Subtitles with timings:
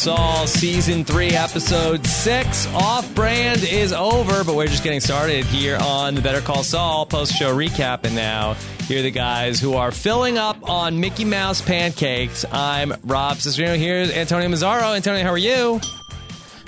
[0.00, 2.66] Saul, Season 3, Episode 6.
[2.68, 7.04] Off brand is over, but we're just getting started here on the Better Call Saul
[7.04, 8.04] post show recap.
[8.04, 8.54] And now,
[8.84, 12.46] here are the guys who are filling up on Mickey Mouse pancakes.
[12.50, 13.76] I'm Rob Cesternino.
[13.76, 14.96] Here's Antonio Mazzaro.
[14.96, 15.82] Antonio, how are you?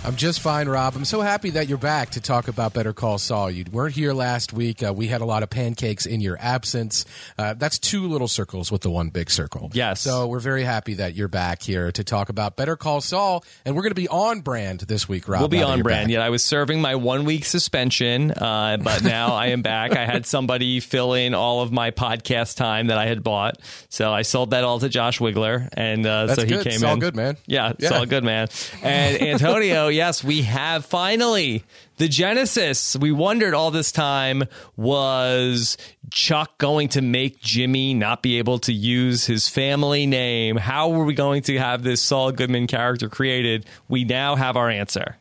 [0.05, 0.97] I'm just fine, Rob.
[0.97, 3.49] I'm so happy that you're back to talk about Better Call Saul.
[3.49, 4.83] You weren't here last week.
[4.83, 7.05] Uh, we had a lot of pancakes in your absence.
[7.39, 9.71] Uh, that's two little circles with the one big circle.
[9.73, 10.01] Yes.
[10.01, 13.77] So we're very happy that you're back here to talk about Better Call Saul, and
[13.77, 15.41] we're going to be on brand this week, Rob.
[15.41, 16.09] We'll be on brand.
[16.09, 16.13] back.
[16.13, 19.93] Yeah, I was serving my one week suspension, uh, but now I am back.
[19.97, 24.13] I had somebody fill in all of my podcast time that I had bought, so
[24.13, 26.65] I sold that all to Josh Wigler, and uh, so he good.
[26.65, 26.99] came It's all in.
[26.99, 27.37] good, man.
[27.47, 27.99] Yeah, it's Yeah.
[27.99, 28.49] all good, man.
[28.83, 31.65] And Antonio, yes, we have finally
[31.97, 32.97] the Genesis.
[32.97, 34.45] We wondered all this time
[34.77, 35.77] was
[36.11, 40.57] Chuck going to make Jimmy not be able to use his family name?
[40.57, 43.67] How were we going to have this Saul Goodman character created?
[43.89, 45.17] We now have our answer.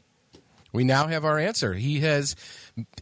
[0.74, 1.74] We now have our answer.
[1.74, 2.36] He has.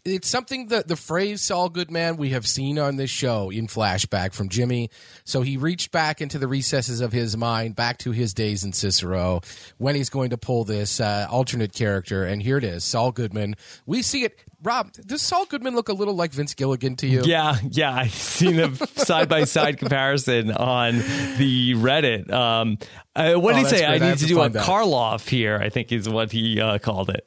[0.06, 4.34] It's something that the phrase Saul Goodman we have seen on this show in flashback
[4.34, 4.90] from Jimmy.
[5.26, 8.74] So he reached back into the recesses of his mind, back to his days in
[8.74, 9.42] Cicero,
[9.78, 12.24] when he's going to pull this uh, alternate character.
[12.26, 13.56] And here it is Saul Goodman.
[13.86, 14.40] We see it.
[14.62, 17.22] Rob, does Saul Goodman look a little like Vince Gilligan to you?
[17.24, 20.98] Yeah, yeah, I've seen a side by side comparison on
[21.38, 22.30] the Reddit.
[22.30, 22.78] Um,
[23.16, 23.86] uh, what Oh, did he say?
[23.86, 24.02] great.
[24.02, 24.66] I need to to do a that.
[24.66, 25.58] Karloff here.
[25.58, 27.26] I think is what he uh, called it.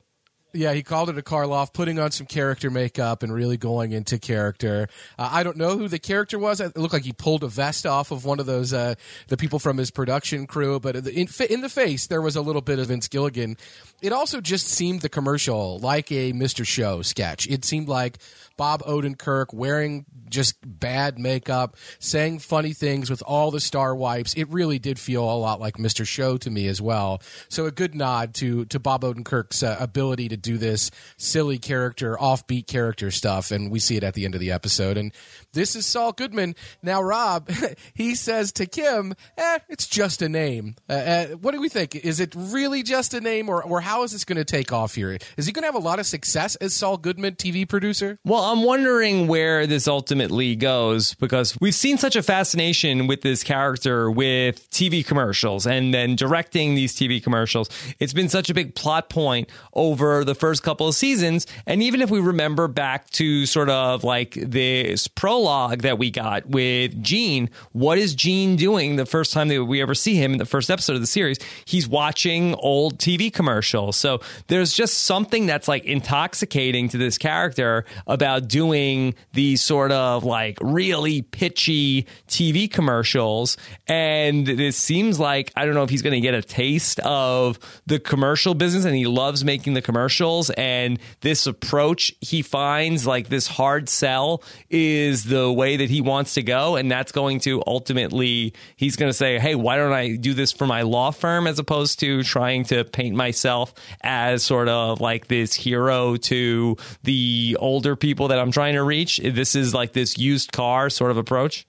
[0.55, 4.19] Yeah, he called it a Karloff, putting on some character makeup and really going into
[4.19, 4.87] character.
[5.19, 6.61] Uh, I don't know who the character was.
[6.61, 8.97] It looked like he pulled a vest off of one of those uh,
[9.29, 10.79] the people from his production crew.
[10.79, 13.57] But in, in the face, there was a little bit of Vince Gilligan.
[14.03, 16.67] It also just seemed the commercial like a Mr.
[16.67, 17.47] Show sketch.
[17.49, 18.19] It seemed like
[18.57, 24.35] Bob Odenkirk wearing just bad makeup, saying funny things with all the star wipes.
[24.35, 26.07] It really did feel a lot like Mr.
[26.07, 27.23] Show to me as well.
[27.49, 32.17] So a good nod to to Bob Odenkirk's uh, ability to do this silly character,
[32.21, 34.97] offbeat character stuff, and we see it at the end of the episode.
[34.97, 35.13] And
[35.53, 36.55] this is Saul Goodman.
[36.83, 37.51] Now, Rob,
[37.95, 41.95] he says to Kim, "Eh, it's just a name." Uh, uh, what do we think?
[41.95, 44.95] Is it really just a name, or or how is this going to take off
[44.95, 45.19] here?
[45.37, 48.19] Is he going to have a lot of success as Saul Goodman, TV producer?
[48.25, 53.45] Well, I'm wondering where this ultimately goes because we've seen such a fascination with this
[53.45, 57.71] character with TV commercials and then directing these TV commercials.
[58.01, 61.47] It's been such a big plot point over the first couple of seasons.
[61.67, 66.47] And even if we remember back to sort of like this prologue that we got
[66.47, 70.39] with Gene, what is Gene doing the first time that we ever see him in
[70.39, 71.39] the first episode of the series?
[71.65, 73.97] He's watching old TV commercials.
[73.97, 80.25] So there's just something that's like intoxicating to this character about doing these sort of
[80.25, 83.57] like really pitchy TV commercials.
[83.87, 87.59] And it seems like, I don't know if he's going to get a taste of
[87.87, 90.51] the commercial business and he loves making the commercials.
[90.51, 96.35] And this approach he finds like this hard sell is the way that he wants
[96.35, 96.77] to go.
[96.77, 100.53] And that's going to ultimately, he's going to say, Hey, why don't I do this
[100.53, 105.29] for my law firm as opposed to trying to paint myself as sort of like
[105.29, 109.19] this hero to the older people that I'm trying to reach?
[109.19, 111.67] This is like this used car sort of approach.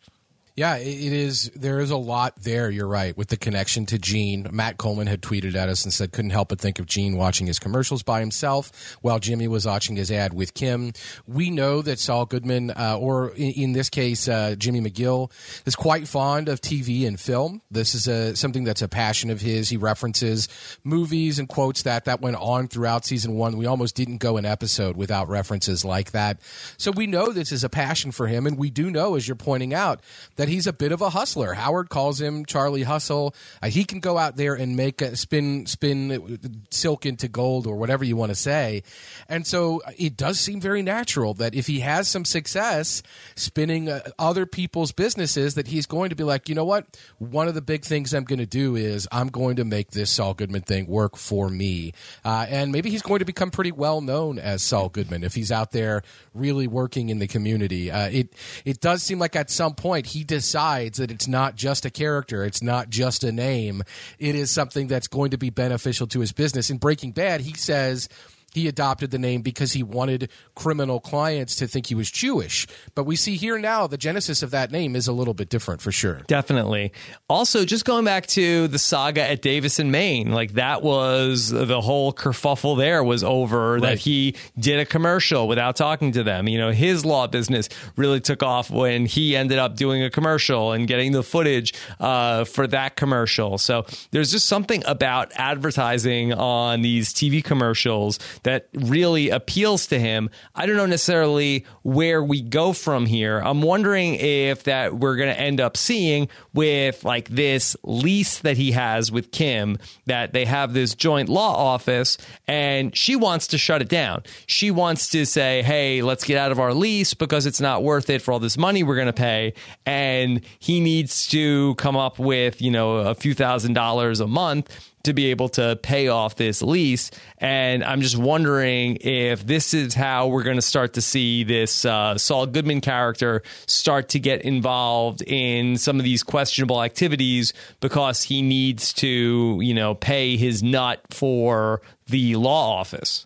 [0.55, 1.49] Yeah, it is.
[1.55, 2.69] There is a lot there.
[2.69, 4.47] You're right with the connection to Gene.
[4.51, 7.47] Matt Coleman had tweeted at us and said couldn't help but think of Gene watching
[7.47, 10.93] his commercials by himself while Jimmy was watching his ad with Kim.
[11.25, 15.31] We know that Saul Goodman, uh, or in, in this case uh, Jimmy McGill,
[15.65, 17.63] is quite fond of TV and film.
[17.71, 19.69] This is a, something that's a passion of his.
[19.69, 20.47] He references
[20.83, 23.57] movies and quotes that that went on throughout season one.
[23.57, 26.39] We almost didn't go an episode without references like that.
[26.77, 29.35] So we know this is a passion for him, and we do know, as you're
[29.35, 29.99] pointing out,
[30.42, 31.53] that he's a bit of a hustler.
[31.53, 33.35] Howard calls him Charlie Hustle.
[33.61, 37.75] Uh, he can go out there and make a spin spin silk into gold or
[37.75, 38.83] whatever you want to say.
[39.29, 43.03] And so it does seem very natural that if he has some success
[43.35, 46.85] spinning uh, other people's businesses, that he's going to be like, you know what?
[47.19, 50.11] One of the big things I'm going to do is I'm going to make this
[50.11, 51.93] Saul Goodman thing work for me.
[52.23, 55.51] Uh, and maybe he's going to become pretty well known as Saul Goodman if he's
[55.51, 56.03] out there
[56.33, 57.91] really working in the community.
[57.91, 58.33] Uh, it
[58.65, 62.43] it does seem like at some point he decides that it's not just a character,
[62.43, 63.83] it's not just a name.
[64.17, 66.71] It is something that's going to be beneficial to his business.
[66.71, 68.09] In Breaking Bad, he says
[68.53, 72.67] he adopted the name because he wanted criminal clients to think he was Jewish.
[72.95, 75.81] But we see here now the genesis of that name is a little bit different
[75.81, 76.21] for sure.
[76.27, 76.93] Definitely.
[77.29, 81.81] Also, just going back to the saga at Davis & Main, like that was the
[81.81, 83.81] whole kerfuffle there was over right.
[83.81, 86.47] that he did a commercial without talking to them.
[86.47, 90.71] You know, his law business really took off when he ended up doing a commercial
[90.71, 93.57] and getting the footage uh, for that commercial.
[93.57, 100.29] So there's just something about advertising on these TV commercials that really appeals to him.
[100.55, 103.39] I don't know necessarily where we go from here.
[103.39, 108.57] I'm wondering if that we're going to end up seeing with like this lease that
[108.57, 112.17] he has with Kim that they have this joint law office
[112.47, 114.23] and she wants to shut it down.
[114.45, 118.09] She wants to say, "Hey, let's get out of our lease because it's not worth
[118.09, 119.53] it for all this money we're going to pay."
[119.85, 124.92] And he needs to come up with, you know, a few thousand dollars a month
[125.03, 127.11] to be able to pay off this lease.
[127.37, 131.83] And I'm just wondering if this is how we're going to start to see this
[131.85, 138.23] uh, Saul Goodman character start to get involved in some of these questionable activities because
[138.23, 143.25] he needs to, you know, pay his nut for the law office.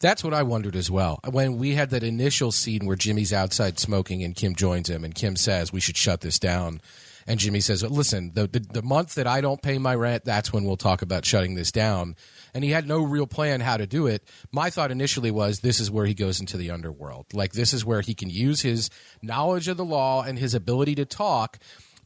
[0.00, 1.20] That's what I wondered as well.
[1.30, 5.14] When we had that initial scene where Jimmy's outside smoking and Kim joins him, and
[5.14, 6.80] Kim says, We should shut this down
[7.26, 10.52] and Jimmy says, "Listen, the, the, the month that I don't pay my rent, that's
[10.52, 12.16] when we'll talk about shutting this down."
[12.54, 14.24] And he had no real plan how to do it.
[14.52, 17.26] My thought initially was, this is where he goes into the underworld.
[17.32, 18.90] Like this is where he can use his
[19.22, 21.58] knowledge of the law and his ability to talk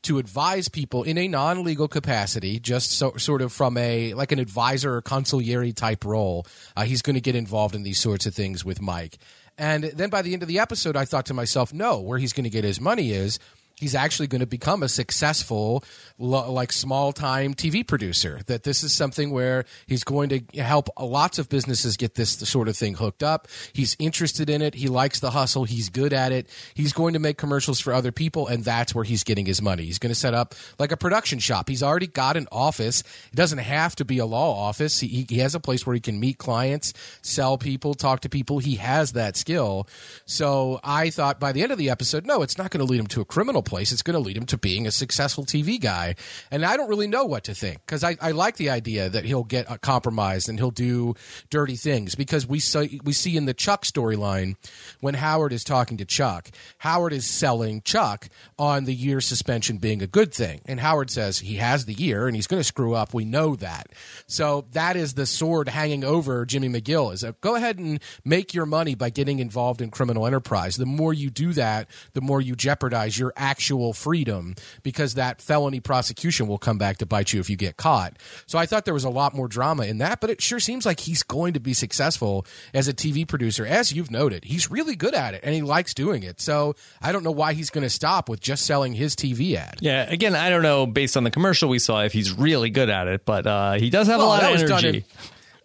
[0.02, 4.38] to advise people in a non-legal capacity, just so, sort of from a like an
[4.38, 6.46] advisor or consigliere type role.
[6.76, 9.17] Uh, he's going to get involved in these sorts of things with Mike.
[9.56, 12.32] And then by the end of the episode, I thought to myself, no, where he's
[12.32, 13.38] going to get his money is
[13.84, 15.84] he's actually going to become a successful
[16.19, 21.38] like small time TV producer that this is something where he's going to help lots
[21.38, 23.46] of businesses get this sort of thing hooked up.
[23.75, 24.75] He's interested in it.
[24.75, 25.64] He likes the hustle.
[25.64, 26.48] He's good at it.
[26.72, 29.84] He's going to make commercials for other people and that's where he's getting his money.
[29.84, 31.69] He's going to set up like a production shop.
[31.69, 33.02] He's already got an office.
[33.32, 34.98] It doesn't have to be a law office.
[35.00, 38.60] He, he has a place where he can meet clients sell people talk to people.
[38.60, 39.88] He has that skill.
[40.25, 43.00] So I thought by the end of the episode no it's not going to lead
[43.00, 45.81] him to a criminal place, it's going to lead him to being a successful TV
[45.81, 46.15] guy.
[46.53, 49.25] And I don't really know what to think because I, I like the idea that
[49.25, 51.17] he'll get uh, compromised and he'll do
[51.50, 54.55] dirty things because we see, we see in the Chuck storyline
[55.00, 58.29] when Howard is talking to Chuck, Howard is selling Chuck
[58.61, 60.61] on the year suspension being a good thing.
[60.67, 63.12] And Howard says he has the year and he's going to screw up.
[63.12, 63.88] We know that.
[64.29, 68.55] So that is the sword hanging over Jimmy McGill is a, go ahead and make
[68.55, 70.77] your money by getting involved in criminal enterprise.
[70.77, 73.54] The more you do that, the more you jeopardize your actual
[73.93, 78.17] freedom because that felony prosecution will come back to bite you if you get caught.
[78.47, 80.87] So I thought there was a lot more drama in that, but it sure seems
[80.87, 83.67] like he's going to be successful as a TV producer.
[83.67, 86.41] As you've noted, he's really good at it and he likes doing it.
[86.41, 89.79] So I don't know why he's going to stop with just selling his TV ad.
[89.81, 92.91] Yeah, again, I don't know based on the commercial we saw if he's really good
[92.91, 95.05] at it, but uh, he does have well, a lot of energy.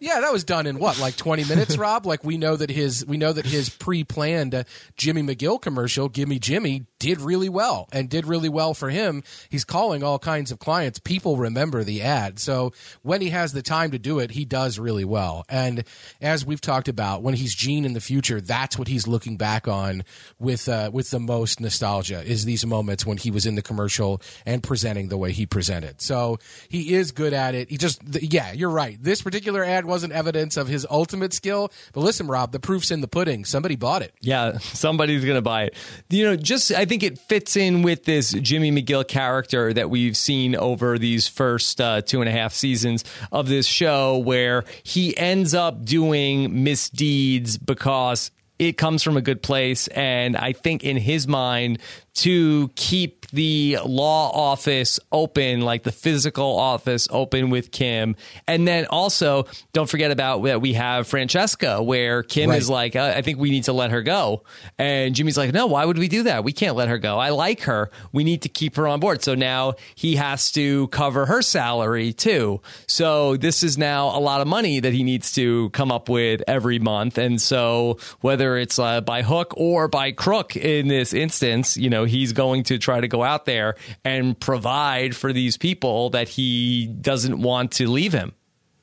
[0.00, 2.06] Yeah, that was done in what, like twenty minutes, Rob?
[2.06, 4.64] Like we know that his we know that his pre-planned uh,
[4.96, 9.22] Jimmy McGill commercial, "Gimme Jimmy," did really well and did really well for him.
[9.50, 10.98] He's calling all kinds of clients.
[10.98, 14.78] People remember the ad, so when he has the time to do it, he does
[14.78, 15.44] really well.
[15.50, 15.84] And
[16.22, 19.68] as we've talked about, when he's Gene in the future, that's what he's looking back
[19.68, 20.04] on
[20.38, 24.22] with uh, with the most nostalgia is these moments when he was in the commercial
[24.46, 26.00] and presenting the way he presented.
[26.00, 26.38] So
[26.70, 27.68] he is good at it.
[27.68, 28.96] He just yeah, you're right.
[28.98, 31.70] This particular ad wasn't evidence of his ultimate skill.
[31.92, 33.44] But listen, Rob, the proof's in the pudding.
[33.44, 34.14] Somebody bought it.
[34.20, 35.74] Yeah, somebody's going to buy it.
[36.08, 40.16] You know, just I think it fits in with this Jimmy McGill character that we've
[40.16, 45.16] seen over these first uh, two and a half seasons of this show, where he
[45.16, 48.30] ends up doing misdeeds because
[48.60, 49.88] it comes from a good place.
[49.88, 51.78] And I think in his mind,
[52.14, 58.16] to keep the law office open, like the physical office open with Kim.
[58.46, 62.58] And then also, don't forget about that we have Francesca, where Kim right.
[62.58, 64.42] is like, uh, I think we need to let her go.
[64.78, 66.44] And Jimmy's like, no, why would we do that?
[66.44, 67.18] We can't let her go.
[67.18, 67.90] I like her.
[68.12, 69.22] We need to keep her on board.
[69.22, 72.60] So now he has to cover her salary too.
[72.86, 76.42] So this is now a lot of money that he needs to come up with
[76.48, 77.18] every month.
[77.18, 81.99] And so whether it's uh, by hook or by crook in this instance, you know,
[82.04, 86.86] he's going to try to go out there and provide for these people that he
[86.86, 88.32] doesn't want to leave him.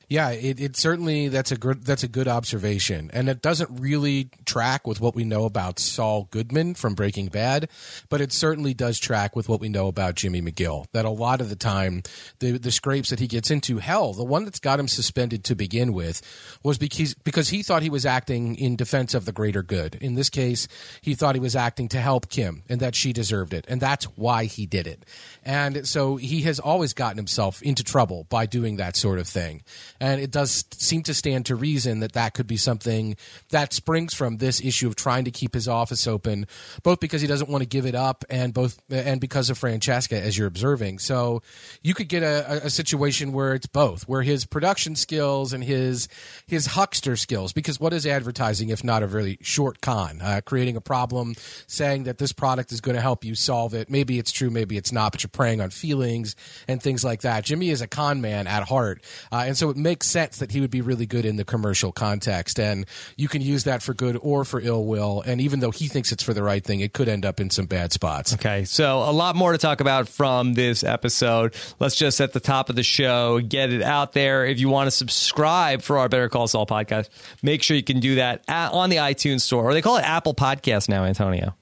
[0.08, 4.30] Yeah, it, it certainly that's a good that's a good observation, and it doesn't really
[4.46, 7.68] track with what we know about Saul Goodman from Breaking Bad,
[8.08, 10.86] but it certainly does track with what we know about Jimmy McGill.
[10.92, 12.04] That a lot of the time,
[12.38, 15.54] the the scrapes that he gets into, hell, the one that's got him suspended to
[15.54, 16.22] begin with
[16.62, 19.96] was because because he thought he was acting in defense of the greater good.
[19.96, 20.68] In this case,
[21.02, 24.06] he thought he was acting to help Kim and that she deserved it, and that's
[24.16, 25.04] why he did it.
[25.48, 29.62] And so he has always gotten himself into trouble by doing that sort of thing
[30.00, 33.16] and it does seem to stand to reason that that could be something
[33.50, 36.46] that springs from this issue of trying to keep his office open,
[36.82, 40.20] both because he doesn't want to give it up and both and because of Francesca,
[40.20, 40.98] as you're observing.
[40.98, 41.42] So
[41.82, 46.08] you could get a, a situation where it's both, where his production skills and his
[46.46, 47.52] his huckster skills.
[47.52, 50.20] Because what is advertising if not a really short con?
[50.22, 51.34] Uh, creating a problem,
[51.66, 53.90] saying that this product is going to help you solve it.
[53.90, 56.34] Maybe it's true, maybe it's not, but you're preying on feelings
[56.66, 57.44] and things like that.
[57.44, 60.60] Jimmy is a con man at heart, uh, and so it makes sense that he
[60.60, 62.58] would be really good in the commercial context.
[62.58, 65.22] And you can use that for good or for ill will.
[65.24, 67.50] And even though he thinks it's for the right thing, it could end up in
[67.50, 68.34] some bad spots.
[68.34, 68.64] Okay.
[68.64, 71.54] So a lot more to talk about from this episode.
[71.78, 74.44] Let's just at the top of the show get it out there.
[74.44, 77.08] If you want to subscribe for our Better Call Saul podcast,
[77.42, 80.04] make sure you can do that at, on the iTunes store, or they call it
[80.04, 81.54] Apple Podcast now, Antonio.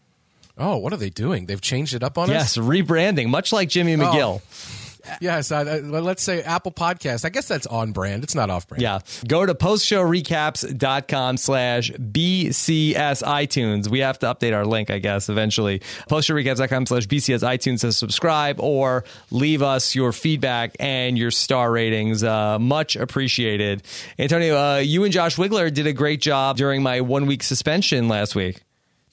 [0.59, 1.47] Oh, what are they doing?
[1.47, 2.57] They've changed it up on yes, us?
[2.57, 4.41] Yes, rebranding, much like Jimmy McGill.
[4.43, 4.83] Oh.
[5.21, 7.25] Yes, uh, let's say Apple Podcast.
[7.25, 8.25] I guess that's on brand.
[8.25, 8.83] It's not off brand.
[8.83, 9.01] Yeah.
[9.27, 13.89] Go to postshowrecaps.com slash BCS iTunes.
[13.89, 15.81] We have to update our link, I guess, eventually.
[16.09, 22.25] Postshowrecaps.com slash BCS iTunes to subscribe or leave us your feedback and your star ratings.
[22.25, 23.83] Uh, much appreciated.
[24.19, 28.09] Antonio, uh, you and Josh Wigler did a great job during my one week suspension
[28.09, 28.66] last week.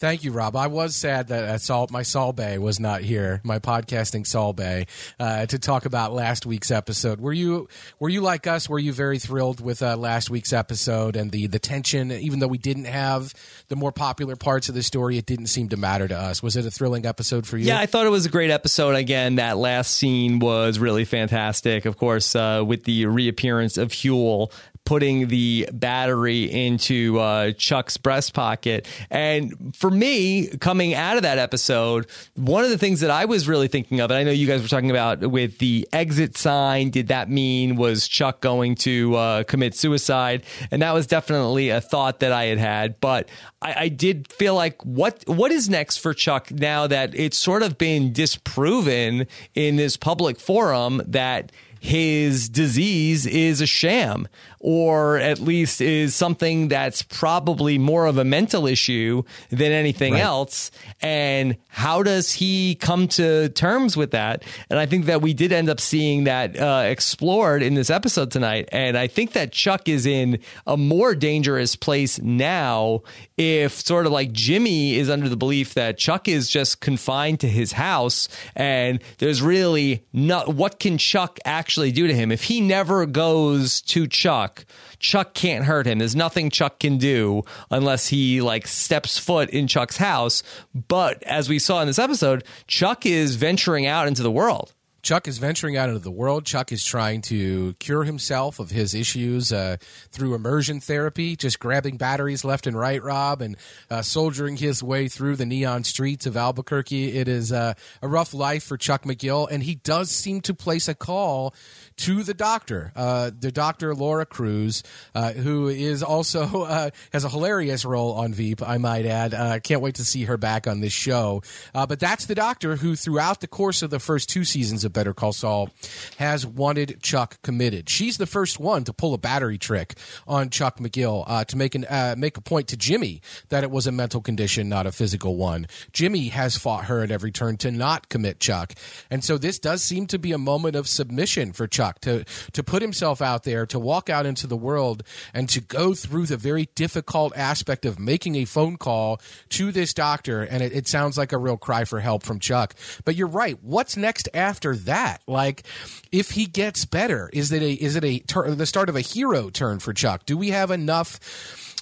[0.04, 0.58] Thank you, Rob.
[0.58, 4.52] I was sad that uh, Saul, my Saul Bay was not here, my podcasting Saul
[4.52, 7.22] Bay, uh, to talk about last week's episode.
[7.22, 7.70] Were you
[8.00, 8.68] were you like us?
[8.68, 12.12] Were you very thrilled with uh, last week's episode and the the tension?
[12.12, 13.34] Even though we didn't have
[13.70, 16.44] the more popular parts of the story, it didn't seem to matter to us.
[16.44, 17.68] Was it a thrilling episode for you?
[17.68, 18.96] Yeah, I thought it was a great episode.
[18.96, 21.86] Again, that last scene was really fantastic.
[21.86, 24.52] Of course, uh, with the reappearance of Huell
[24.86, 28.88] putting the battery into uh, Chuck's breast pocket.
[29.10, 33.48] And for me, coming out of that episode, one of the things that I was
[33.48, 36.90] really thinking of, and I know you guys were talking about with the exit sign,
[36.90, 40.44] did that mean was Chuck going to uh, commit suicide?
[40.72, 43.00] And that was definitely a thought that I had had.
[43.00, 43.30] But
[43.62, 47.64] I, I did feel like what what is next for Chuck now that it's sort
[47.64, 51.52] of been disproven in this public forum that
[51.84, 54.28] his disease is a sham
[54.64, 60.22] or at least is something that's probably more of a mental issue than anything right.
[60.22, 60.72] else.
[61.02, 64.46] And how does he come to terms with that?
[64.70, 68.32] And I think that we did end up seeing that uh, explored in this episode
[68.32, 68.70] tonight.
[68.72, 73.02] And I think that Chuck is in a more dangerous place now
[73.36, 77.50] if sort of like Jimmy is under the belief that Chuck is just confined to
[77.50, 82.62] his house and there's really not what can Chuck actually do to him if he
[82.62, 84.66] never goes to Chuck Chuck.
[85.00, 86.00] Chuck can't hurt him.
[86.00, 90.44] There's nothing Chuck can do unless he like steps foot in Chuck's house.
[90.74, 94.74] But as we saw in this episode, Chuck is venturing out into the world.
[95.04, 96.46] Chuck is venturing out into the world.
[96.46, 99.76] Chuck is trying to cure himself of his issues uh,
[100.12, 103.58] through immersion therapy, just grabbing batteries left and right, Rob, and
[103.92, 107.18] uh, soldiering his way through the neon streets of Albuquerque.
[107.18, 110.88] It is uh, a rough life for Chuck McGill, and he does seem to place
[110.88, 111.54] a call
[111.98, 114.84] to the doctor, uh, the doctor Laura Cruz,
[115.14, 118.62] uh, who is also uh, has a hilarious role on Veep.
[118.66, 119.34] I might add.
[119.34, 121.44] Uh, can't wait to see her back on this show.
[121.74, 125.14] But that's the doctor who, throughout the course of the first two seasons of Better
[125.14, 125.70] Call Saul,
[126.18, 127.90] has wanted Chuck committed.
[127.90, 129.96] She's the first one to pull a battery trick
[130.28, 131.86] on Chuck McGill uh, to make an
[132.20, 135.68] make a point to Jimmy that it was a mental condition, not a physical one.
[135.92, 138.74] Jimmy has fought her at every turn to not commit Chuck,
[139.12, 142.24] and so this does seem to be a moment of submission for Chuck Chuck to
[142.54, 146.28] to put himself out there, to walk out into the world, and to go through
[146.28, 149.20] the very difficult aspect of making a phone call
[149.50, 150.44] to this doctor.
[150.44, 152.76] And it, it sounds like a real cry for help from Chuck.
[153.06, 153.62] But you're right.
[153.62, 155.22] What's next after that?
[155.28, 155.64] Like,
[156.12, 159.02] if he gets better, is it a is it a tur- the start of a
[159.02, 160.26] hero turn for Chuck?
[160.26, 161.20] Do we have enough?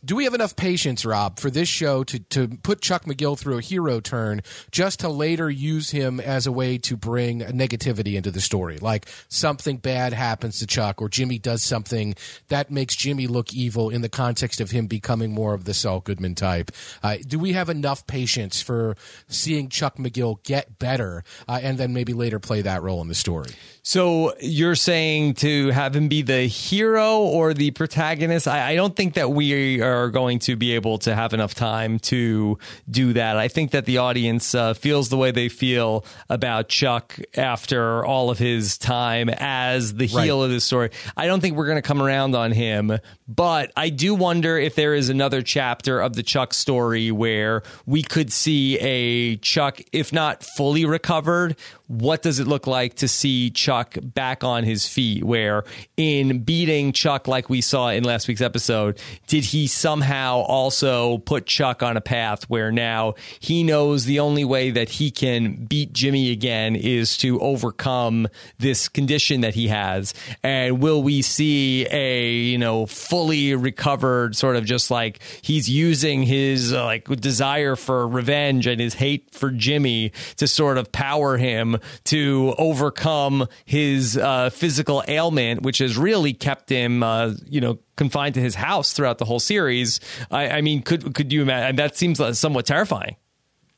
[0.03, 3.59] Do we have enough patience, Rob, for this show to, to put Chuck McGill through
[3.59, 4.41] a hero turn
[4.71, 8.77] just to later use him as a way to bring negativity into the story?
[8.79, 12.15] Like something bad happens to Chuck or Jimmy does something
[12.47, 15.99] that makes Jimmy look evil in the context of him becoming more of the Saul
[15.99, 16.71] Goodman type.
[17.03, 18.95] Uh, do we have enough patience for
[19.27, 23.15] seeing Chuck McGill get better uh, and then maybe later play that role in the
[23.15, 23.51] story?
[23.83, 28.47] So you're saying to have him be the hero or the protagonist?
[28.47, 31.99] I, I, don't think that we are going to be able to have enough time
[31.99, 32.57] to
[32.89, 33.37] do that.
[33.37, 38.29] I think that the audience uh, feels the way they feel about Chuck after all
[38.29, 40.45] of his time as the heel right.
[40.45, 40.91] of this story.
[41.15, 44.75] I don't think we're going to come around on him, but I do wonder if
[44.75, 50.11] there is another chapter of the Chuck story where we could see a Chuck, if
[50.11, 51.55] not fully recovered,
[51.87, 55.23] what does it look like to see Chuck back on his feet?
[55.23, 55.65] Where
[55.97, 61.47] in beating Chuck, like we saw in last week's episode, did he somehow also put
[61.47, 65.91] Chuck on a path where now he knows the only way that he can beat
[65.91, 68.27] Jimmy again is to overcome
[68.59, 70.13] this condition that he has?
[70.43, 76.23] And will we see a, you know, fully recovered sort of just like he's using
[76.23, 81.37] his uh, like desire for revenge and his hate for Jimmy to sort of power
[81.37, 87.79] him to overcome his uh, physical ailment, which has really kept him, uh, you know,
[88.01, 89.99] confined to his house throughout the whole series.
[90.31, 91.75] I, I mean, could could you imagine?
[91.75, 93.15] That seems somewhat terrifying.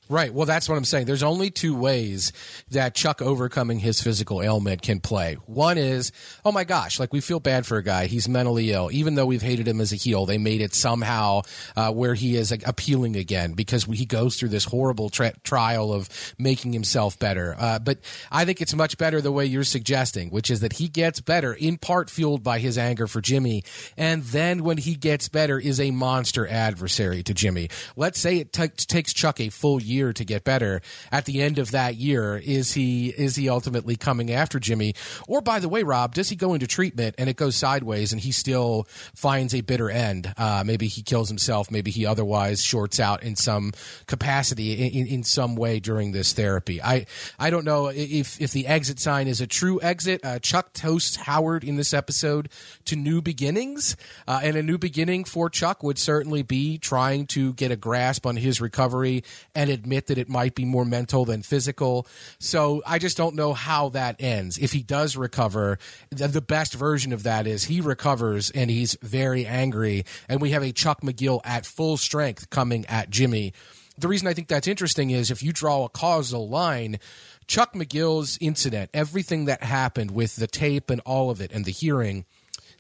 [0.10, 0.34] Right.
[0.34, 1.06] Well, that's what I'm saying.
[1.06, 2.34] There's only two ways
[2.72, 5.36] that Chuck overcoming his physical ailment can play.
[5.46, 6.12] One is,
[6.44, 8.08] oh my gosh, like we feel bad for a guy.
[8.08, 8.90] He's mentally ill.
[8.92, 11.44] Even though we've hated him as a heel, they made it somehow
[11.78, 15.94] uh, where he is like, appealing again because he goes through this horrible tra- trial
[15.94, 17.56] of making himself better.
[17.58, 20.90] Uh, but I think it's much better the way you're suggesting, which is that he
[20.90, 23.64] gets better in part fueled by his anger for Jimmy.
[23.96, 27.70] And then when he gets better is a monster adversary to Jimmy.
[27.96, 30.82] Let's say it t- takes Chuck a full year year to get better.
[31.12, 34.96] At the end of that year, is he is he ultimately coming after Jimmy?
[35.28, 38.22] Or by the way, Rob, does he go into treatment and it goes sideways and
[38.22, 40.34] he still finds a bitter end?
[40.38, 41.72] Uh, maybe he kills himself.
[41.72, 43.72] Maybe he otherwise shorts out in some
[44.08, 46.82] capacity in, in some way during this therapy.
[46.82, 47.06] I
[47.40, 50.22] I don't know if if the exit sign is a true exit.
[50.24, 52.50] Uh, Chuck toasts Howard in this episode
[52.86, 53.96] to new beginnings,
[54.28, 58.26] uh, and a new beginning for Chuck would certainly be trying to get a grasp
[58.26, 59.24] on his recovery
[59.54, 62.08] and admit that it might be more mental than physical.
[62.40, 64.58] So I just don't know how that ends.
[64.58, 65.78] If he does recover,
[66.10, 70.64] the best version of that is he recovers and he's very angry, and we have
[70.64, 73.52] a Chuck McGill at full strength coming at Jimmy.
[73.98, 77.00] The reason I think that's interesting is if you draw a causal line,
[77.46, 81.72] Chuck McGill's incident, everything that happened with the tape and all of it and the
[81.72, 82.24] hearing,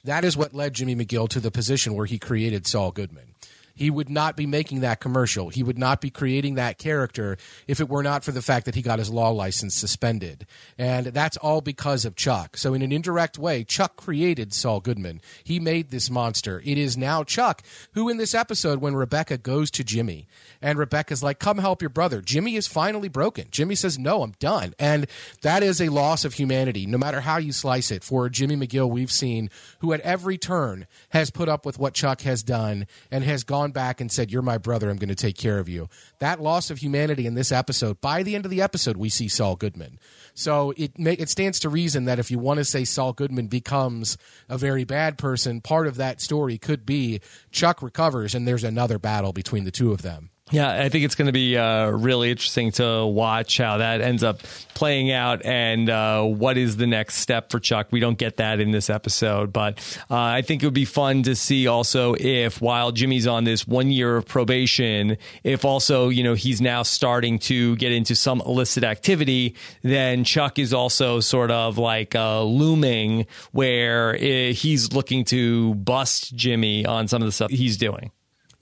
[0.05, 3.33] that is what led Jimmy McGill to the position where he created Saul Goodman
[3.75, 5.49] he would not be making that commercial.
[5.49, 7.37] He would not be creating that character
[7.67, 10.45] if it were not for the fact that he got his law license suspended.
[10.77, 12.57] And that's all because of Chuck.
[12.57, 15.21] So, in an indirect way, Chuck created Saul Goodman.
[15.43, 16.61] He made this monster.
[16.63, 20.27] It is now Chuck who, in this episode, when Rebecca goes to Jimmy
[20.61, 23.47] and Rebecca's like, come help your brother, Jimmy is finally broken.
[23.51, 24.73] Jimmy says, no, I'm done.
[24.77, 25.07] And
[25.41, 28.03] that is a loss of humanity, no matter how you slice it.
[28.03, 32.21] For Jimmy McGill, we've seen who at every turn has put up with what Chuck
[32.21, 35.15] has done and has gone gone back and said, You're my brother, I'm going to
[35.15, 35.87] take care of you.
[36.19, 39.27] That loss of humanity in this episode, by the end of the episode, we see
[39.27, 39.99] Saul Goodman.
[40.33, 43.47] So it, may, it stands to reason that if you want to say Saul Goodman
[43.47, 44.17] becomes
[44.49, 47.21] a very bad person, part of that story could be
[47.51, 50.29] Chuck recovers and there's another battle between the two of them.
[50.53, 54.23] Yeah, I think it's going to be uh, really interesting to watch how that ends
[54.23, 54.43] up
[54.75, 57.87] playing out and uh, what is the next step for Chuck.
[57.89, 59.79] We don't get that in this episode, but
[60.11, 63.67] uh, I think it would be fun to see also if while Jimmy's on this
[63.67, 68.39] one year of probation, if also, you know, he's now starting to get into some
[68.41, 75.25] illicit activity, then Chuck is also sort of like uh, looming where eh, he's looking
[75.25, 78.11] to bust Jimmy on some of the stuff he's doing.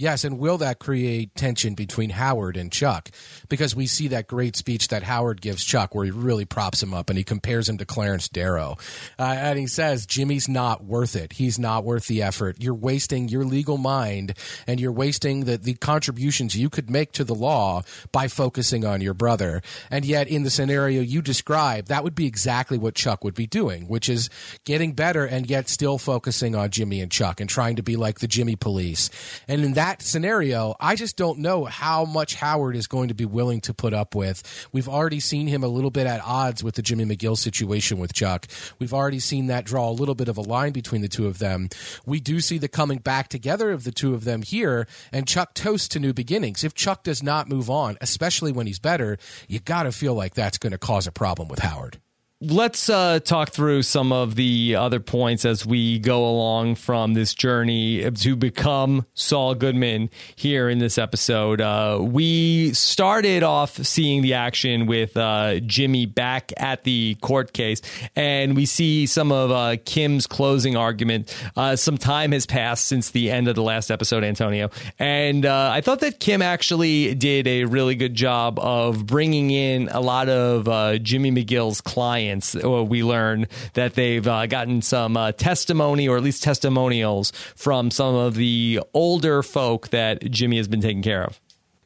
[0.01, 3.11] Yes, and will that create tension between Howard and Chuck?
[3.51, 6.93] Because we see that great speech that Howard gives Chuck where he really props him
[6.93, 8.77] up and he compares him to Clarence Darrow.
[9.19, 11.33] Uh, and he says, Jimmy's not worth it.
[11.33, 12.55] He's not worth the effort.
[12.61, 14.35] You're wasting your legal mind
[14.67, 17.81] and you're wasting the, the contributions you could make to the law
[18.13, 19.61] by focusing on your brother.
[19.89, 23.47] And yet, in the scenario you describe, that would be exactly what Chuck would be
[23.47, 24.29] doing, which is
[24.63, 28.19] getting better and yet still focusing on Jimmy and Chuck and trying to be like
[28.19, 29.09] the Jimmy police.
[29.49, 33.25] And in that scenario, I just don't know how much Howard is going to be
[33.25, 34.43] willing to put up with.
[34.71, 38.13] We've already seen him a little bit at odds with the Jimmy McGill situation with
[38.13, 38.47] Chuck.
[38.80, 41.39] We've already seen that draw a little bit of a line between the two of
[41.39, 41.69] them.
[42.06, 45.54] We do see the coming back together of the two of them here, and Chuck
[45.54, 46.63] toasts to new beginnings.
[46.63, 50.36] If Chuck does not move on, especially when he's better, you got to feel like
[50.36, 51.99] that's going to cause a problem with Howard
[52.41, 57.36] let's uh, talk through some of the other points as we go along from this
[57.36, 61.62] journey to become Saul Goodman here in this episode.
[61.62, 67.82] Uh, we started off seeing the action with uh, Jimmy back at the court case,
[68.15, 71.36] and we see some of uh, Kim's closing argument.
[71.56, 75.69] Uh, some time has passed since the end of the last episode, Antonio, and uh,
[75.71, 80.27] I thought that Kim actually did a really good job of bringing in a lot
[80.27, 82.55] of Jimmy McGill's clients clients.
[82.55, 87.91] Uh, we learn that they've uh, gotten some uh, testimony or at least testimonials from
[87.91, 91.39] some of the older folk that Jimmy has been taking care of.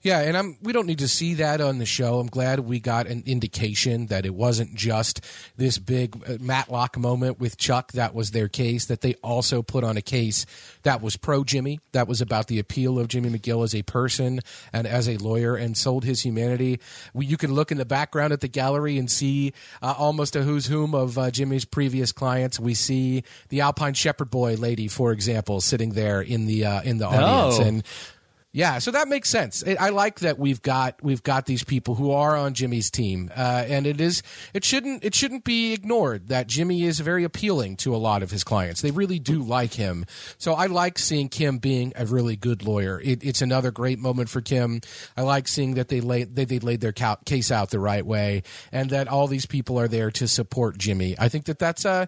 [0.05, 2.19] Yeah, and I'm we don't need to see that on the show.
[2.19, 5.19] I'm glad we got an indication that it wasn't just
[5.57, 9.83] this big uh, Matlock moment with Chuck that was their case that they also put
[9.83, 10.45] on a case
[10.83, 14.41] that was pro Jimmy, that was about the appeal of Jimmy McGill as a person
[14.71, 16.79] and as a lawyer and sold his humanity.
[17.15, 20.43] We, you can look in the background at the gallery and see uh, almost a
[20.43, 22.59] who's whom of uh, Jimmy's previous clients.
[22.59, 26.99] We see the Alpine Shepherd boy lady, for example, sitting there in the uh, in
[26.99, 27.63] the audience oh.
[27.63, 27.83] and
[28.55, 29.65] yeah, so that makes sense.
[29.67, 33.65] I like that we've got we've got these people who are on Jimmy's team, uh,
[33.67, 37.93] and it is it shouldn't it shouldn't be ignored that Jimmy is very appealing to
[37.93, 38.79] a lot of his clients.
[38.79, 40.05] They really do like him.
[40.37, 43.01] So I like seeing Kim being a really good lawyer.
[43.03, 44.79] It, it's another great moment for Kim.
[45.17, 48.43] I like seeing that they laid they, they laid their case out the right way,
[48.71, 51.13] and that all these people are there to support Jimmy.
[51.19, 52.07] I think that that's a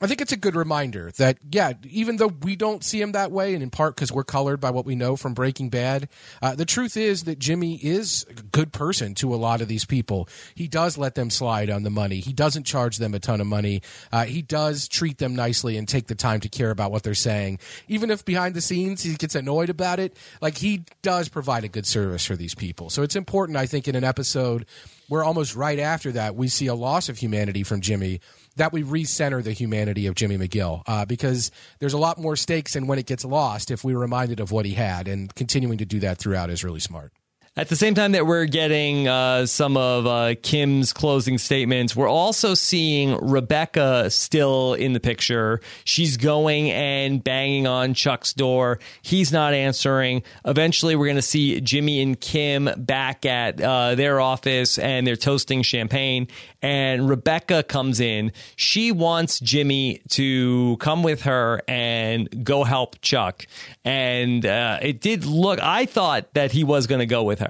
[0.00, 3.32] I think it's a good reminder that yeah, even though we don't see him that
[3.32, 6.08] way, and in part because we're colored by what we know from Breaking Bad.
[6.40, 9.84] Uh, the truth is that Jimmy is a good person to a lot of these
[9.84, 10.28] people.
[10.54, 12.20] He does let them slide on the money.
[12.20, 13.82] He doesn't charge them a ton of money.
[14.12, 17.14] Uh, he does treat them nicely and take the time to care about what they're
[17.14, 17.58] saying.
[17.88, 21.68] Even if behind the scenes he gets annoyed about it, like he does provide a
[21.68, 22.90] good service for these people.
[22.90, 24.66] So it's important, I think, in an episode
[25.08, 28.20] where almost right after that we see a loss of humanity from Jimmy
[28.58, 32.76] that we recenter the humanity of Jimmy McGill uh, because there's a lot more stakes
[32.76, 35.84] in when it gets lost if we're reminded of what he had, and continuing to
[35.84, 37.12] do that throughout is really smart.
[37.58, 42.06] At the same time that we're getting uh, some of uh, Kim's closing statements, we're
[42.06, 45.60] also seeing Rebecca still in the picture.
[45.82, 48.78] She's going and banging on Chuck's door.
[49.02, 50.22] He's not answering.
[50.44, 55.16] Eventually, we're going to see Jimmy and Kim back at uh, their office and they're
[55.16, 56.28] toasting champagne.
[56.62, 58.30] And Rebecca comes in.
[58.54, 63.48] She wants Jimmy to come with her and go help Chuck.
[63.84, 67.47] And uh, it did look, I thought that he was going to go with her.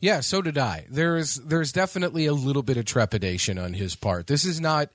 [0.00, 0.86] Yeah, so did I.
[0.88, 4.26] There's there's definitely a little bit of trepidation on his part.
[4.26, 4.88] This is not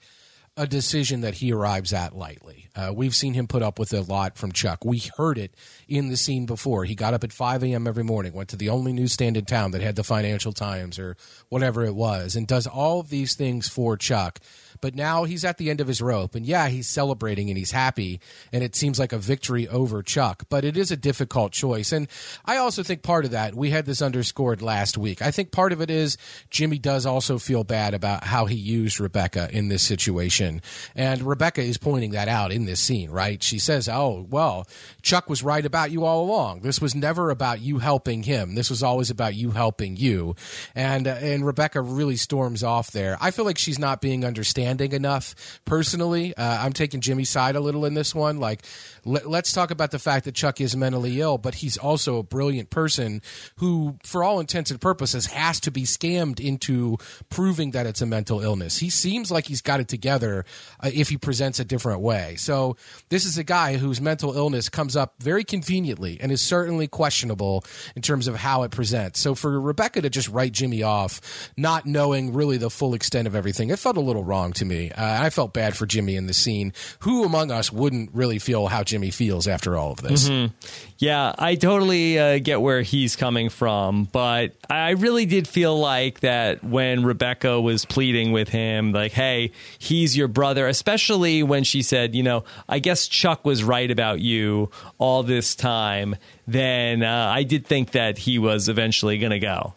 [0.58, 2.70] a decision that he arrives at lightly.
[2.76, 4.86] Uh, we've seen him put up with a lot from Chuck.
[4.86, 5.54] We heard it
[5.88, 6.86] in the scene before.
[6.86, 7.88] He got up at 5 a.m.
[7.88, 11.18] every morning, went to the only newsstand in town that had the Financial Times or
[11.50, 14.39] whatever it was, and does all of these things for Chuck
[14.82, 16.36] but now he's at the end of his rope.
[16.36, 18.20] And yeah, he's celebrating and he's happy.
[18.52, 20.44] And it seems like a victory over Chuck.
[20.50, 21.92] But it is a difficult choice.
[21.92, 22.08] And
[22.46, 25.22] I also think part of that, we had this underscored last week.
[25.22, 26.18] I think part of it is
[26.50, 30.62] Jimmy does also feel bad about how he used Rebecca in this situation.
[30.96, 33.42] And Rebecca is pointing that out in this scene, right?
[33.42, 34.68] She says, Oh, well,
[35.02, 36.62] Chuck was right about you all along.
[36.62, 38.56] This was never about you helping him.
[38.56, 40.36] This was always about you helping you.
[40.74, 43.18] And, and Rebecca really storms off there.
[43.22, 45.60] I feel like she's not being understanding understanding enough.
[45.65, 48.39] Personally, uh, I'm taking Jimmy's side a little in this one.
[48.39, 48.63] Like,
[49.04, 52.23] let, us talk about the fact that Chuck is mentally ill, but he's also a
[52.23, 53.21] brilliant person
[53.58, 56.97] who, for all intents and purposes, has to be scammed into
[57.30, 58.78] proving that it's a mental illness.
[58.78, 60.45] He seems like he's got it together
[60.80, 62.36] uh, if he presents a different way.
[62.38, 62.78] So,
[63.10, 67.63] this is a guy whose mental illness comes up very conveniently and is certainly questionable
[67.95, 69.19] in terms of how it presents.
[69.19, 73.36] So, for Rebecca to just write Jimmy off, not knowing really the full extent of
[73.36, 74.91] everything, it felt a little wrong to me.
[74.91, 76.74] Uh, I felt bad for Jimmy in the scene.
[77.00, 80.30] Who among us wouldn't really feel how Jimmy feels after all of this?
[80.30, 80.56] Mm-hmm.
[80.98, 86.22] Yeah, I totally uh, get where he's coming from, but I really did feel like
[86.22, 91.82] that when Rebecca was pleading with him, like, hey, he's your brother, especially when she
[91.82, 96.15] said, you know, I guess Chuck was right about you all this time,
[96.48, 99.74] then uh, I did think that he was eventually going to go.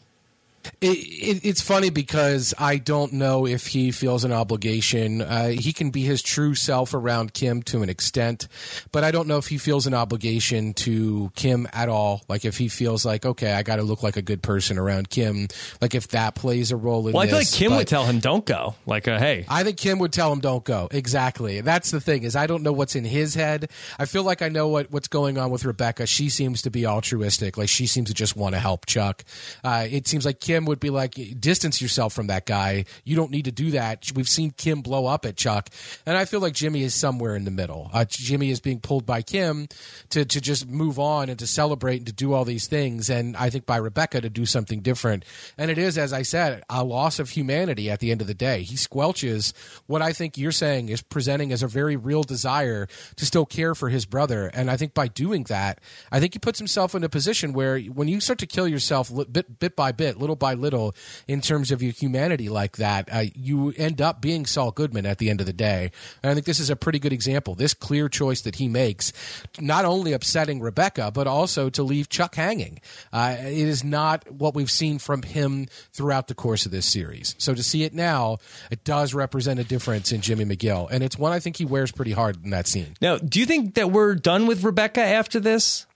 [0.81, 5.23] It, it, it's funny because I don't know if he feels an obligation.
[5.23, 8.49] Uh, he can be his true self around Kim to an extent,
[8.93, 12.23] but I don't know if he feels an obligation to Kim at all.
[12.29, 15.11] Like if he feels like, okay, I got to look like a good person around
[15.11, 15.49] Kim.
[15.81, 17.23] Like if that plays a role in well.
[17.23, 19.99] I feel like Kim would tell him, "Don't go." Like, uh, hey, I think Kim
[19.99, 21.61] would tell him, "Don't go." Exactly.
[21.61, 23.71] That's the thing is, I don't know what's in his head.
[23.99, 26.07] I feel like I know what what's going on with Rebecca.
[26.07, 27.57] She seems to be altruistic.
[27.57, 29.25] Like she seems to just want to help Chuck.
[29.65, 32.85] Uh, it seems like Kim would be like, distance yourself from that guy.
[33.05, 34.11] You don't need to do that.
[34.14, 35.71] We've seen Kim blow up at Chuck,
[36.07, 37.90] and I feel like Jimmy is somewhere in the middle.
[37.92, 39.68] Uh, Jimmy is being pulled by Kim
[40.11, 43.37] to to just move on and to celebrate and to do all these things, and
[43.37, 45.25] I think by Rebecca to do something different.
[45.57, 48.35] And it is, as I said, a loss of humanity at the end of the
[48.35, 48.62] day.
[48.62, 49.53] He squelches
[49.87, 53.75] what I think you're saying is presenting as a very real desire to still care
[53.75, 57.05] for his brother, and I think by doing that, I think he puts himself in
[57.05, 60.48] a position where when you start to kill yourself bit bit by bit, little by
[60.55, 60.95] little,
[61.27, 65.19] in terms of your humanity like that, uh, you end up being Saul Goodman at
[65.19, 65.91] the end of the day.
[66.23, 67.55] And I think this is a pretty good example.
[67.55, 69.13] This clear choice that he makes,
[69.61, 72.81] not only upsetting Rebecca, but also to leave Chuck hanging.
[73.13, 77.35] Uh, it is not what we've seen from him throughout the course of this series.
[77.39, 78.39] So to see it now,
[78.71, 81.93] it does represent a difference in Jimmy McGill, and it's one I think he wears
[81.93, 82.95] pretty hard in that scene.
[83.01, 85.87] Now, do you think that we're done with Rebecca after this?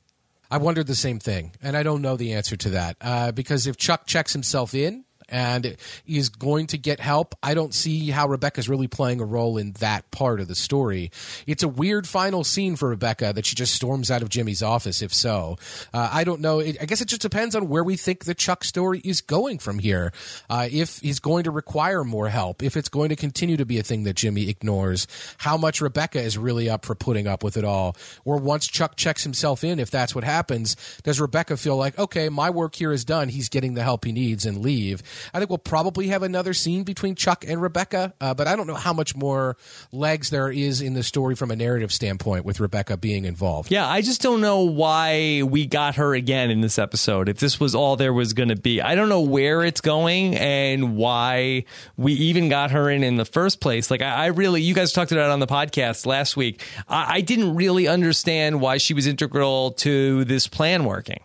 [0.53, 3.67] I wondered the same thing, and I don't know the answer to that uh, because
[3.67, 7.35] if Chuck checks himself in and is going to get help.
[7.43, 11.11] I don't see how Rebecca's really playing a role in that part of the story.
[11.47, 15.01] It's a weird final scene for Rebecca that she just storms out of Jimmy's office,
[15.01, 15.57] if so.
[15.93, 16.61] Uh, I don't know.
[16.61, 19.79] I guess it just depends on where we think the Chuck story is going from
[19.79, 20.13] here.
[20.51, 23.79] Uh, if he's going to require more help, if it's going to continue to be
[23.79, 27.57] a thing that Jimmy ignores, how much Rebecca is really up for putting up with
[27.57, 27.97] it all.
[28.27, 32.29] Or once Chuck checks himself in, if that's what happens, does Rebecca feel like, okay,
[32.29, 35.03] my work here is done, he's getting the help he needs and leave?
[35.33, 38.67] I think we'll probably have another scene between Chuck and Rebecca, uh, but I don't
[38.67, 39.57] know how much more
[39.93, 43.71] legs there is in the story from a narrative standpoint with Rebecca being involved.
[43.71, 47.29] Yeah, I just don't know why we got her again in this episode.
[47.29, 50.35] If this was all there was going to be, I don't know where it's going
[50.37, 51.65] and why
[51.97, 53.91] we even got her in in the first place.
[53.91, 56.63] Like, I, I really, you guys talked about it on the podcast last week.
[56.89, 61.23] I, I didn't really understand why she was integral to this plan working.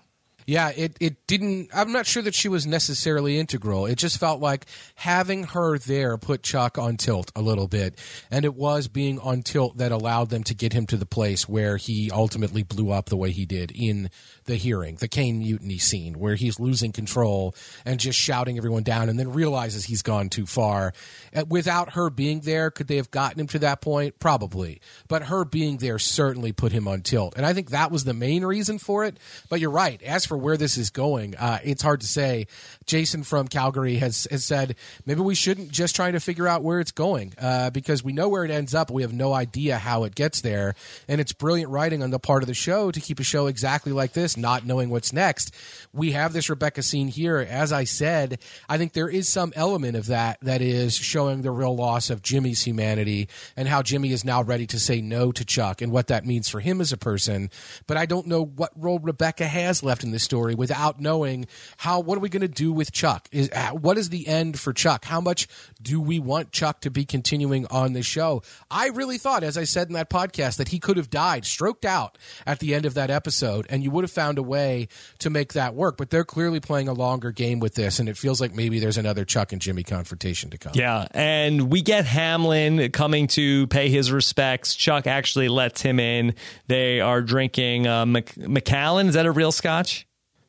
[0.48, 1.72] Yeah, it, it didn't.
[1.74, 3.86] I'm not sure that she was necessarily integral.
[3.86, 8.00] It just felt like having her there put Chuck on tilt a little bit.
[8.32, 11.50] And it was being on tilt that allowed them to get him to the place
[11.50, 14.10] where he ultimately blew up the way he did in
[14.48, 17.54] the hearing, the Caine Mutiny scene, where he's losing control
[17.86, 20.94] and just shouting everyone down and then realizes he's gone too far.
[21.36, 24.20] Uh, without her being there, could they have gotten him to that point?
[24.20, 24.82] Probably.
[25.08, 27.36] But her being there certainly put him on tilt.
[27.38, 29.18] And I think that was the main reason for it.
[29.50, 30.02] But you're right.
[30.02, 32.48] As for where this is going, uh, it's hard to say.
[32.86, 36.80] Jason from Calgary has, has said maybe we shouldn't just try to figure out where
[36.80, 38.90] it's going uh, because we know where it ends up.
[38.90, 40.74] we have no idea how it gets there.
[41.08, 43.92] And it's brilliant writing on the part of the show to keep a show exactly
[43.92, 45.54] like this, not knowing what's next.
[45.93, 47.38] We have this Rebecca scene here.
[47.38, 51.52] As I said, I think there is some element of that that is showing the
[51.52, 55.45] real loss of Jimmy's humanity and how Jimmy is now ready to say no to
[55.45, 57.50] Chuck and what that means for him as a person.
[57.88, 61.47] But I don't know what role Rebecca has left in this story without knowing
[61.78, 63.28] how what are we going to do with Chuck?
[63.32, 65.06] Is uh, what is the end for Chuck?
[65.06, 65.47] How much
[65.82, 68.43] do we want Chuck to be continuing on the show?
[68.69, 71.86] I really thought, as I said in that podcast, that he could have died, stroked
[71.86, 74.88] out at the end of that episode, and you would have found a way
[75.20, 75.98] to make that work.
[75.98, 78.98] But they're clearly playing a longer game with this, and it feels like maybe there's
[78.98, 80.74] another Chuck and Jimmy confrontation to come.
[80.76, 84.76] Yeah, and we get Hamlin coming to pay his respects.
[84.76, 86.36] Chuck actually lets him in.
[86.68, 88.36] They are drinking uh, Mac-.
[88.38, 90.07] Is that a real scotch?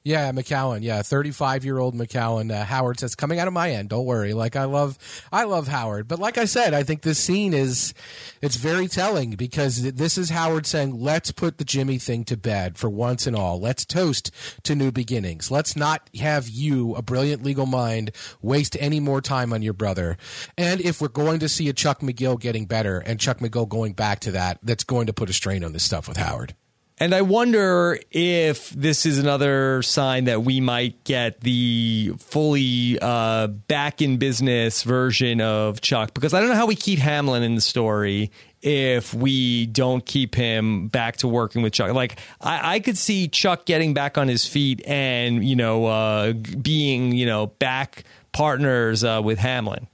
[0.09, 0.83] Yeah, Macallan.
[0.83, 2.51] Yeah, thirty-five-year-old Macallan.
[2.51, 3.91] Uh, Howard says, "Coming out of my end.
[3.91, 4.97] Don't worry." Like I love,
[5.31, 6.09] I love Howard.
[6.09, 7.93] But like I said, I think this scene is,
[8.41, 12.79] it's very telling because this is Howard saying, "Let's put the Jimmy thing to bed
[12.79, 13.61] for once and all.
[13.61, 14.31] Let's toast
[14.63, 15.51] to new beginnings.
[15.51, 20.17] Let's not have you, a brilliant legal mind, waste any more time on your brother.
[20.57, 23.93] And if we're going to see a Chuck McGill getting better and Chuck McGill going
[23.93, 26.55] back to that, that's going to put a strain on this stuff with Howard."
[27.01, 33.47] And I wonder if this is another sign that we might get the fully uh,
[33.47, 37.55] back in business version of Chuck, because I don't know how we keep Hamlin in
[37.55, 38.33] the story
[38.63, 41.93] if we don't keep him back to working with Chuck.
[41.93, 46.33] Like I, I could see Chuck getting back on his feet and you know uh,
[46.33, 49.87] being you know back partners uh, with Hamlin.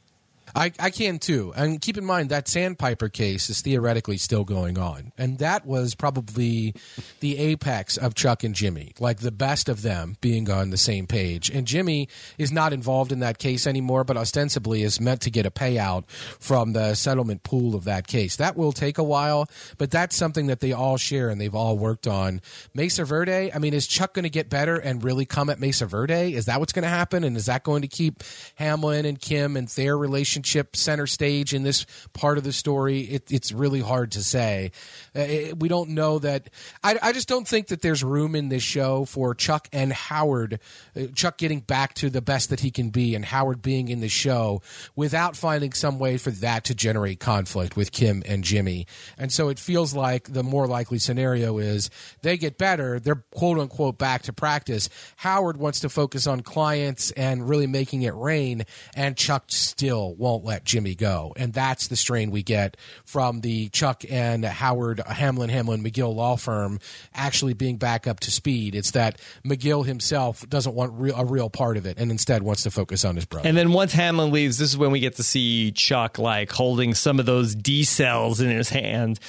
[0.55, 1.53] I, I can too.
[1.57, 5.13] And keep in mind that Sandpiper case is theoretically still going on.
[5.19, 6.75] And that was probably
[7.21, 11.07] the apex of Chuck and Jimmy, like the best of them being on the same
[11.09, 11.51] page.
[11.51, 15.45] And Jimmy is not involved in that case anymore, but ostensibly is meant to get
[15.45, 18.37] a payout from the settlement pool of that case.
[18.37, 21.77] That will take a while, but that's something that they all share and they've all
[21.77, 22.41] worked on.
[22.75, 25.87] Mesa Verde, I mean, is Chuck going to get better and really come at Mesa
[25.87, 26.35] Verde?
[26.35, 27.25] Is that what's going to happen?
[27.25, 28.23] And is that going to keep
[28.55, 33.01] Hamlin and Kim and their relationship center stage in this part of the story?
[33.01, 34.73] It, it's really hard to say.
[35.15, 36.51] Uh, it, we don't know that.
[36.83, 40.61] I, I, just don't think that there's room in this show for Chuck and Howard,
[40.97, 44.01] uh, Chuck getting back to the best that he can be and Howard being in
[44.01, 44.63] the show
[44.97, 48.87] without finding some way for that to generate conflict with Kim and Jimmy.
[49.17, 51.91] And so it feels like the more likely scenario is
[52.23, 54.89] they get better, they're quote unquote back to practice.
[55.17, 58.65] Howard wants to focus on clients and really making it rain,
[58.97, 61.33] and Chuck still won't let Jimmy go.
[61.37, 66.37] And that's the strain we get from the Chuck and Howard Hamlin Hamlin McGill law
[66.37, 66.81] firm
[67.15, 68.75] actually being back up to speed.
[68.75, 72.63] It's that McGill himself doesn't want real, a real part of it and instead wants
[72.65, 73.49] to focus on his brother.
[73.49, 76.95] And then once Hamlin leaves, this is when we get to see Chuck like holding
[76.95, 79.21] some of those D cells in his hand.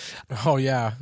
[0.46, 0.94] Oh yeah,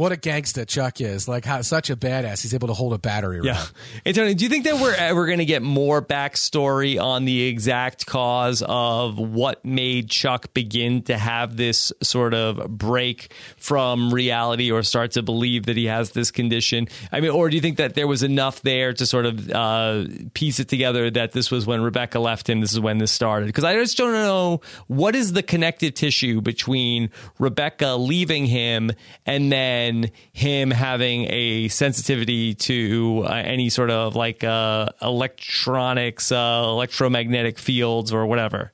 [0.00, 1.28] what a gangster Chuck is!
[1.28, 2.40] Like how such a badass.
[2.40, 3.40] He's able to hold a battery.
[3.44, 3.62] Yeah.
[4.02, 7.42] Hey Tony, do you think that we're ever going to get more backstory on the
[7.42, 14.72] exact cause of what made Chuck begin to have this sort of break from reality
[14.72, 16.88] or start to believe that he has this condition?
[17.12, 20.06] I mean, or do you think that there was enough there to sort of uh,
[20.32, 22.62] piece it together that this was when Rebecca left him?
[22.62, 23.46] This is when this started?
[23.46, 28.92] Because I just don't know what is the connective tissue between Rebecca leaving him
[29.26, 29.89] and then
[30.32, 38.12] him having a sensitivity to uh, any sort of like uh, electronics, uh, electromagnetic fields,
[38.12, 38.72] or whatever?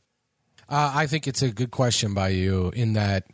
[0.69, 3.25] Uh, I think it's a good question by you in that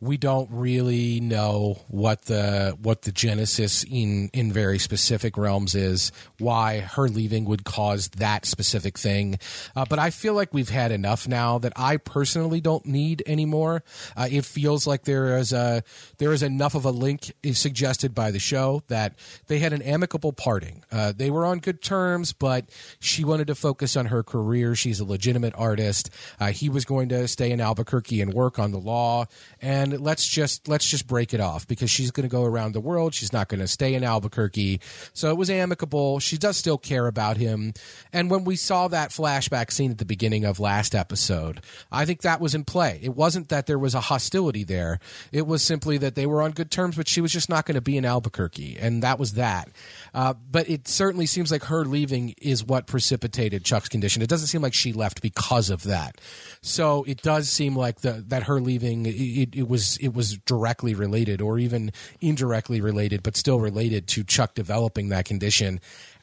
[0.00, 6.10] we don't really know what the what the genesis in in very specific realms is
[6.38, 9.38] why her leaving would cause that specific thing.
[9.76, 13.82] Uh, but i feel like we've had enough now that i personally don't need anymore.
[14.16, 15.82] Uh, it feels like there is a
[16.18, 19.14] there is enough of a link suggested by the show that
[19.48, 20.82] they had an amicable parting.
[20.90, 22.64] Uh, they were on good terms but
[22.98, 24.74] she wanted to focus on her career.
[24.74, 26.10] She's a legitimate artist.
[26.38, 29.26] Uh, he was going to stay in albuquerque and work on the law.
[29.60, 32.80] And let's just let's just break it off because she's going to go around the
[32.80, 33.14] world.
[33.14, 34.80] She's not going to stay in Albuquerque.
[35.12, 36.18] So it was amicable.
[36.20, 37.72] She does still care about him.
[38.12, 42.22] And when we saw that flashback scene at the beginning of last episode, I think
[42.22, 43.00] that was in play.
[43.02, 44.98] It wasn't that there was a hostility there.
[45.32, 47.74] It was simply that they were on good terms, but she was just not going
[47.74, 49.68] to be in Albuquerque, and that was that.
[50.14, 54.22] Uh, but it certainly seems like her leaving is what precipitated Chuck's condition.
[54.22, 56.20] It doesn't seem like she left because of that.
[56.62, 60.94] So it does seem like the, that her leaving it, it was it was directly
[60.94, 65.80] related or even indirectly related, but still related to Chuck developing that condition.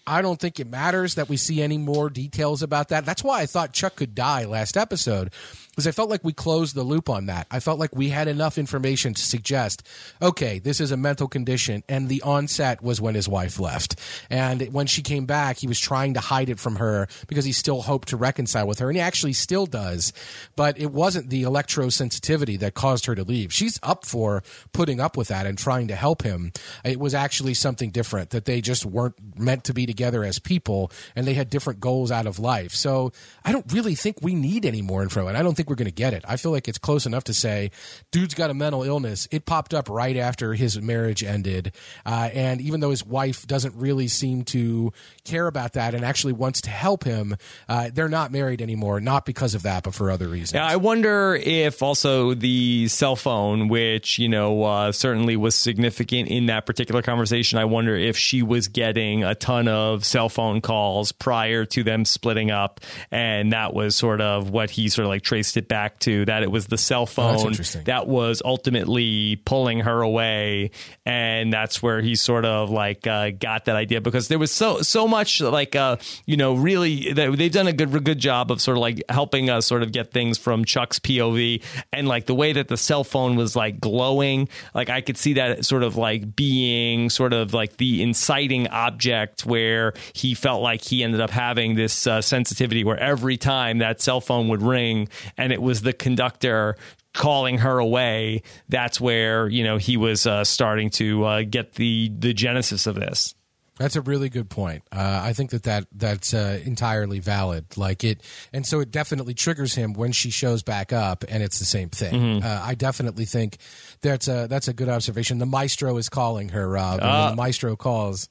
[0.07, 3.05] I don't think it matters that we see any more details about that.
[3.05, 5.33] That's why I thought Chuck could die last episode
[5.69, 7.45] because I felt like we closed the loop on that.
[7.51, 9.85] I felt like we had enough information to suggest,
[10.19, 13.99] okay, this is a mental condition, and the onset was when his wife left,
[14.31, 17.51] and when she came back, he was trying to hide it from her because he
[17.51, 20.13] still hoped to reconcile with her, and he actually still does,
[20.55, 23.53] but it wasn't the electrosensitivity that caused her to leave.
[23.53, 24.41] She's up for
[24.71, 26.53] putting up with that and trying to help him.
[26.83, 30.91] It was actually something different that they just weren't meant to be together as people,
[31.15, 32.73] and they had different goals out of life.
[32.73, 33.11] So
[33.45, 35.83] I don't really think we need any more info, and I don't think think we're
[35.83, 36.23] going to get it.
[36.27, 37.71] I feel like it's close enough to say,
[38.11, 39.27] dude's got a mental illness.
[39.31, 41.73] It popped up right after his marriage ended.
[42.05, 46.33] Uh, and even though his wife doesn't really seem to care about that and actually
[46.33, 47.35] wants to help him,
[47.67, 50.53] uh, they're not married anymore, not because of that, but for other reasons.
[50.53, 56.29] Yeah, I wonder if also the cell phone, which, you know, uh, certainly was significant
[56.29, 60.61] in that particular conversation, I wonder if she was getting a ton of cell phone
[60.61, 62.79] calls prior to them splitting up.
[63.11, 66.43] And that was sort of what he sort of like traced it back to that
[66.43, 70.71] it was the cell oh, phone oh, that was ultimately pulling her away,
[71.05, 74.81] and that's where he sort of like uh, got that idea because there was so
[74.81, 78.77] so much like uh, you know really they've done a good good job of sort
[78.77, 82.53] of like helping us sort of get things from Chuck's POV and like the way
[82.53, 86.35] that the cell phone was like glowing, like I could see that sort of like
[86.35, 89.76] being sort of like the inciting object where
[90.13, 94.21] he felt like he ended up having this uh, sensitivity where every time that cell
[94.21, 96.75] phone would ring and it was the conductor
[97.13, 98.43] calling her away.
[98.69, 102.95] That's where you know he was uh, starting to uh, get the the genesis of
[102.95, 103.33] this.
[103.77, 104.83] That's a really good point.
[104.91, 107.77] Uh, I think that, that that's uh, entirely valid.
[107.77, 111.59] Like it, and so it definitely triggers him when she shows back up, and it's
[111.59, 112.13] the same thing.
[112.13, 112.45] Mm-hmm.
[112.45, 113.57] Uh, I definitely think
[114.01, 115.37] that's a that's a good observation.
[115.37, 117.01] The maestro is calling her, Rob.
[117.01, 118.29] and when the maestro calls,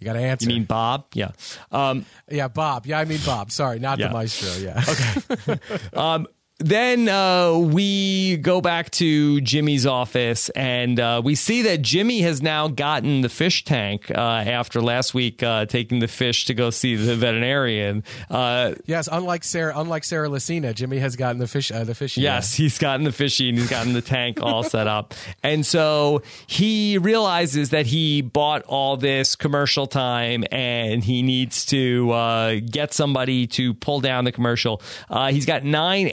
[0.00, 0.48] you got to answer.
[0.48, 1.04] You mean Bob?
[1.14, 1.30] Yeah.
[1.70, 2.86] Um, yeah, Bob.
[2.86, 3.52] Yeah, I mean Bob.
[3.52, 4.08] Sorry, not Yeah.
[4.08, 4.50] the maestro.
[4.60, 4.82] Yeah.
[4.88, 5.58] Okay.
[6.60, 12.42] then uh, we go back to Jimmy's office and uh, we see that Jimmy has
[12.42, 16.68] now gotten the fish tank uh, after last week uh, taking the fish to go
[16.68, 18.04] see the veterinarian.
[18.28, 19.08] Uh, yes.
[19.10, 21.72] Unlike Sarah, unlike Sarah Lucina, Jimmy has gotten the fish.
[21.72, 22.18] Uh, the fish.
[22.18, 25.14] Yes, he's gotten the fishy and he's gotten the tank all set up.
[25.42, 32.10] And so he realizes that he bought all this commercial time and he needs to
[32.10, 34.82] uh, get somebody to pull down the commercial.
[35.08, 36.10] Uh, he's got nine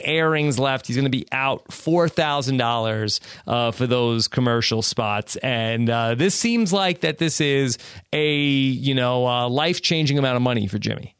[0.58, 0.86] left.
[0.86, 5.36] He's going to be out $4,000 uh, for those commercial spots.
[5.36, 7.78] And uh, this seems like that this is
[8.12, 11.14] a, you know, uh, life changing amount of money for Jimmy.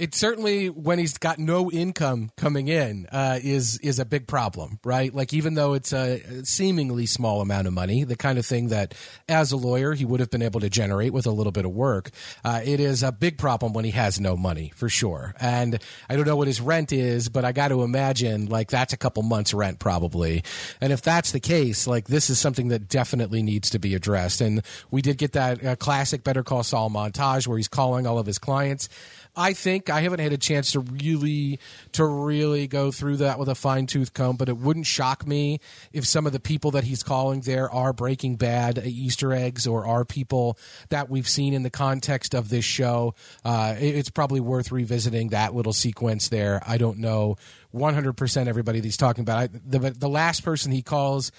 [0.00, 4.80] It certainly when he's got no income coming in uh, is is a big problem,
[4.82, 5.14] right?
[5.14, 8.94] Like even though it's a seemingly small amount of money, the kind of thing that
[9.28, 11.72] as a lawyer he would have been able to generate with a little bit of
[11.72, 12.10] work,
[12.44, 15.34] uh, it is a big problem when he has no money for sure.
[15.38, 15.78] And
[16.08, 18.96] I don't know what his rent is, but I got to imagine like that's a
[18.96, 20.44] couple months rent probably.
[20.80, 24.40] And if that's the case, like this is something that definitely needs to be addressed.
[24.40, 28.18] And we did get that uh, classic Better Call Saul montage where he's calling all
[28.18, 28.88] of his clients.
[29.36, 31.58] I think I haven't had a chance to really
[31.92, 35.60] to really go through that with a fine tooth comb, but it wouldn't shock me
[35.92, 39.86] if some of the people that he's calling there are Breaking Bad Easter eggs or
[39.86, 40.58] are people
[40.88, 43.14] that we've seen in the context of this show.
[43.44, 46.62] Uh, it- it's probably worth revisiting that little sequence there.
[46.66, 47.36] I don't know
[47.74, 49.38] 100% everybody that he's talking about.
[49.38, 51.30] I, the, the last person he calls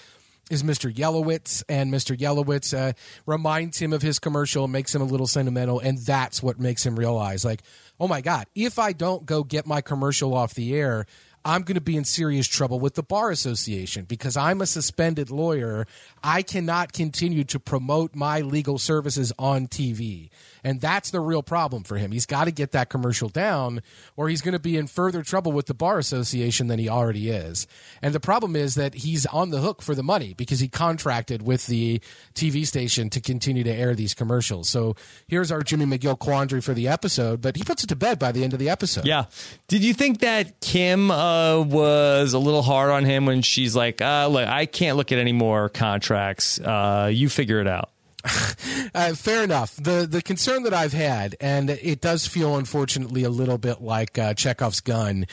[0.50, 0.92] is Mr.
[0.92, 2.16] Yellowitz, and Mr.
[2.16, 2.92] Yellowitz uh,
[3.26, 6.98] reminds him of his commercial, makes him a little sentimental, and that's what makes him
[6.98, 7.62] realize, like,
[8.00, 11.06] oh my God, if I don't go get my commercial off the air,
[11.44, 15.30] I'm going to be in serious trouble with the Bar Association because I'm a suspended
[15.30, 15.86] lawyer.
[16.22, 20.30] I cannot continue to promote my legal services on TV.
[20.64, 22.12] And that's the real problem for him.
[22.12, 23.82] He's got to get that commercial down,
[24.16, 27.30] or he's going to be in further trouble with the Bar Association than he already
[27.30, 27.66] is.
[28.00, 31.42] And the problem is that he's on the hook for the money because he contracted
[31.42, 32.00] with the
[32.34, 34.68] TV station to continue to air these commercials.
[34.68, 34.94] So
[35.26, 38.32] here's our Jimmy McGill quandary for the episode, but he puts it to bed by
[38.32, 39.04] the end of the episode.
[39.04, 39.24] Yeah.
[39.68, 44.00] Did you think that Kim uh, was a little hard on him when she's like,
[44.00, 46.60] uh, look, I can't look at any more contracts.
[46.60, 47.90] Uh, you figure it out.
[48.94, 49.74] Uh, fair enough.
[49.76, 54.18] The the concern that I've had, and it does feel unfortunately a little bit like
[54.18, 55.26] uh, Chekhov's gun,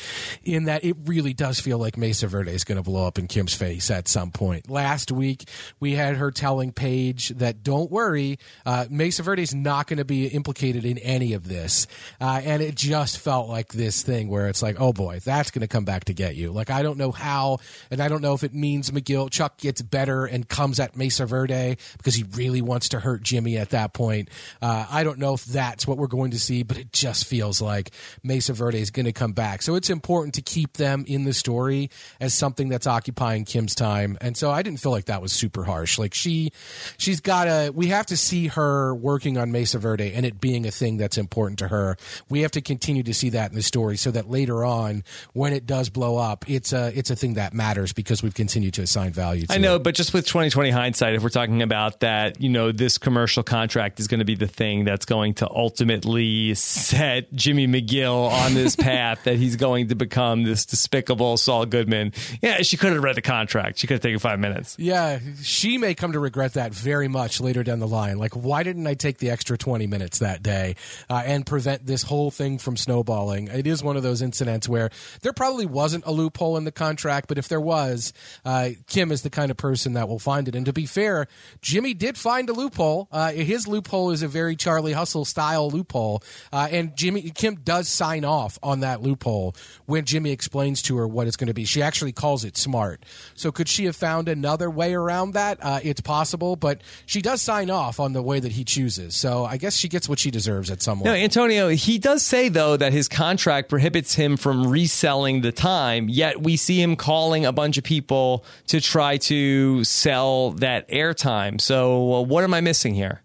[0.43, 3.27] in that it really does feel like Mesa Verde is going to blow up in
[3.27, 4.69] Kim's face at some point.
[4.69, 9.87] Last week we had her telling Paige that don't worry, uh, Mesa Verde is not
[9.87, 11.85] going to be implicated in any of this,
[12.21, 15.61] uh, and it just felt like this thing where it's like, oh boy, that's going
[15.61, 16.51] to come back to get you.
[16.51, 17.57] Like I don't know how,
[17.91, 21.25] and I don't know if it means McGill Chuck gets better and comes at Mesa
[21.25, 24.29] Verde because he really wants to hurt Jimmy at that point.
[24.61, 27.61] Uh, I don't know if that's what we're going to see, but it just feels
[27.61, 27.91] like
[28.23, 29.61] Mesa Verde is going to come back.
[29.61, 31.89] So it's important to keep them in the story
[32.21, 34.17] as something that's occupying Kim's time.
[34.21, 35.99] And so I didn't feel like that was super harsh.
[35.99, 36.51] Like she,
[36.97, 37.71] she's got to.
[37.75, 41.17] We have to see her working on Mesa Verde and it being a thing that's
[41.17, 41.97] important to her.
[42.29, 45.03] We have to continue to see that in the story so that later on,
[45.33, 48.73] when it does blow up, it's a it's a thing that matters because we've continued
[48.75, 49.45] to assign value.
[49.45, 49.83] to I know, it.
[49.83, 53.99] but just with 2020 hindsight, if we're talking about that, you know, this commercial contract
[53.99, 58.75] is going to be the thing that's going to ultimately set Jimmy McGill on this
[58.77, 62.13] path that he's going to become this despicable Saul Goodman.
[62.41, 63.79] Yeah, she could have read the contract.
[63.79, 64.75] She could have taken five minutes.
[64.79, 68.17] Yeah, she may come to regret that very much later down the line.
[68.17, 70.75] Like, why didn't I take the extra 20 minutes that day
[71.09, 73.47] uh, and prevent this whole thing from snowballing?
[73.47, 74.89] It is one of those incidents where
[75.21, 78.13] there probably wasn't a loophole in the contract, but if there was,
[78.45, 80.55] uh, Kim is the kind of person that will find it.
[80.55, 81.27] And to be fair,
[81.61, 83.07] Jimmy did find a loophole.
[83.11, 86.21] Uh, his loophole is a very Charlie Hustle style loophole.
[86.51, 89.55] Uh, and Jimmy Kim does sign off on that loophole
[89.85, 91.65] when Jimmy explains to her what it's going to be.
[91.65, 93.03] She actually calls it smart.
[93.35, 95.57] So could she have found another way around that?
[95.61, 99.15] Uh, it's possible, but she does sign off on the way that he chooses.
[99.15, 101.23] So I guess she gets what she deserves at some No, point.
[101.23, 106.41] Antonio, he does say, though, that his contract prohibits him from reselling the time, yet
[106.41, 111.61] we see him calling a bunch of people to try to sell that airtime.
[111.61, 113.23] So, uh, what am I missing here?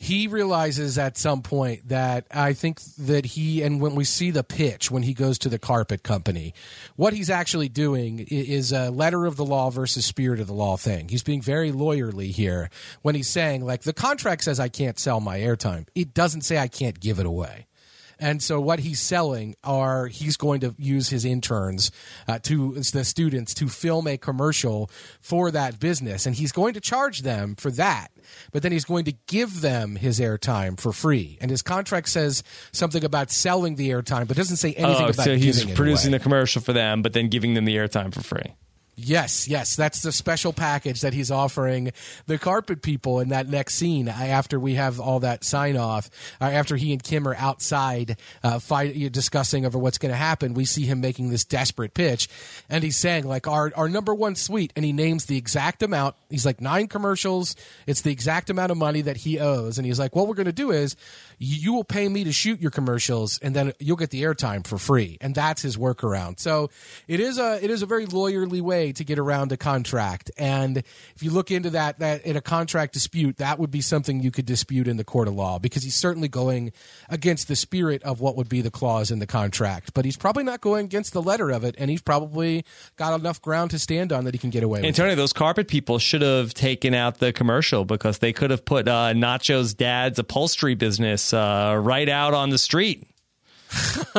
[0.00, 4.44] he realizes at some point that I think that he and when we see the
[4.44, 6.54] pitch when he goes to the carpet company,
[6.94, 10.76] what he's actually doing is a letter of the law versus spirit of the law
[10.76, 11.08] thing.
[11.08, 12.70] He's being very lawyerly here
[13.02, 15.88] when he's saying like the contract says I can't sell my airtime.
[15.96, 17.66] It doesn't say I can't give it away.
[18.20, 21.90] And so what he's selling are he's going to use his interns
[22.26, 24.90] uh, to the students to film a commercial
[25.20, 28.08] for that business, and he's going to charge them for that.
[28.52, 32.42] But then he's going to give them his airtime for free, and his contract says
[32.72, 36.18] something about selling the airtime, but doesn't say anything Oh, about so he's producing the
[36.18, 38.54] commercial for them, but then giving them the airtime for free.
[39.00, 41.92] Yes, yes, that's the special package that he's offering
[42.26, 44.08] the carpet people in that next scene.
[44.08, 48.16] uh, After we have all that sign off, uh, after he and Kim are outside
[48.42, 52.28] uh, fight, discussing over what's going to happen, we see him making this desperate pitch,
[52.68, 56.16] and he's saying like our our number one suite, and he names the exact amount.
[56.28, 57.54] He's like nine commercials.
[57.86, 60.46] It's the exact amount of money that he owes, and he's like, what we're going
[60.46, 60.96] to do is
[61.38, 64.78] you will pay me to shoot your commercials, and then you'll get the airtime for
[64.78, 66.40] free, and that's his workaround.
[66.40, 66.70] So
[67.06, 70.30] it is a it is a very lawyerly way to get around a contract.
[70.36, 74.20] And if you look into that that in a contract dispute, that would be something
[74.20, 76.72] you could dispute in the court of law because he's certainly going
[77.08, 80.44] against the spirit of what would be the clause in the contract, but he's probably
[80.44, 82.64] not going against the letter of it, and he's probably
[82.96, 84.84] got enough ground to stand on that he can get away with.
[84.84, 84.88] it.
[84.88, 88.88] Antonio, those carpet people should have taken out the commercial because they could have put
[88.88, 93.04] uh, Nacho's dad's upholstery business uh, right out on the street.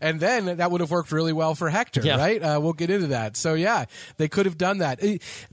[0.00, 2.18] and then that would have worked really well for Hector, Yeah.
[2.18, 2.40] right?
[2.40, 3.36] Uh, we'll get into that.
[3.36, 3.86] So yeah,
[4.16, 5.00] they could have done that.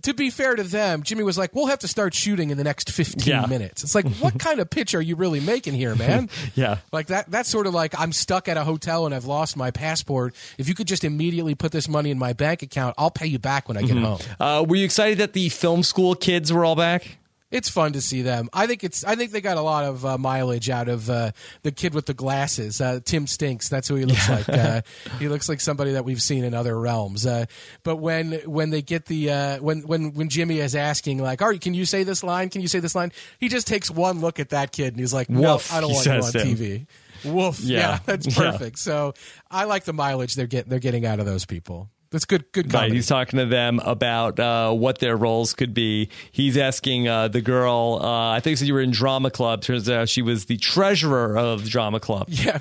[0.03, 2.63] To be fair to them, Jimmy was like, "We'll have to start shooting in the
[2.63, 3.45] next fifteen Yeah.
[3.47, 6.29] minutes." It's like, what kind of pitch are you really making here, man?
[6.55, 6.77] Yeah.
[6.91, 7.31] like that.
[7.31, 10.35] That's sort of like I'm stuck at a hotel and I've lost my passport.
[10.59, 13.39] If you could just immediately put this money in my bank account, I'll pay you
[13.39, 14.19] back when I get home.
[14.39, 17.17] Uh, were you excited that the film school kids were all back?
[17.53, 18.49] It's fun to see them.
[18.51, 19.03] I think it's.
[19.05, 21.31] I think they got a lot of uh, mileage out of uh,
[21.61, 22.81] the kid with the glasses.
[22.81, 23.69] Uh, Tim Stinks.
[23.69, 24.49] That's who he looks like.
[24.49, 24.81] Uh,
[25.19, 27.25] he looks like somebody that we've seen in other realms.
[27.27, 27.45] Uh,
[27.83, 31.47] but when when they get the uh, when when when Jimmy is asking like, "All
[31.49, 32.49] right, can you say this line?
[32.49, 35.13] Can you say this line?" He just takes one look at that kid and he's
[35.13, 36.57] like, "No, Woof, I don't want you on him.
[36.57, 36.87] TV."
[37.23, 37.59] Woof.
[37.59, 37.99] Yeah, Yeah.
[38.05, 38.51] that's Yeah.
[38.51, 38.79] perfect.
[38.79, 39.13] So
[39.51, 40.69] I like the mileage they're getting.
[40.71, 41.89] They're getting out of those people.
[42.14, 42.49] That's good.
[42.53, 46.09] Good Right, he's talking to them about uh, what their roles could be.
[46.32, 49.61] He's asking uh, the girl, uh, I think said you were in drama club.
[49.64, 52.28] Turns out she was the treasurer of the drama club.
[52.30, 52.59] Yeah.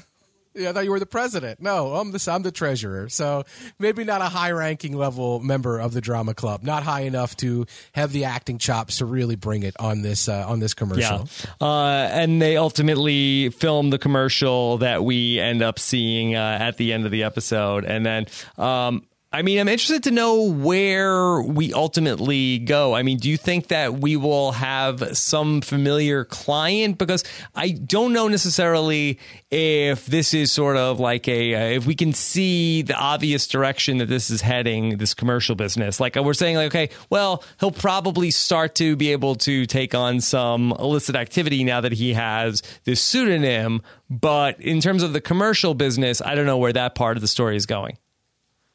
[0.54, 1.62] Yeah, I thought you were the president.
[1.62, 3.08] No, I'm the I'm the treasurer.
[3.08, 3.44] So
[3.78, 6.62] maybe not a high ranking level member of the drama club.
[6.62, 10.44] Not high enough to have the acting chops to really bring it on this uh,
[10.46, 10.78] on this Yeah.
[10.78, 11.28] commercial.
[11.58, 16.92] Uh, and they ultimately film the commercial that we end up seeing uh, at the
[16.92, 17.86] end of the episode.
[17.86, 18.26] And then,
[18.58, 22.94] um, I mean, I'm interested to know where we ultimately go.
[22.94, 26.98] I mean, do you think that we will have some familiar client?
[26.98, 27.24] Because
[27.54, 29.18] I don't know necessarily
[29.50, 33.98] if this is sort of like a, uh, if we can see the obvious direction
[33.98, 35.98] that this is heading, this commercial business.
[35.98, 40.20] Like we're saying, like, okay, well, he'll probably start to be able to take on
[40.20, 43.80] some illicit activity now that he has this pseudonym.
[44.10, 47.28] But in terms of the commercial business, I don't know where that part of the
[47.28, 47.96] story is going.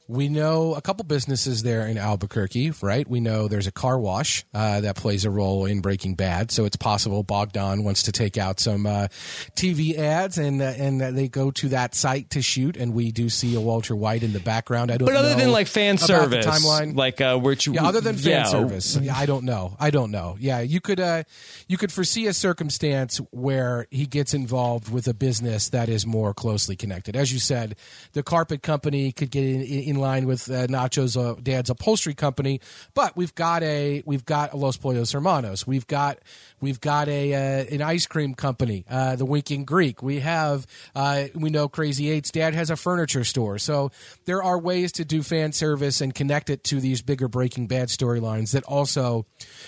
[0.10, 3.08] We know a couple businesses there in Albuquerque, right?
[3.08, 6.64] We know there's a car wash uh, that plays a role in Breaking Bad, so
[6.64, 9.08] it's possible Bogdan wants to take out some uh,
[9.56, 13.28] TV ads, and uh, and they go to that site to shoot, and we do
[13.28, 14.92] see a Walter White in the background.
[14.92, 15.08] I don't.
[15.08, 18.44] But other than like fan service, timeline, like uh, which Yeah, other than fan yeah,
[18.46, 19.76] service, yeah, I don't know.
[19.78, 20.38] I don't know.
[20.40, 21.24] Yeah, you could uh,
[21.68, 26.34] you could foresee a circumstance where he gets involved with a business that is more
[26.34, 27.18] closely connected.
[27.18, 27.76] As you said,
[28.14, 32.62] the carpet company could get in, in line with uh, Nacho's uh, dad's upholstery company,
[32.94, 35.66] but we've got a we've got a Los Pollos Hermanos.
[35.66, 36.20] We've got
[36.60, 40.02] we've got a uh, an ice cream company, uh, the Winking Greek.
[40.02, 43.60] We have uh, we know Krazy-8's dad has a furniture store.
[43.60, 43.92] So
[44.26, 47.90] there are ways to do fan service and connect it to these bigger Breaking Bad
[47.90, 49.26] storylines that also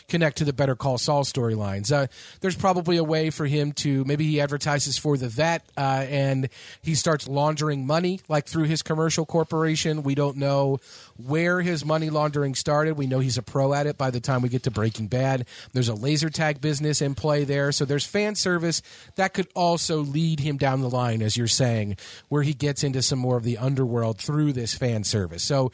[0.07, 1.91] connect to the Better Call Saul storylines.
[1.91, 2.07] Uh,
[2.41, 6.49] there's probably a way for him to maybe he advertises for the vet uh, and
[6.81, 10.03] he starts laundering money like through his commercial corporation.
[10.03, 10.79] We don't know
[11.17, 12.97] where his money laundering started.
[12.97, 15.45] We know he's a pro at it by the time we get to Breaking Bad.
[15.73, 17.71] There's a laser tag business in play there.
[17.71, 18.81] So there's fan service
[19.15, 21.97] that could also lead him down the line, as you're saying,
[22.29, 25.43] where he gets into some more of the underworld through this fan service.
[25.43, 25.71] So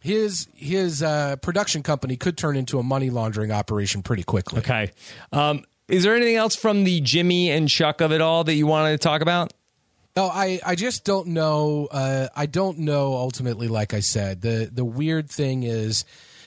[0.00, 4.58] his his uh, production company could turn into a money laundering operation pretty quickly.
[4.58, 4.90] Okay.
[5.32, 8.66] Um, is there anything else from the Jimmy and Chuck of it all that you
[8.66, 9.52] wanted to talk about?
[10.16, 11.88] No, I, I just don't know.
[11.90, 13.14] Uh, I don't know.
[13.14, 16.04] Ultimately, like I said, the the weird thing is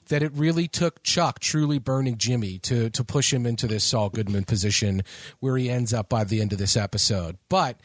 [0.07, 4.09] that it really took Chuck truly burning Jimmy to to push him into this Saul
[4.09, 5.03] Goodman position
[5.39, 7.37] where he ends up by the end of this episode.
[7.49, 7.79] But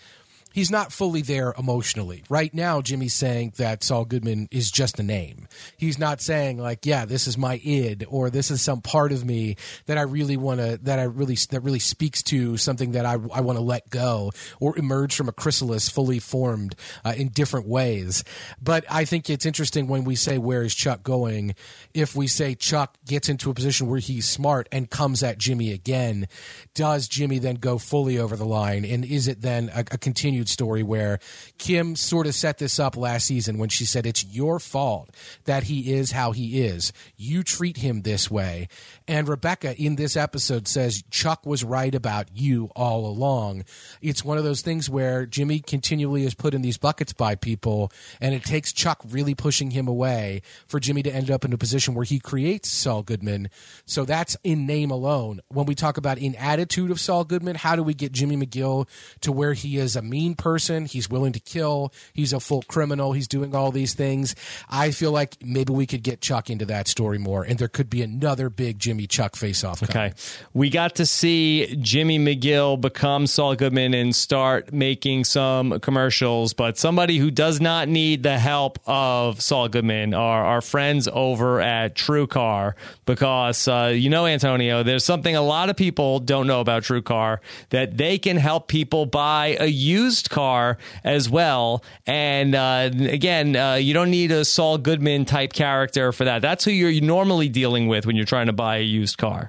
[0.52, 2.24] he's not fully there emotionally.
[2.28, 5.48] Right now, Jimmy's saying that Saul Goodman is just a name.
[5.76, 9.24] He's not saying like, yeah, this is my id or this is some part of
[9.24, 13.06] me that I really want to, that I really, that really speaks to something that
[13.06, 16.74] I, I want to let go or emerge from a chrysalis fully formed
[17.04, 18.24] uh, in different ways.
[18.60, 21.54] But I think it's interesting when we say, where is Chuck going?
[21.94, 25.72] If we say Chuck gets into a position where he's smart and comes at Jimmy
[25.72, 26.28] again,
[26.74, 28.84] does Jimmy then go fully over the line?
[28.84, 31.18] And is it then a, a continued continued story where
[31.58, 35.10] Kim sort of set this up last season when she said it's your fault
[35.44, 36.92] that he is how he is.
[37.16, 38.68] You treat him this way.
[39.08, 43.64] And Rebecca in this episode says Chuck was right about you all along.
[44.00, 47.90] It's one of those things where Jimmy continually is put in these buckets by people,
[48.20, 51.58] and it takes Chuck really pushing him away for Jimmy to end up in a
[51.58, 53.48] position where he creates Saul Goodman.
[53.86, 55.40] So that's in name alone.
[55.48, 58.88] When we talk about in attitude of Saul Goodman, how do we get Jimmy McGill
[59.22, 60.86] to where he is a mean person?
[60.86, 61.92] He's willing to kill.
[62.12, 63.12] He's a full criminal.
[63.12, 64.34] He's doing all these things.
[64.68, 67.90] I feel like maybe we could get Chuck into that story more, and there could
[67.90, 69.82] be another big Jimmy Chuck face off.
[69.82, 70.12] Okay.
[70.54, 76.78] We got to see Jimmy McGill become Saul Goodman and start making some commercials, but
[76.78, 81.94] somebody who does not need the help of Saul Goodman are our friends over at
[81.94, 82.74] TrueCar
[83.06, 87.38] because, uh, you know, Antonio, there's something a lot of people don't know about TrueCar
[87.70, 91.82] that they can help people buy a used car as well.
[92.06, 96.42] And uh, again, uh, you don't need a Saul Goodman type character for that.
[96.42, 99.48] That's who you're normally dealing with when you're trying to buy a used car.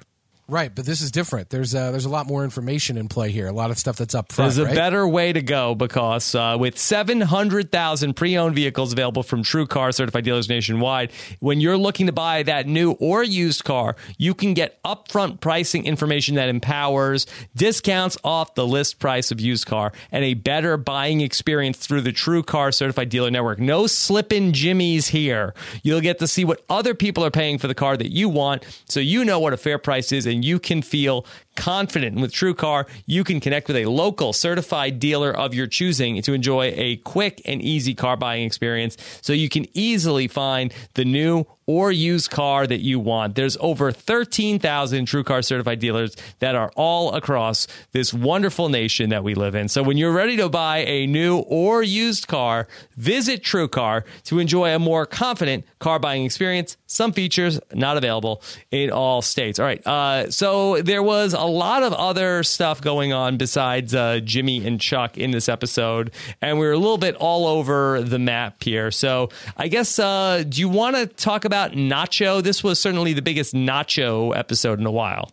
[0.53, 1.49] Right, but this is different.
[1.49, 3.47] There's uh, there's a lot more information in play here.
[3.47, 4.53] A lot of stuff that's up front.
[4.53, 4.75] There's a right?
[4.75, 10.25] better way to go because uh, with 700,000 pre-owned vehicles available from True Car certified
[10.25, 14.79] dealers nationwide, when you're looking to buy that new or used car, you can get
[14.83, 17.25] upfront pricing information that empowers
[17.55, 22.11] discounts off the list price of used car and a better buying experience through the
[22.11, 23.57] True Car certified dealer network.
[23.57, 25.55] No slipping jimmies here.
[25.81, 28.63] You'll get to see what other people are paying for the car that you want,
[28.87, 31.25] so you know what a fair price is and you can feel
[31.55, 32.19] confident.
[32.19, 36.73] with TrueCar, you can connect with a local certified dealer of your choosing to enjoy
[36.75, 41.91] a quick and easy car buying experience so you can easily find the new or
[41.91, 43.35] used car that you want.
[43.35, 49.33] There's over 13,000 TrueCar certified dealers that are all across this wonderful nation that we
[49.33, 49.69] live in.
[49.69, 54.75] So when you're ready to buy a new or used car, visit TrueCar to enjoy
[54.75, 56.77] a more confident car buying experience.
[56.87, 58.41] Some features not available
[58.71, 59.59] in all states.
[59.59, 59.85] All right.
[59.87, 64.79] Uh, so there was a lot of other stuff going on besides uh, Jimmy and
[64.79, 68.91] Chuck in this episode, and we are a little bit all over the map here.
[68.91, 72.41] So I guess, uh, do you want to talk about Nacho?
[72.41, 75.31] This was certainly the biggest Nacho episode in a while.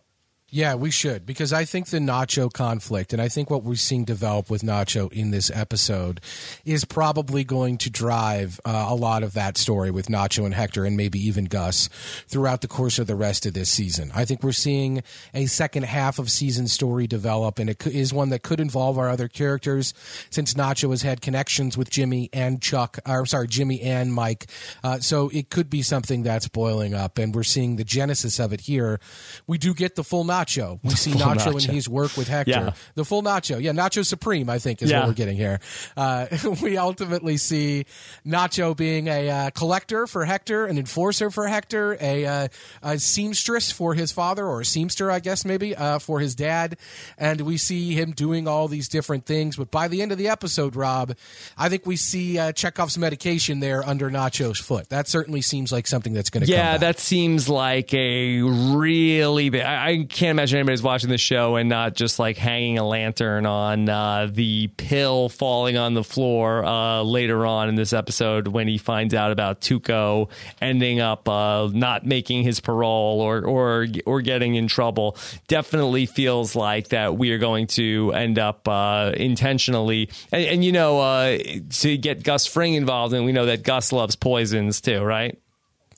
[0.53, 4.03] Yeah, we should because I think the Nacho conflict and I think what we're seeing
[4.03, 6.19] develop with Nacho in this episode
[6.65, 10.83] is probably going to drive uh, a lot of that story with Nacho and Hector
[10.83, 11.87] and maybe even Gus
[12.27, 14.11] throughout the course of the rest of this season.
[14.13, 18.27] I think we're seeing a second half of season story develop and it is one
[18.31, 19.93] that could involve our other characters
[20.31, 24.47] since Nacho has had connections with Jimmy and Chuck, or sorry, Jimmy and Mike.
[24.83, 28.51] Uh, so it could be something that's boiling up and we're seeing the genesis of
[28.51, 28.99] it here.
[29.47, 30.79] We do get the full Nacho Nacho.
[30.83, 32.51] We see Nacho, Nacho, in his work with Hector.
[32.51, 32.73] Yeah.
[32.95, 33.61] The full Nacho.
[33.61, 34.99] Yeah, Nacho Supreme, I think, is yeah.
[34.99, 35.59] what we're getting here.
[35.95, 36.27] Uh,
[36.61, 37.85] we ultimately see
[38.25, 42.47] Nacho being a uh, collector for Hector, an enforcer for Hector, a, uh,
[42.83, 46.77] a, seamstress for his father, or a seamster, I guess, maybe, uh, for his dad.
[47.17, 49.55] And we see him doing all these different things.
[49.55, 51.15] But by the end of the episode, Rob,
[51.57, 54.89] I think we see uh, Chekhov's medication there under Nacho's foot.
[54.89, 56.57] That certainly seems like something that's going to come.
[56.57, 59.61] Yeah, that seems like a really big.
[59.61, 63.45] I, I can't imagine anybody's watching the show and not just like hanging a lantern
[63.45, 68.67] on uh, the pill falling on the floor uh, later on in this episode when
[68.67, 70.29] he finds out about Tuco
[70.61, 75.17] ending up uh, not making his parole or or or getting in trouble.
[75.47, 80.71] Definitely feels like that we are going to end up uh, intentionally and, and, you
[80.71, 81.37] know uh,
[81.71, 85.40] to get Gus Fring involved, and we know that Gus loves poisons too, right?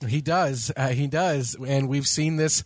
[0.08, 0.72] He does.
[0.76, 1.56] Uh, he does.
[1.66, 2.64] And we've seen this.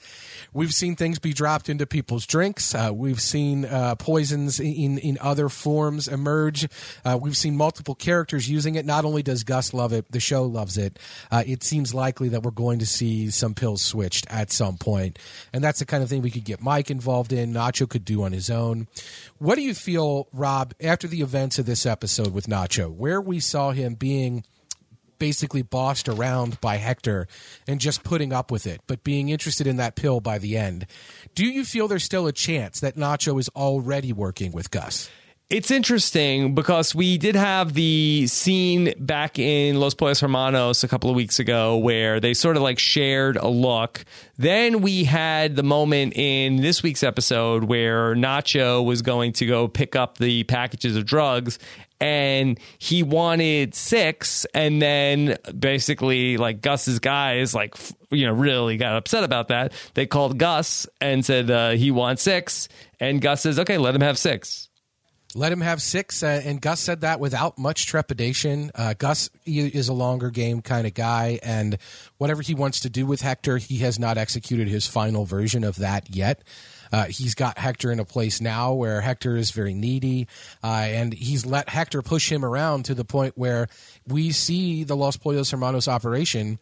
[0.53, 2.73] We've seen things be dropped into people's drinks.
[2.73, 6.67] Uh, we've seen uh, poisons in, in other forms emerge.
[7.05, 8.85] Uh, we've seen multiple characters using it.
[8.85, 10.99] Not only does Gus love it, the show loves it.
[11.31, 15.19] Uh, it seems likely that we're going to see some pills switched at some point.
[15.53, 17.53] And that's the kind of thing we could get Mike involved in.
[17.53, 18.87] Nacho could do on his own.
[19.37, 23.39] What do you feel, Rob, after the events of this episode with Nacho, where we
[23.39, 24.43] saw him being–
[25.19, 27.27] basically bossed around by Hector
[27.67, 30.85] and just putting up with it, but being interested in that pill by the end.
[31.35, 35.09] Do you feel there's still a chance that Nacho is already working with Gus?
[35.49, 41.09] It's interesting because we did have the scene back in Los Pollos Hermanos a couple
[41.09, 44.03] of weeks ago where they sort of like shared a look.
[44.37, 49.69] Then we had the moment in this week's episode where Nacho was going to go
[49.69, 51.59] pick up the packages of drugs
[52.01, 54.45] and he wanted six.
[54.53, 57.73] And then basically like gus's guys like
[58.09, 59.71] you know really got upset about that.
[59.93, 62.67] They called gus and said uh, he wants six.
[62.99, 64.66] And gus says okay let him have six
[65.37, 68.71] let him have six, uh, and Gus said that without much trepidation.
[68.73, 71.77] Uh, Gus is a longer game kind of guy, and
[72.17, 75.75] whatever he wants to do with Hector, he has not executed his final version of
[75.75, 76.43] that yet.
[76.91, 80.27] Uh, he's got Hector in a place now where Hector is very needy,
[80.63, 83.67] uh, and he's let Hector push him around to the point where
[84.07, 86.57] we see the Los Pollos Hermanos operation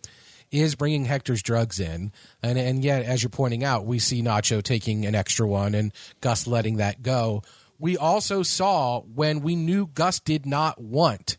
[0.52, 2.12] is bringing Hector's drugs in,
[2.44, 5.94] and and yet, as you're pointing out, we see Nacho taking an extra one and
[6.20, 7.42] Gus letting that go
[7.80, 11.38] we also saw when we knew Gus did not want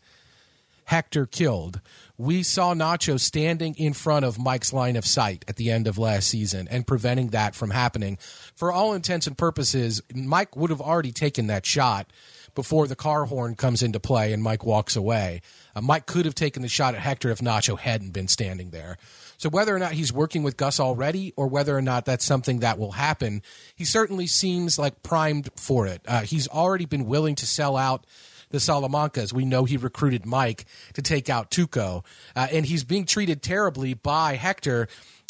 [0.87, 1.81] Hector killed,
[2.17, 5.97] we saw Nacho standing in front of Mike's line of sight at the end of
[5.97, 8.17] last season and preventing that from happening.
[8.55, 12.09] For all intents and purposes, Mike would have already taken that shot
[12.55, 15.41] before the car horn comes into play and Mike walks away.
[15.75, 18.97] Uh, Mike could have taken the shot at Hector if Nacho hadn't been standing there.
[19.37, 22.59] So whether or not he's working with Gus already, or whether or not that's something
[22.59, 23.43] that will happen,
[23.75, 26.01] he certainly seems like primed for it.
[26.07, 28.05] Uh, he's already been willing to sell out
[28.49, 29.33] the Salamancas.
[29.33, 32.03] We know he recruited Mike to take out Tuco,
[32.35, 34.87] uh, and he's being treated terribly by Hector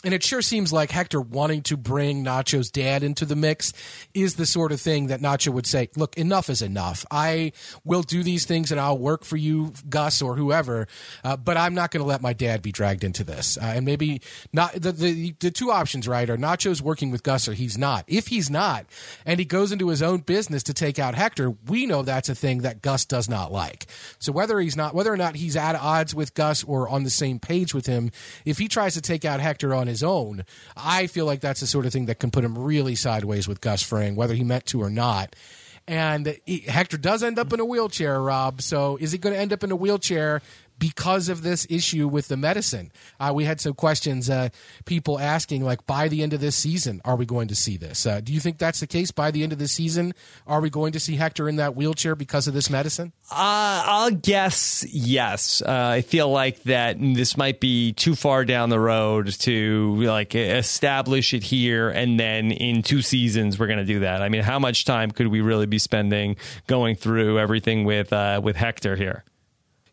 [0.07, 3.73] and it sure seems like Hector wanting to bring Nacho's dad into the mix
[4.13, 7.05] is the sort of thing that Nacho would say, look, enough is enough.
[7.11, 7.51] I
[7.83, 10.87] will do these things and I'll work for you, Gus, or whoever,
[11.25, 13.57] uh, but I'm not going to let my dad be dragged into this.
[13.57, 14.21] Uh, and maybe
[14.53, 18.05] not the, the, the two options, right, are Nacho's working with Gus or he's not.
[18.07, 18.85] If he's not,
[19.25, 22.35] and he goes into his own business to take out Hector, we know that's a
[22.35, 23.87] thing that Gus does not like.
[24.19, 27.09] So whether he's not, whether or not he's at odds with Gus or on the
[27.09, 28.09] same page with him,
[28.45, 30.45] if he tries to take out Hector on his own,
[30.75, 33.61] I feel like that's the sort of thing that can put him really sideways with
[33.61, 35.35] Gus Fring, whether he meant to or not.
[35.87, 38.61] And he, Hector does end up in a wheelchair, Rob.
[38.61, 40.41] So is he going to end up in a wheelchair
[40.79, 42.91] because of this issue with the medicine.
[43.19, 44.49] Uh, we had some questions, uh,
[44.85, 48.05] people asking, like, by the end of this season, are we going to see this?
[48.05, 49.11] Uh, do you think that's the case?
[49.11, 50.13] By the end of the season,
[50.45, 53.13] are we going to see Hector in that wheelchair because of this medicine?
[53.31, 55.61] Uh, I'll guess yes.
[55.61, 60.35] Uh, I feel like that this might be too far down the road to like
[60.35, 64.21] establish it here, and then in two seasons we're going to do that.
[64.21, 68.39] I mean, how much time could we really be spending going through everything with uh,
[68.43, 69.23] with Hector here?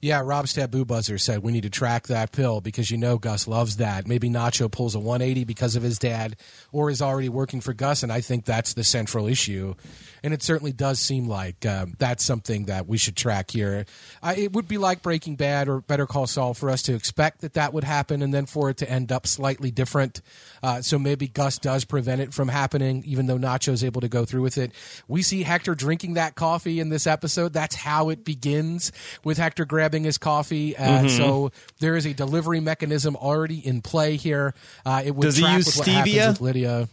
[0.05, 3.49] Yeah, Rob's Taboo Buzzer said we need to track that pill because you know Gus
[3.49, 4.07] loves that.
[4.07, 6.37] Maybe Nacho pulls a 180 because of his dad
[6.73, 9.75] or is already working for Gus, and I think that's the central issue.
[10.23, 13.87] And it certainly does seem like um, that's something that we should track here.
[14.23, 17.41] I, it would be like Breaking Bad or Better Call Saul for us to expect
[17.41, 20.21] that that would happen and then for it to end up slightly different.
[20.63, 24.27] Uh, so maybe Gus does prevent it from happening, even though Nacho's able to go
[24.27, 24.73] through with it.
[25.09, 27.55] We see Hector drinking that coffee in this episode.
[27.55, 28.93] That's how it begins
[29.25, 30.77] with Hector grabbing grabbing his coffee.
[30.77, 31.09] Uh, mm-hmm.
[31.09, 34.55] So there is a delivery mechanism already in play here.
[34.85, 36.29] Uh, it would Does track he use with stevia?
[36.29, 36.89] with Lydia.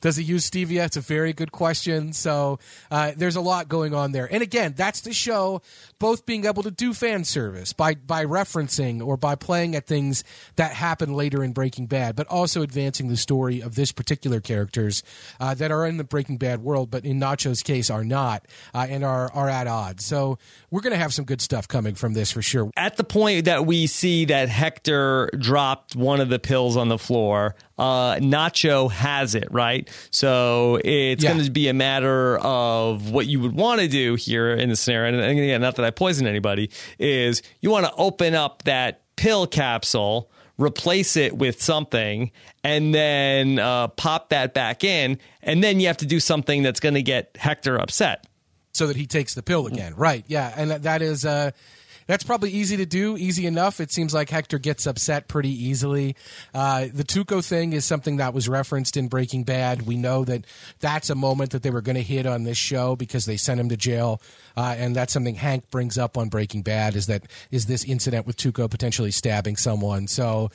[0.00, 0.84] Does he use stevia?
[0.84, 2.12] It's a very good question.
[2.12, 2.58] So
[2.90, 4.28] uh, there's a lot going on there.
[4.30, 5.62] And again, that's the show
[6.04, 10.22] both being able to do fan service by by referencing or by playing at things
[10.56, 15.02] that happen later in Breaking Bad, but also advancing the story of this particular characters
[15.40, 18.86] uh, that are in the Breaking Bad world, but in Nacho's case are not uh,
[18.86, 20.04] and are are at odds.
[20.04, 20.36] So
[20.70, 22.70] we're going to have some good stuff coming from this for sure.
[22.76, 26.98] At the point that we see that Hector dropped one of the pills on the
[26.98, 29.88] floor, uh, Nacho has it, right?
[30.10, 31.32] So it's yeah.
[31.32, 34.76] going to be a matter of what you would want to do here in the
[34.76, 35.18] scenario.
[35.18, 39.46] And again, not that I poison anybody, is you want to open up that pill
[39.46, 42.30] capsule, replace it with something,
[42.62, 45.18] and then uh, pop that back in.
[45.42, 48.26] And then you have to do something that's going to get Hector upset.
[48.72, 49.94] So that he takes the pill again.
[49.94, 50.24] Right.
[50.26, 50.52] Yeah.
[50.56, 51.24] And that is.
[51.24, 51.52] Uh,
[52.06, 53.80] that's probably easy to do, easy enough.
[53.80, 56.16] It seems like Hector gets upset pretty easily.
[56.52, 59.82] Uh, the Tuco thing is something that was referenced in Breaking Bad.
[59.82, 60.44] We know that
[60.80, 63.60] that's a moment that they were going to hit on this show because they sent
[63.60, 64.20] him to jail,
[64.56, 66.96] uh, and that's something Hank brings up on Breaking Bad.
[66.96, 70.06] Is that is this incident with Tuco potentially stabbing someone?
[70.06, 70.50] So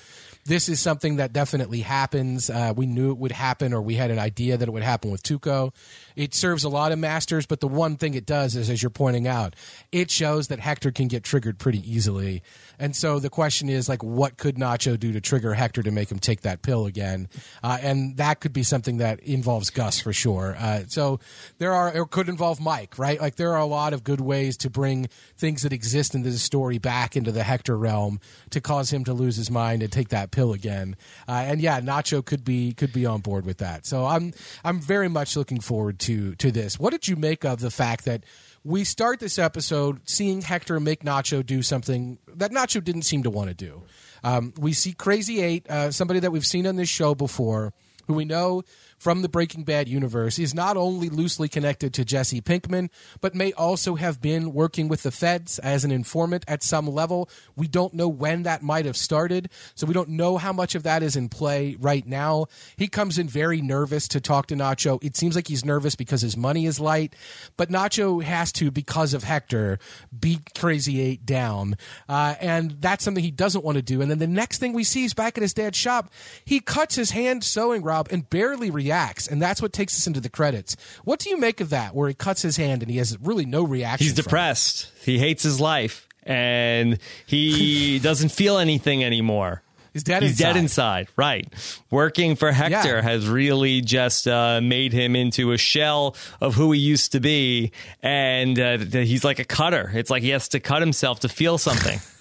[0.50, 2.50] this is something that definitely happens.
[2.50, 5.12] Uh, we knew it would happen, or we had an idea that it would happen
[5.12, 5.72] with Tuco.
[6.16, 8.90] It serves a lot of masters, but the one thing it does is, as you're
[8.90, 9.56] pointing out,
[9.92, 12.42] it shows that Hector can get triggered pretty easily.
[12.80, 16.12] And so the question is, like, what could Nacho do to trigger Hector to make
[16.12, 17.30] him take that pill again?
[17.62, 20.56] Uh, and that could be something that involves Gus for sure.
[20.58, 21.20] Uh, so
[21.60, 23.22] there are, it could involve Mike, right?
[23.22, 26.42] Like, there are a lot of good ways to bring things that exist in this
[26.42, 28.20] story back into the Hector realm
[28.50, 30.96] to cause him to lose his mind and take that pill again.
[31.28, 33.86] Uh, and yeah, Nacho could be could be on board with that.
[33.86, 34.34] So I'm
[34.64, 36.80] I'm very much looking forward to to this.
[36.80, 38.24] What did you make of the fact that?
[38.64, 43.30] we start this episode seeing Hector make Nacho do something that Nacho didn't seem to
[43.30, 43.84] want to do.
[44.24, 47.74] Um, we see Krazy-8, uh, somebody that we've seen on this show before,
[48.08, 48.64] who we know
[49.00, 52.90] from the Breaking Bad universe is not only loosely connected to Jesse Pinkman,
[53.22, 57.30] but may also have been working with the feds as an informant at some level.
[57.56, 60.84] We don't know when that might have started, so we don't know how much of
[60.84, 62.48] that is in play right now.
[62.76, 65.02] He comes in very nervous to talk to Nacho.
[65.02, 67.16] It seems like he's nervous because his money is light,
[67.56, 69.80] but Nacho has to, because of Hector,
[70.18, 71.78] beat Krazy-8 down.
[72.10, 74.02] Uh, and that's something he doesn't want to do.
[74.02, 76.12] And then the next thing we see is back at his dad's shop,
[76.44, 80.08] he cuts his hand sewing Rob and barely reacts reacts, and that's what takes us
[80.08, 80.76] into the credits.
[81.04, 83.46] What do you make of that, where he cuts his hand and he has really
[83.46, 84.06] no reaction?
[84.06, 84.92] He's depressed.
[85.02, 85.06] It?
[85.06, 89.62] He hates his life, and he doesn't feel anything anymore.
[89.94, 90.22] He's dead.
[90.22, 90.44] He's inside.
[90.54, 91.08] dead inside.
[91.16, 91.48] Right.
[91.90, 93.02] Working for Hector yeah.
[93.02, 97.72] has really just uh, made him into a shell of who he used to be,
[98.02, 99.92] and uh, he's like a cutter.
[99.94, 102.00] It's like he has to cut himself to feel something.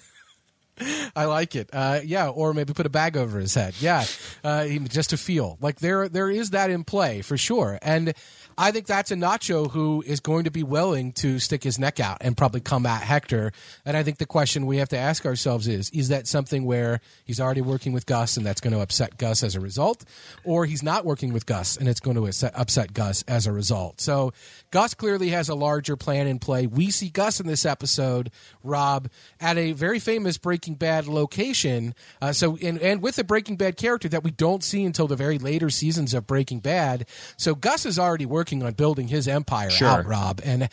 [1.15, 1.69] I like it.
[1.71, 3.75] Uh, yeah, or maybe put a bag over his head.
[3.79, 4.05] Yeah,
[4.43, 7.79] uh, just to feel like there there is that in play for sure.
[7.81, 8.13] And
[8.57, 11.99] I think that's a Nacho who is going to be willing to stick his neck
[11.99, 13.53] out and probably come at Hector.
[13.85, 16.99] And I think the question we have to ask ourselves is: Is that something where
[17.23, 20.03] he's already working with Gus and that's going to upset Gus as a result,
[20.43, 24.01] or he's not working with Gus and it's going to upset Gus as a result?
[24.01, 24.33] So
[24.71, 26.67] Gus clearly has a larger plan in play.
[26.67, 28.31] We see Gus in this episode,
[28.63, 29.09] Rob,
[29.39, 31.95] at a very famous Breaking Bad location.
[32.21, 35.15] Uh, so, and, and with a Breaking Bad character that we don't see until the
[35.15, 37.07] very later seasons of Breaking Bad.
[37.37, 39.87] So, Gus is already working on building his empire sure.
[39.87, 40.41] out, Rob.
[40.43, 40.69] And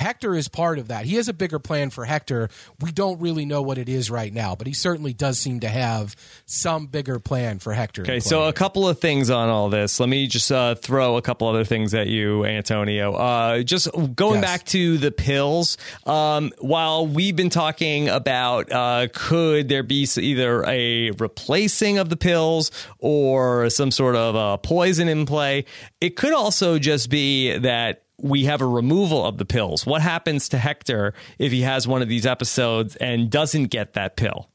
[0.00, 1.04] Hector is part of that.
[1.04, 2.48] He has a bigger plan for Hector.
[2.80, 5.68] We don't really know what it is right now, but he certainly does seem to
[5.68, 8.02] have some bigger plan for Hector.
[8.02, 10.00] Okay, so a couple of things on all this.
[10.00, 13.12] Let me just uh, throw a couple other things at you, Antonio.
[13.14, 14.44] Uh, just going yes.
[14.44, 15.76] back to the pills.
[16.06, 22.16] Um, while we've been talking about uh, could there be either a replacing of the
[22.16, 25.66] pills or some sort of poison in play,
[26.00, 29.86] it could also just be that we have a removal of the pills.
[29.86, 34.16] What happens to Hector if he has one of these episodes and doesn't get that
[34.16, 34.48] pill?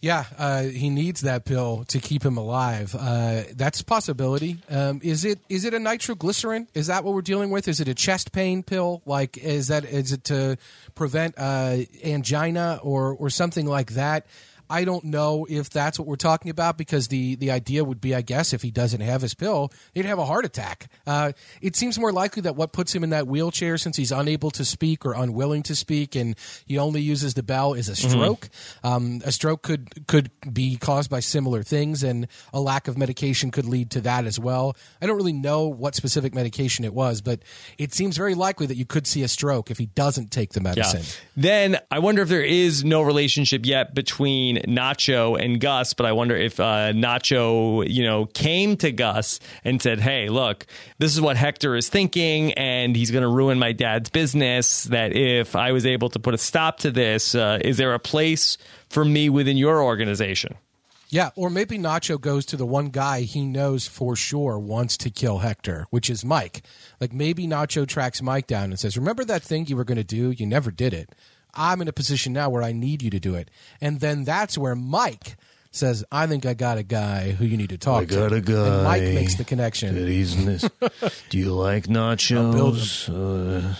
[0.00, 2.94] Yeah, uh, he needs that pill to keep him alive.
[2.94, 4.58] Uh, that's a possibility.
[4.68, 6.68] Um, is it is it a nitroglycerin?
[6.74, 7.66] Is that what we're dealing with?
[7.66, 9.02] Is it a chest pain pill?
[9.06, 10.58] Like is that is it to
[10.94, 14.26] prevent uh, angina or or something like that?
[14.68, 18.14] I don't know if that's what we're talking about because the, the idea would be,
[18.14, 20.90] I guess, if he doesn't have his pill, he'd have a heart attack.
[21.06, 24.50] Uh, it seems more likely that what puts him in that wheelchair, since he's unable
[24.52, 26.36] to speak or unwilling to speak, and
[26.66, 28.10] he only uses the bell, is a mm-hmm.
[28.10, 28.40] stroke.
[28.40, 28.86] Mm-hmm.
[28.86, 33.50] Um, a stroke could could be caused by similar things, and a lack of medication
[33.50, 34.76] could lead to that as well.
[35.00, 37.40] I don't really know what specific medication it was, but
[37.78, 40.60] it seems very likely that you could see a stroke if he doesn't take the
[40.60, 41.02] medicine.
[41.02, 41.06] Yeah.
[41.36, 46.12] Then I wonder if there is no relationship yet between Nacho and Gus, but I
[46.12, 50.66] wonder if uh, Nacho, you know, came to Gus and said, "Hey, look,
[50.98, 54.84] this is what Hector is thinking, and he's going to ruin my dad's business.
[54.84, 57.98] That if I was able to put a stop to this, uh, is there a
[57.98, 60.56] place for me within your organization?"
[61.08, 65.10] Yeah, or maybe Nacho goes to the one guy he knows for sure wants to
[65.10, 66.62] kill Hector, which is Mike.
[67.00, 70.04] Like maybe Nacho tracks Mike down and says, "Remember that thing you were going to
[70.04, 70.32] do?
[70.32, 71.10] You never did it."
[71.56, 73.50] I'm in a position now where I need you to do it.
[73.80, 75.36] And then that's where Mike
[75.76, 78.36] says, I think I got a guy who you need to talk I got to.
[78.36, 78.66] a guy.
[78.66, 79.94] And Mike makes the connection.
[79.94, 80.68] That he's in this.
[81.30, 83.08] Do you like nachos?
[83.08, 83.74] Uh,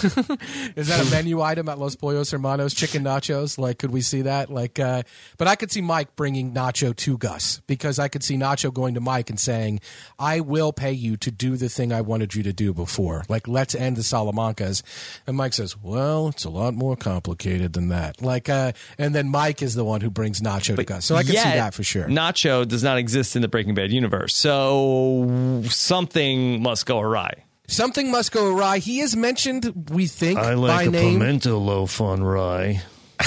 [0.76, 2.74] Is that a menu item at Los Pollos Hermanos?
[2.74, 3.58] Chicken nachos?
[3.58, 4.50] Like, could we see that?
[4.50, 5.02] Like, uh,
[5.38, 8.94] but I could see Mike bringing Nacho to Gus because I could see Nacho going
[8.94, 9.80] to Mike and saying,
[10.18, 13.24] I will pay you to do the thing I wanted you to do before.
[13.28, 14.82] Like, let's end the Salamancas.
[15.26, 18.22] And Mike says, well, it's a lot more complicated than that.
[18.22, 21.04] Like, uh, and then Mike is the one who brings Nacho but to Gus.
[21.04, 22.04] So I can see that for sure.
[22.06, 24.34] Nacho does not exist in the Breaking Bad universe.
[24.36, 27.44] So something must go awry.
[27.66, 28.78] Something must go awry.
[28.78, 31.18] He is mentioned, we think, I like by a name.
[31.20, 32.82] pimento loaf on rye.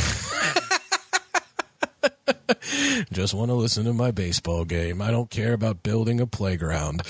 [3.11, 5.01] Just want to listen to my baseball game.
[5.01, 7.03] I don't care about building a playground.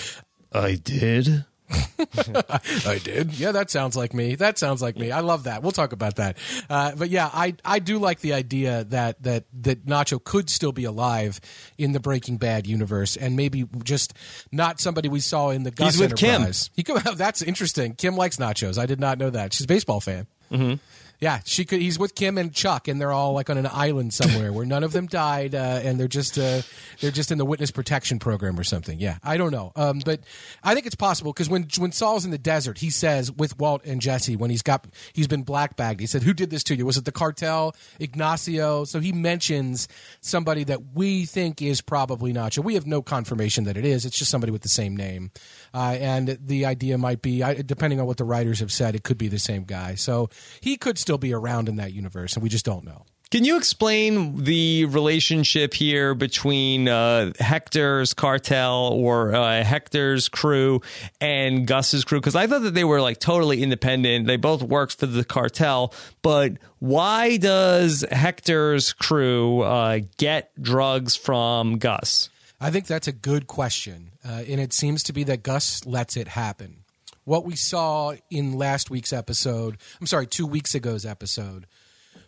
[0.51, 1.45] I did.
[2.85, 3.33] I did.
[3.39, 4.35] Yeah, that sounds like me.
[4.35, 5.11] That sounds like me.
[5.11, 5.63] I love that.
[5.63, 6.37] We'll talk about that.
[6.69, 10.71] Uh, but yeah, I I do like the idea that that that Nacho could still
[10.71, 11.39] be alive
[11.77, 14.13] in the Breaking Bad universe, and maybe just
[14.51, 16.29] not somebody we saw in the Gus He's with Kim.
[16.35, 16.69] Enterprise.
[16.75, 17.95] He could, that's interesting.
[17.95, 18.77] Kim likes nachos.
[18.77, 19.53] I did not know that.
[19.53, 20.27] She's a baseball fan.
[20.51, 20.75] Mm-hmm.
[21.23, 21.79] Yeah, she could.
[21.79, 24.83] He's with Kim and Chuck, and they're all like on an island somewhere where none
[24.83, 26.61] of them died, uh, and they're just uh,
[26.99, 28.99] they're just in the witness protection program or something.
[28.99, 30.19] Yeah, I don't know, um, but
[30.65, 33.85] I think it's possible because when when Saul's in the desert, he says with Walt
[33.85, 36.01] and Jesse when he's got he's been black bagged.
[36.01, 36.85] He said, "Who did this to you?
[36.85, 39.87] Was it the cartel, Ignacio?" So he mentions
[40.19, 42.61] somebody that we think is probably Nacho.
[42.61, 44.05] We have no confirmation that it is.
[44.05, 45.31] It's just somebody with the same name,
[45.73, 49.17] uh, and the idea might be, depending on what the writers have said, it could
[49.17, 49.95] be the same guy.
[49.95, 53.05] So he could still be around in that universe, and we just don't know.
[53.33, 60.81] Can you explain the relationship here between uh, Hector's cartel or uh, Hector's crew
[61.19, 62.19] and Gus's crew?
[62.19, 64.27] Because I thought that they were like totally independent.
[64.27, 71.79] They both worked for the cartel, but why does Hector's crew uh, get drugs from
[71.79, 72.29] Gus?
[72.61, 76.15] I think that's a good question, uh, and it seems to be that Gus lets
[76.15, 76.82] it happen.
[77.25, 81.67] What we saw in last week's episode, I'm sorry, two weeks ago's episode,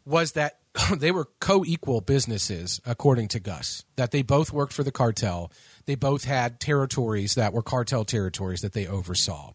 [0.05, 0.59] was that
[0.97, 3.83] they were co-equal businesses, according to Gus.
[3.95, 5.51] That they both worked for the cartel.
[5.85, 9.53] They both had territories that were cartel territories that they oversaw,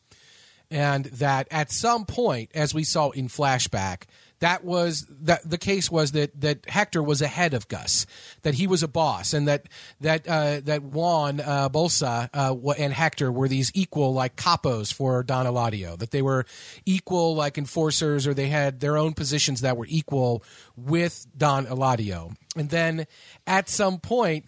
[0.71, 4.05] and that at some point, as we saw in flashback,
[4.41, 8.07] that was that the case was that that Hector was ahead of Gus,
[8.43, 9.69] that he was a boss, and that
[10.01, 15.23] that uh, that Juan uh, Bolsa uh, and Hector were these equal like capos for
[15.23, 16.47] Don Eladio, that they were
[16.87, 20.43] equal like enforcers, or they had their own positions that were equal
[20.77, 23.07] with Don Eladio, and then
[23.47, 24.47] at some point.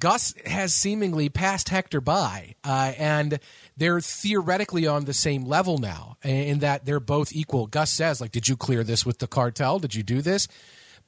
[0.00, 3.38] Gus has seemingly passed Hector by, uh, and
[3.76, 7.66] they're theoretically on the same level now, in that they're both equal.
[7.66, 9.78] Gus says, "Like, did you clear this with the cartel?
[9.78, 10.48] Did you do this?"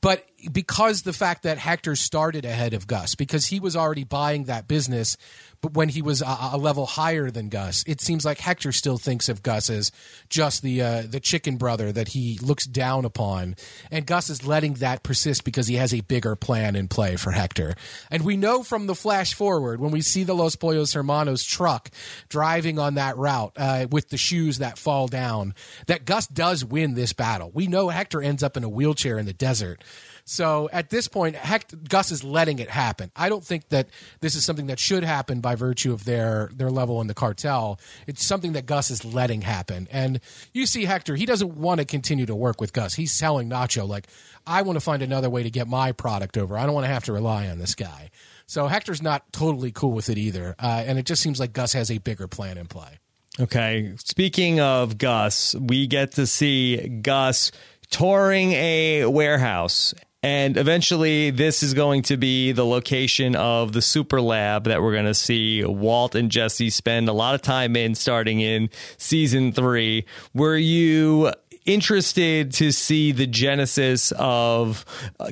[0.02, 4.44] But because the fact that Hector started ahead of Gus, because he was already buying
[4.44, 5.16] that business,
[5.62, 8.98] but when he was a, a level higher than Gus, it seems like Hector still
[8.98, 9.92] thinks of Gus as
[10.28, 13.56] just the uh, the chicken brother that he looks down upon,
[13.90, 17.30] and Gus is letting that persist because he has a bigger plan in play for
[17.30, 17.74] Hector.
[18.10, 21.90] And we know from the flash forward when we see the Los Pollos Hermanos truck
[22.28, 25.54] driving on that route uh, with the shoes that fall down,
[25.86, 27.50] that Gus does win this battle.
[27.54, 29.82] We know Hector ends up in a wheelchair in the desert.
[30.24, 33.10] So at this point, Heck, Gus is letting it happen.
[33.16, 33.88] I don't think that
[34.20, 37.80] this is something that should happen by virtue of their their level in the cartel.
[38.06, 39.88] It's something that Gus is letting happen.
[39.90, 40.20] And
[40.52, 42.94] you see Hector, he doesn't want to continue to work with Gus.
[42.94, 44.06] He's selling Nacho like
[44.46, 46.56] I want to find another way to get my product over.
[46.56, 48.10] I don't want to have to rely on this guy.
[48.46, 50.54] So Hector's not totally cool with it either.
[50.58, 52.98] Uh, and it just seems like Gus has a bigger plan in play.
[53.40, 53.94] Okay.
[53.96, 57.50] Speaking of Gus, we get to see Gus
[57.90, 64.20] touring a warehouse and eventually, this is going to be the location of the super
[64.20, 67.94] lab that we're going to see Walt and Jesse spend a lot of time in
[67.96, 70.06] starting in season three.
[70.32, 71.32] Were you
[71.64, 74.84] interested to see the genesis of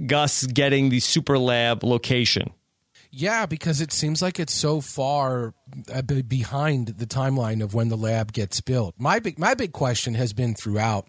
[0.07, 2.51] Gus getting the super lab location?
[3.12, 5.55] Yeah, because it seems like it's so far
[5.93, 8.95] uh, behind the timeline of when the lab gets built.
[8.99, 11.09] My big my big question has been throughout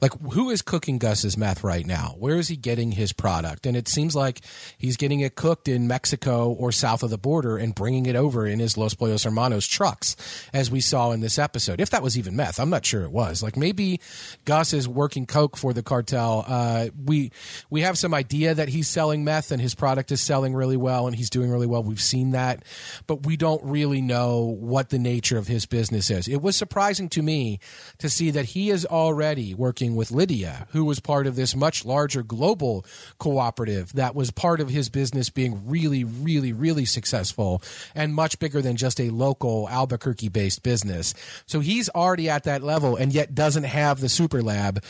[0.00, 2.14] like who is cooking Gus's meth right now?
[2.18, 3.66] Where is he getting his product?
[3.66, 4.40] And it seems like
[4.76, 8.46] he's getting it cooked in Mexico or south of the border and bringing it over
[8.46, 10.16] in his Los Pollos Hermanos trucks,
[10.52, 11.80] as we saw in this episode.
[11.80, 13.42] If that was even meth, I'm not sure it was.
[13.42, 14.00] Like maybe
[14.44, 16.44] Gus is working coke for the cartel.
[16.46, 17.32] Uh, we
[17.70, 21.06] we have some idea that he's selling meth and his product is selling really well
[21.06, 21.82] and he's doing really well.
[21.82, 22.64] We've seen that,
[23.06, 26.28] but we don't really know what the nature of his business is.
[26.28, 27.60] It was surprising to me
[27.98, 31.56] to see that he is already working working with Lydia, who was part of this
[31.56, 32.84] much larger global
[33.18, 37.62] cooperative that was part of his business being really, really, really successful
[37.94, 41.14] and much bigger than just a local Albuquerque based business.
[41.46, 44.82] So he's already at that level and yet doesn't have the super lab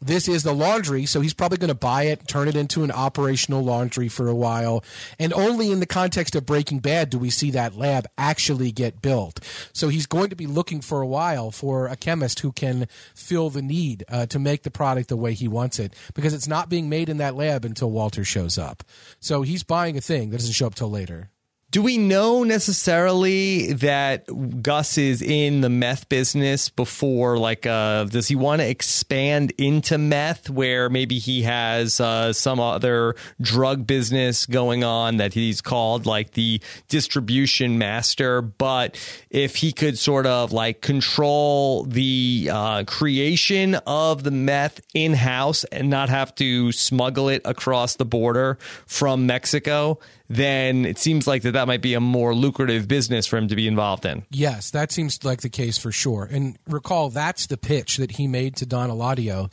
[0.00, 2.90] this is the laundry, so he's probably going to buy it, turn it into an
[2.90, 4.82] operational laundry for a while.
[5.18, 9.02] And only in the context of Breaking Bad do we see that lab actually get
[9.02, 9.40] built.
[9.72, 13.50] So he's going to be looking for a while for a chemist who can fill
[13.50, 16.68] the need uh, to make the product the way he wants it because it's not
[16.68, 18.82] being made in that lab until Walter shows up.
[19.18, 21.30] So he's buying a thing that doesn't show up till later.
[21.70, 24.26] Do we know necessarily that
[24.60, 27.38] Gus is in the meth business before?
[27.38, 32.58] Like, uh, does he want to expand into meth where maybe he has uh, some
[32.58, 38.42] other drug business going on that he's called like the distribution master?
[38.42, 38.98] But
[39.30, 45.62] if he could sort of like control the uh, creation of the meth in house
[45.62, 50.00] and not have to smuggle it across the border from Mexico,
[50.30, 53.56] then it seems like that that might be a more lucrative business for him to
[53.56, 54.22] be involved in.
[54.30, 56.28] Yes, that seems like the case for sure.
[56.30, 59.52] And recall, that's the pitch that he made to Don Eladio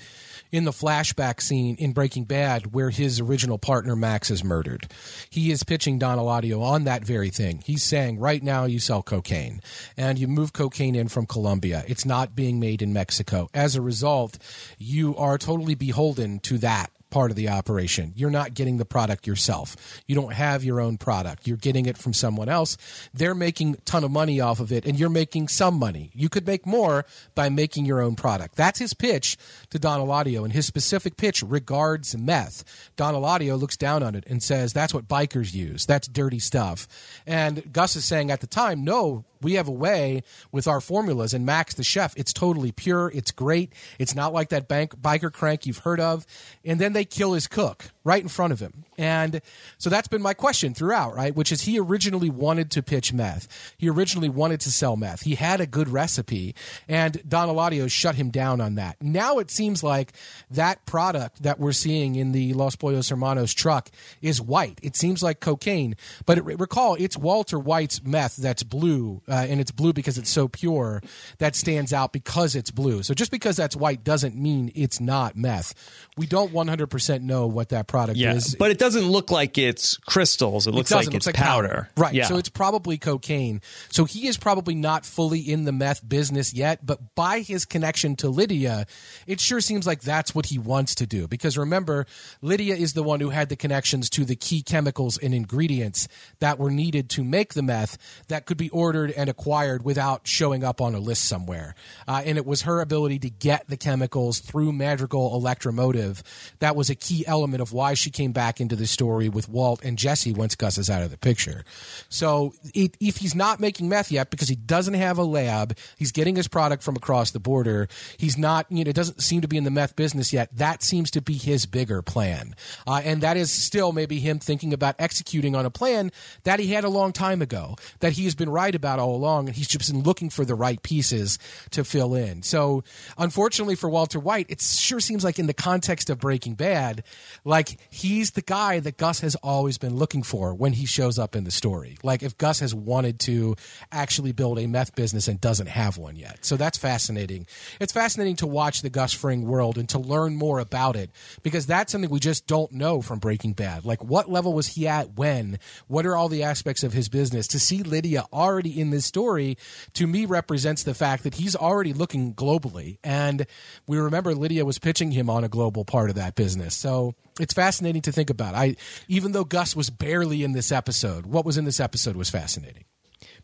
[0.51, 4.87] in the flashback scene in Breaking Bad where his original partner Max is murdered.
[5.31, 7.63] He is pitching Don Eladio on that very thing.
[7.65, 9.61] He's saying, right now you sell cocaine
[9.97, 11.83] and you move cocaine in from Colombia.
[11.87, 13.49] It's not being made in Mexico.
[13.51, 14.37] As a result,
[14.77, 18.13] you are totally beholden to that part of the operation.
[18.15, 20.01] You're not getting the product yourself.
[20.07, 21.47] You don't have your own product.
[21.47, 22.77] You're getting it from someone else.
[23.13, 26.11] They're making a ton of money off of it and you're making some money.
[26.13, 27.05] You could make more
[27.35, 28.55] by making your own product.
[28.55, 29.37] That's his pitch
[29.69, 32.63] to Don Eladio and his specific pitch regards meth.
[32.95, 35.85] Don Eladio looks down on it and says that's what bikers use.
[35.85, 36.87] That's dirty stuff.
[37.25, 41.33] And Gus is saying at the time, no, we have a way with our formulas.
[41.33, 43.11] And max the chef it's totally pure.
[43.13, 43.73] It's great.
[43.99, 46.25] It's not like that bank biker crank you've heard of.
[46.65, 48.85] And then they kill his cook right in front of him.
[48.97, 49.41] And
[49.77, 51.35] so that's been my question throughout right?
[51.35, 53.73] Which is he originally wanted to pitch meth.
[53.77, 55.21] He originally wanted to sell meth.
[55.21, 56.55] He had a good recipe
[56.87, 58.95] and don eladio shut him down on that.
[59.01, 60.13] Now it seems like
[60.51, 63.89] that product that we're seeing in the los pollos hermanos truck
[64.21, 64.79] is white.
[64.81, 65.95] It seems like cocaine
[66.25, 70.29] but it, recall it's walter white's meth that's blue uh, and it's blue because it's
[70.29, 71.01] so pure
[71.39, 73.03] that stands out because it's blue.
[73.03, 75.73] So just because that's white doesn't mean it's not meth.
[76.15, 78.55] We don't 100% know what that product Yeah, is.
[78.55, 80.67] but it doesn't look like it's crystals.
[80.67, 81.89] It looks It like it's looks like powder.
[81.97, 82.13] Right.
[82.13, 82.25] Yeah.
[82.25, 83.61] So it's probably cocaine.
[83.89, 88.15] So he is probably not fully in the meth business yet, but by his connection
[88.17, 88.85] to Lydia,
[89.25, 91.27] it sure seems like that's what he wants to do.
[91.27, 92.05] Because remember,
[92.41, 96.07] Lydia is the one who had the connections to the key chemicals and ingredients
[96.39, 100.63] that were needed to make the meth that could be ordered and acquired without showing
[100.63, 101.75] up on a list somewhere.
[102.07, 106.23] Uh, and it was her ability to get the chemicals through Madrigal Electromotive
[106.59, 109.83] that was a key element of why she came back into the story with Walt
[109.83, 111.63] and Jesse once Gus is out of the picture.
[112.09, 116.11] So it, if he's not making meth yet because he doesn't have a lab, he's
[116.11, 117.87] getting his product from across the border.
[118.17, 120.49] He's not, you know, it doesn't seem to be in the meth business yet.
[120.55, 124.73] That seems to be his bigger plan, uh, and that is still maybe him thinking
[124.73, 126.11] about executing on a plan
[126.43, 129.47] that he had a long time ago that he has been right about all along,
[129.47, 131.39] and he's just been looking for the right pieces
[131.71, 132.43] to fill in.
[132.43, 132.83] So
[133.17, 137.03] unfortunately for Walter White, it sure seems like in the context of Breaking Bad,
[137.43, 141.35] like he's the guy that Gus has always been looking for when he shows up
[141.35, 141.97] in the story.
[142.03, 143.55] Like if Gus has wanted to
[143.91, 146.45] actually build a meth business and doesn't have one yet.
[146.45, 147.47] So that's fascinating.
[147.79, 151.11] It's fascinating to watch the Gus Fring world and to learn more about it
[151.43, 153.85] because that's something we just don't know from Breaking Bad.
[153.85, 155.59] Like what level was he at when?
[155.87, 157.47] What are all the aspects of his business?
[157.47, 159.57] To see Lydia already in this story
[159.93, 162.97] to me represents the fact that he's already looking globally.
[163.03, 163.45] And
[163.85, 166.75] we remember Lydia was pitching him on a global part of that business.
[166.75, 168.55] So it's fascinating to think about.
[168.55, 168.75] I
[169.07, 172.85] even though Gus was barely in this episode, what was in this episode was fascinating.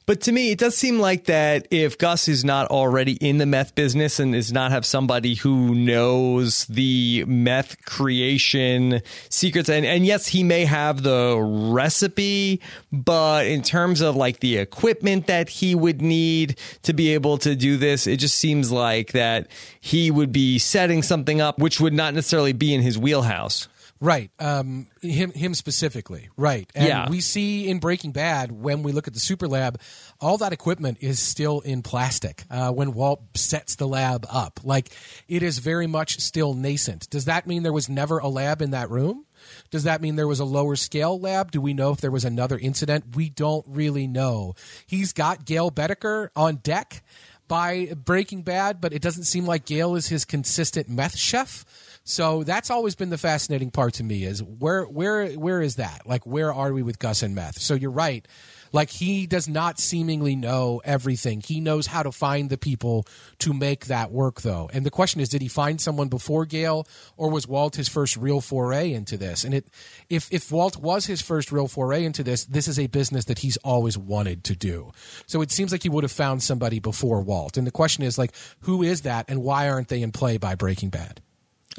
[0.06, 3.46] But to me, it does seem like that if Gus is not already in the
[3.46, 10.06] meth business and does not have somebody who knows the meth creation secrets, and, and
[10.06, 12.60] yes, he may have the recipe,
[12.92, 17.56] but in terms of like the equipment that he would need to be able to
[17.56, 19.48] do this, it just seems like that
[19.80, 23.70] he would be setting something up which would not necessarily be in his wheelhouse.
[24.04, 24.32] Right.
[24.38, 26.28] Um, him him specifically.
[26.36, 26.70] Right.
[26.76, 27.10] And Yeah.
[27.10, 29.80] we see in Breaking Bad when we look at the super lab,
[30.20, 34.60] all that equipment is still in plastic uh, when Walt sets the lab up.
[34.62, 34.90] Like
[35.30, 37.10] it is very much still nascent.
[37.10, 39.26] Does that mean there was never a lab in that room?
[39.72, 41.52] Does that mean there was a lower scale lab?
[41.52, 43.16] Do we know if there was another incident?
[43.16, 44.56] We don't really know.
[44.86, 47.04] He's got Gale Boetticher on deck
[47.48, 51.64] by Breaking Bad, but it doesn't seem like Gale is his consistent meth chef.
[52.06, 56.02] So that's always been the fascinating part to me is where where where is that?
[56.06, 57.60] Like where are we with Gus and meth?
[57.60, 58.28] So you're right.
[58.74, 61.40] Like he does not seemingly know everything.
[61.40, 63.06] He knows how to find the people
[63.40, 64.70] to make that work though.
[64.74, 66.86] And the question is did he find someone before Gale
[67.16, 69.46] or was Walt his first real foray into this?
[69.46, 69.68] And it
[70.10, 73.40] if if Walt was his first real foray into this, this is a business that
[73.40, 74.92] he's always wanted to do.
[75.26, 77.56] So it seems like he would have found somebody before Walt.
[77.56, 80.56] And the question is like who is that and why aren't they in play by
[80.56, 81.22] Breaking Bad?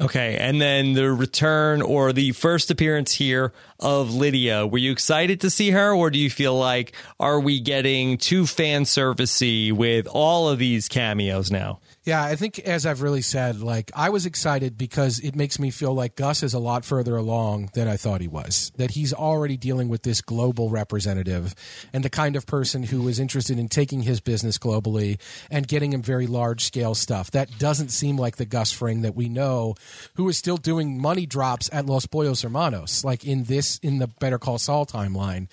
[0.01, 4.67] Okay, and then the return or the first appearance here of Lydia.
[4.67, 8.45] Were you excited to see her, or do you feel like are we getting too
[8.45, 11.79] fan servicey with all of these cameos now?
[12.05, 15.71] Yeah, I think as I've really said, like I was excited because it makes me
[15.71, 18.71] feel like Gus is a lot further along than I thought he was.
[18.77, 21.55] That he's already dealing with this global representative
[21.93, 25.93] and the kind of person who is interested in taking his business globally and getting
[25.93, 27.31] him very large scale stuff.
[27.31, 29.73] That doesn't seem like the Gus Fring that we know,
[30.13, 34.07] who is still doing money drops at Los Pollos Hermanos, like in this in the
[34.07, 35.47] Better Call Saul timeline.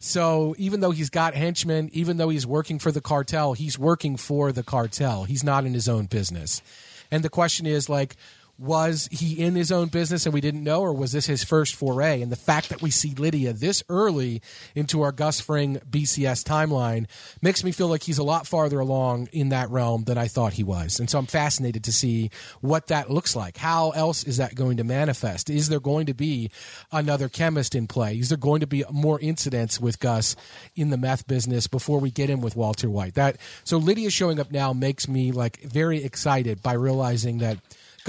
[0.00, 4.16] So even though he's got henchmen, even though he's working for the cartel, he's working
[4.16, 5.24] for the cartel.
[5.24, 6.62] He's not in his own business.
[7.10, 8.16] And the question is like,
[8.60, 11.74] was he in his own business and we didn't know, or was this his first
[11.74, 12.20] foray?
[12.20, 14.42] And the fact that we see Lydia this early
[14.74, 17.06] into our Gus Fring BCS timeline
[17.40, 20.52] makes me feel like he's a lot farther along in that realm than I thought
[20.52, 21.00] he was.
[21.00, 22.30] And so I'm fascinated to see
[22.60, 23.56] what that looks like.
[23.56, 25.48] How else is that going to manifest?
[25.48, 26.50] Is there going to be
[26.92, 28.18] another chemist in play?
[28.18, 30.36] Is there going to be more incidents with Gus
[30.76, 33.14] in the meth business before we get in with Walter White?
[33.14, 37.56] That so Lydia showing up now makes me like very excited by realizing that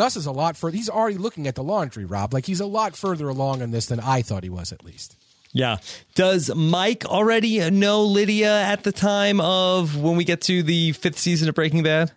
[0.01, 0.75] Gus is a lot further.
[0.75, 2.33] He's already looking at the laundry, Rob.
[2.33, 5.15] Like he's a lot further along in this than I thought he was, at least.
[5.53, 5.77] Yeah.
[6.15, 11.19] Does Mike already know Lydia at the time of when we get to the fifth
[11.19, 12.11] season of Breaking Bad?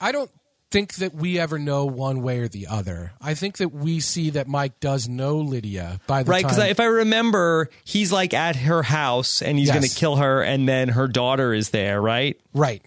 [0.00, 0.28] I don't
[0.72, 3.12] think that we ever know one way or the other.
[3.20, 6.50] I think that we see that Mike does know Lydia by the right, time.
[6.50, 9.76] because if I remember, he's like at her house and he's Yes.
[9.76, 12.36] going to kill her, and then her daughter is there, right?
[12.54, 12.82] right,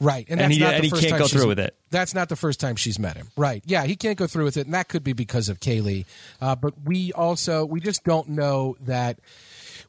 [0.00, 1.76] right, and, And he- and he can't go through with it.
[1.90, 3.28] That's not the first time she's met him.
[3.36, 3.62] Right?
[3.66, 6.06] Yeah, he can't go through with it, and that could be because of Kaylee.
[6.40, 9.18] Uh, but we also we just don't know that.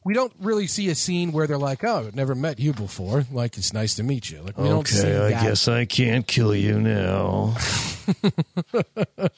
[0.04, 3.24] We don't really see a scene where they're like, "Oh, I've never met you before.
[3.30, 5.42] Like, it's nice to meet you." Like, we don't see Okay, I that.
[5.44, 7.54] guess I can't kill you now.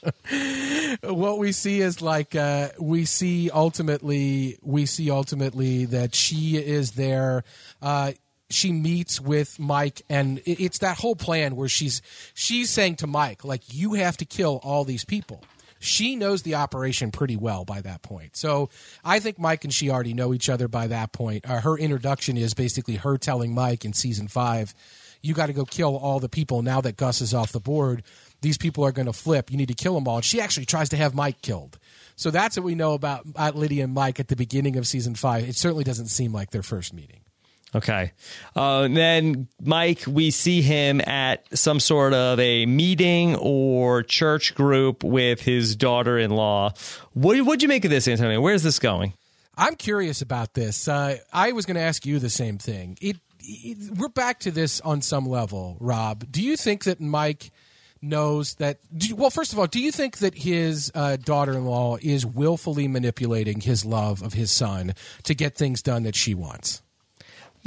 [1.02, 6.92] what we see is like uh, we see ultimately we see ultimately that she is
[6.92, 7.44] there
[7.82, 8.12] uh,
[8.50, 12.02] she meets with mike and it's that whole plan where she's
[12.34, 15.42] she's saying to mike like you have to kill all these people
[15.78, 18.68] she knows the operation pretty well by that point so
[19.04, 22.36] i think mike and she already know each other by that point uh, her introduction
[22.36, 24.74] is basically her telling mike in season five
[25.24, 28.02] you got to go kill all the people now that Gus is off the board.
[28.42, 29.50] These people are going to flip.
[29.50, 30.16] You need to kill them all.
[30.16, 31.78] And she actually tries to have Mike killed.
[32.14, 35.14] So that's what we know about, about Lydia and Mike at the beginning of season
[35.14, 35.48] five.
[35.48, 37.23] It certainly doesn't seem like their first meeting.
[37.74, 38.12] Okay.
[38.54, 45.02] Uh, then Mike, we see him at some sort of a meeting or church group
[45.02, 46.72] with his daughter-in-law.
[47.14, 48.40] What what'd you make of this, Antonio?
[48.40, 49.14] Where's this going?
[49.56, 50.86] I'm curious about this.
[50.88, 52.96] Uh, I was going to ask you the same thing.
[53.00, 56.30] It, it, we're back to this on some level, Rob.
[56.30, 57.50] Do you think that Mike
[58.02, 58.78] knows that?
[59.00, 63.60] You- well, first of all, do you think that his uh, daughter-in-law is willfully manipulating
[63.60, 64.94] his love of his son
[65.24, 66.82] to get things done that she wants?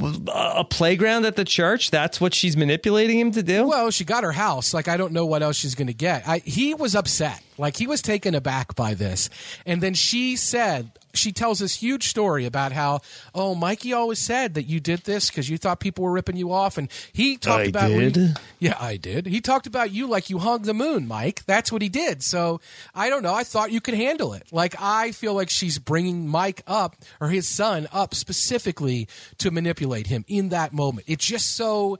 [0.00, 1.90] A playground at the church?
[1.90, 3.66] That's what she's manipulating him to do?
[3.66, 4.72] Well, she got her house.
[4.72, 6.26] Like I don't know what else she's going to get.
[6.26, 7.42] I, he was upset.
[7.58, 9.28] Like he was taken aback by this.
[9.66, 13.00] And then she said, she tells this huge story about how,
[13.34, 16.52] oh, Mikey always said that you did this because you thought people were ripping you
[16.52, 18.38] off, and he talked I about did?
[18.58, 19.26] yeah, I did.
[19.26, 21.44] He talked about you like you hung the moon, Mike.
[21.46, 22.22] That's what he did.
[22.22, 22.60] So
[22.94, 23.34] I don't know.
[23.34, 24.44] I thought you could handle it.
[24.52, 29.08] Like I feel like she's bringing Mike up or his son up specifically
[29.38, 31.06] to manipulate him in that moment.
[31.08, 31.98] It's just so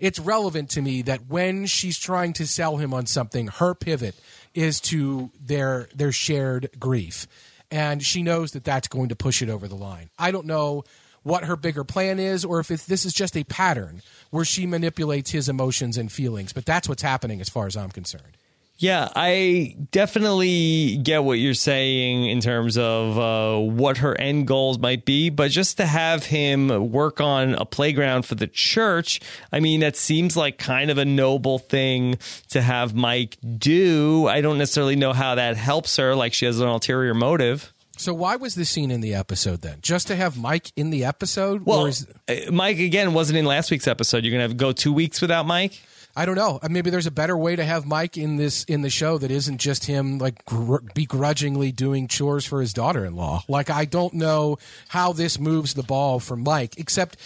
[0.00, 4.14] it's relevant to me that when she's trying to sell him on something, her pivot
[4.54, 7.26] is to their their shared grief,
[7.70, 10.10] and she knows that that's going to push it over the line.
[10.18, 10.84] I don't know
[11.22, 14.00] what her bigger plan is, or if this is just a pattern
[14.30, 16.54] where she manipulates his emotions and feelings.
[16.54, 18.37] But that's what's happening, as far as I'm concerned.
[18.80, 24.78] Yeah, I definitely get what you're saying in terms of uh, what her end goals
[24.78, 29.20] might be, but just to have him work on a playground for the church,
[29.52, 32.18] I mean, that seems like kind of a noble thing
[32.50, 34.28] to have Mike do.
[34.28, 37.72] I don't necessarily know how that helps her, like she has an ulterior motive.
[37.96, 39.78] So why was this scene in the episode then?
[39.82, 41.66] Just to have Mike in the episode?
[41.66, 44.22] Well, or is, uh, Mike again wasn't in last week's episode.
[44.22, 45.82] You're gonna have to go two weeks without Mike.
[46.18, 46.58] I don't know.
[46.68, 49.58] Maybe there's a better way to have Mike in this in the show that isn't
[49.58, 53.44] just him like gr- begrudgingly doing chores for his daughter-in-law.
[53.46, 54.58] Like I don't know
[54.88, 57.18] how this moves the ball for Mike, except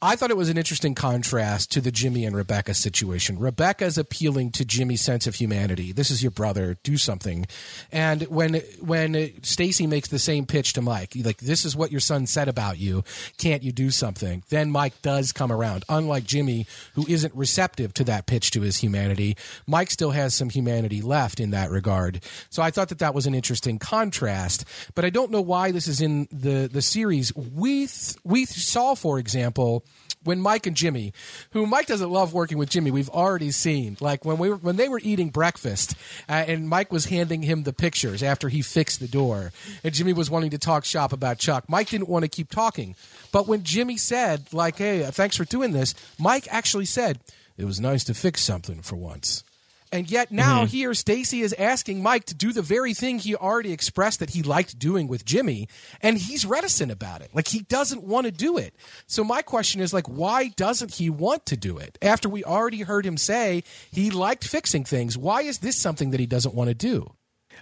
[0.00, 3.36] I thought it was an interesting contrast to the Jimmy and Rebecca situation.
[3.36, 5.90] Rebecca's appealing to Jimmy's sense of humanity.
[5.90, 6.76] This is your brother.
[6.84, 7.46] Do something.
[7.90, 12.00] And when when Stacey makes the same pitch to Mike, like this is what your
[12.00, 13.02] son said about you.
[13.38, 14.44] Can't you do something?
[14.50, 15.84] Then Mike does come around.
[15.88, 20.50] Unlike Jimmy, who isn't receptive to that pitch to his humanity, Mike still has some
[20.50, 22.22] humanity left in that regard.
[22.50, 24.64] So I thought that that was an interesting contrast.
[24.94, 27.34] But I don't know why this is in the the series.
[27.34, 27.88] We
[28.22, 29.84] we saw, for example
[30.24, 31.12] when Mike and Jimmy,
[31.50, 33.96] who Mike doesn't love working with Jimmy, we've already seen.
[34.00, 35.94] Like when we were, when they were eating breakfast,
[36.28, 39.52] uh, and Mike was handing him the pictures after he fixed the door,
[39.84, 41.64] and Jimmy was wanting to talk shop about Chuck.
[41.68, 42.94] Mike didn't want to keep talking,
[43.32, 47.20] but when Jimmy said, like, "Hey, thanks for doing this," Mike actually said,
[47.56, 49.44] "It was nice to fix something for once."
[49.92, 50.66] And yet now mm-hmm.
[50.66, 54.42] here Stacey is asking Mike to do the very thing he already expressed that he
[54.42, 55.68] liked doing with Jimmy
[56.00, 57.30] and he's reticent about it.
[57.34, 58.74] Like he doesn't want to do it.
[59.06, 61.98] So my question is like why doesn't he want to do it?
[62.02, 66.20] After we already heard him say he liked fixing things, why is this something that
[66.20, 67.12] he doesn't want to do?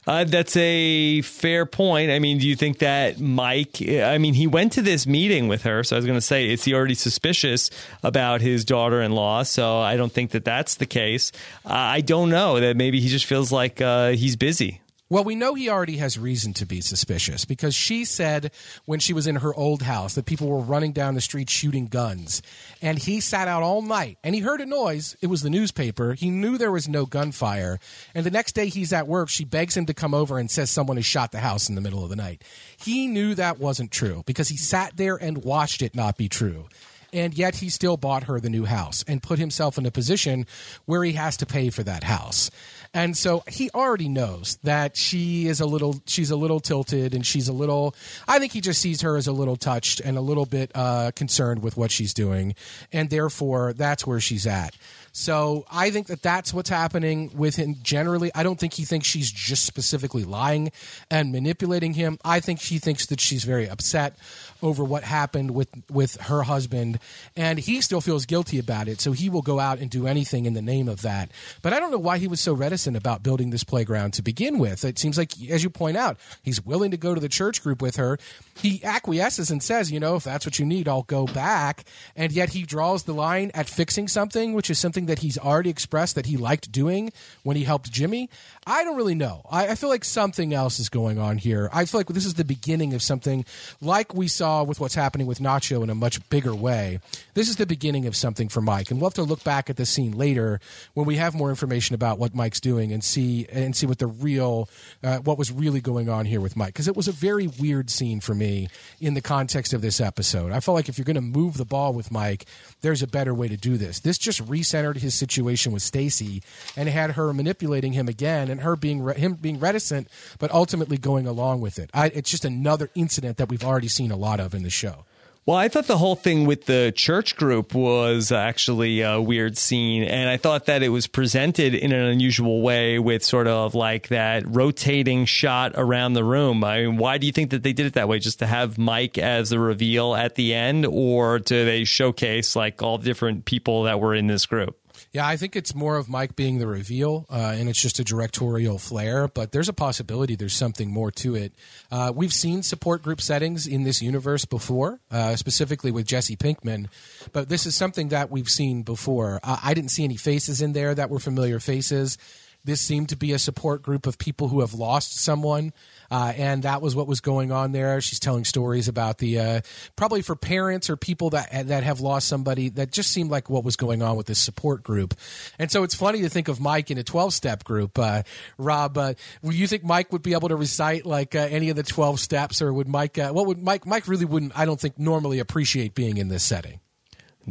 [0.06, 2.10] Uh, that's a fair point.
[2.10, 3.80] I mean, do you think that Mike?
[3.80, 6.50] I mean, he went to this meeting with her, so I was going to say,
[6.50, 7.70] is he already suspicious
[8.02, 9.44] about his daughter-in-law?
[9.44, 11.32] So I don't think that that's the case.
[11.64, 14.80] Uh, I don't know that maybe he just feels like uh, he's busy.
[15.08, 18.50] Well, we know he already has reason to be suspicious because she said
[18.86, 21.86] when she was in her old house that people were running down the street shooting
[21.86, 22.42] guns.
[22.82, 25.16] And he sat out all night and he heard a noise.
[25.20, 26.14] It was the newspaper.
[26.14, 27.78] He knew there was no gunfire.
[28.16, 29.28] And the next day he's at work.
[29.28, 31.80] She begs him to come over and says someone has shot the house in the
[31.80, 32.42] middle of the night.
[32.76, 36.66] He knew that wasn't true because he sat there and watched it not be true
[37.12, 40.46] and yet he still bought her the new house and put himself in a position
[40.84, 42.50] where he has to pay for that house.
[42.94, 47.26] And so he already knows that she is a little, she's a little tilted and
[47.26, 47.94] she's a little,
[48.26, 51.10] I think he just sees her as a little touched and a little bit uh,
[51.14, 52.54] concerned with what she's doing.
[52.92, 54.74] And therefore, that's where she's at.
[55.16, 58.30] So I think that that's what's happening with him generally.
[58.34, 60.72] I don't think he thinks she's just specifically lying
[61.10, 62.18] and manipulating him.
[62.22, 64.18] I think she thinks that she's very upset
[64.62, 66.98] over what happened with with her husband
[67.34, 69.00] and he still feels guilty about it.
[69.00, 71.30] So he will go out and do anything in the name of that.
[71.62, 74.58] But i don't know why he was so reticent about building this playground to begin
[74.58, 74.84] with.
[74.84, 77.80] It seems like as you point out he's willing to go to the church group
[77.80, 78.18] with her.
[78.54, 81.84] He acquiesces and says you know if that's what you need i'll go back.
[82.14, 85.70] And yet he draws the line at fixing something which is something that he's already
[85.70, 87.12] expressed that he liked doing
[87.42, 88.28] when he helped jimmy
[88.66, 91.84] i don't really know I, I feel like something else is going on here i
[91.84, 93.44] feel like this is the beginning of something
[93.80, 97.00] like we saw with what's happening with Nacho in a much bigger way,
[97.34, 98.90] this is the beginning of something for Mike.
[98.90, 100.60] And we'll have to look back at the scene later
[100.94, 104.06] when we have more information about what Mike's doing and see and see what the
[104.06, 104.68] real
[105.02, 107.90] uh, what was really going on here with Mike because it was a very weird
[107.90, 108.68] scene for me
[109.00, 110.52] in the context of this episode.
[110.52, 112.46] I felt like if you're going to move the ball with Mike,
[112.80, 114.00] there's a better way to do this.
[114.00, 116.42] This just recentered his situation with Stacey
[116.76, 120.08] and had her manipulating him again and her being re- him being reticent
[120.38, 121.90] but ultimately going along with it.
[121.94, 125.04] I, it's just another incident that we've already seen a lot of in the show.
[125.46, 129.56] Well, I thought the whole thing with the church group was uh, actually a weird
[129.56, 130.02] scene.
[130.02, 134.08] And I thought that it was presented in an unusual way with sort of like
[134.08, 136.64] that rotating shot around the room.
[136.64, 138.18] I mean, why do you think that they did it that way?
[138.18, 142.82] Just to have Mike as the reveal at the end, or do they showcase like
[142.82, 144.76] all the different people that were in this group?
[145.16, 148.04] Yeah, I think it's more of Mike being the reveal, uh, and it's just a
[148.04, 149.28] directorial flair.
[149.28, 151.54] But there's a possibility there's something more to it.
[151.90, 156.88] Uh, we've seen support group settings in this universe before, uh, specifically with Jesse Pinkman.
[157.32, 159.40] But this is something that we've seen before.
[159.42, 162.18] I didn't see any faces in there that were familiar faces.
[162.66, 165.72] This seemed to be a support group of people who have lost someone.
[166.10, 168.00] Uh, and that was what was going on there.
[168.00, 169.60] She's telling stories about the uh,
[169.96, 172.68] probably for parents or people that that have lost somebody.
[172.68, 175.14] That just seemed like what was going on with this support group.
[175.58, 177.98] And so it's funny to think of Mike in a twelve step group.
[177.98, 178.22] Uh,
[178.58, 181.82] Rob, uh, you think Mike would be able to recite like uh, any of the
[181.82, 183.18] twelve steps, or would Mike?
[183.18, 183.86] Uh, what would Mike?
[183.86, 184.56] Mike really wouldn't.
[184.56, 186.80] I don't think normally appreciate being in this setting.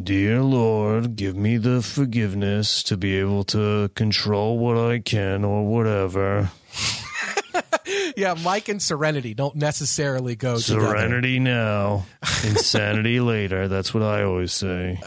[0.01, 5.65] Dear Lord, give me the forgiveness to be able to control what I can or
[5.65, 6.51] whatever.
[8.17, 11.55] yeah, Mike and Serenity don't necessarily go Serenity together.
[11.55, 12.05] now,
[12.43, 13.69] insanity later.
[13.69, 15.01] That's what I always say.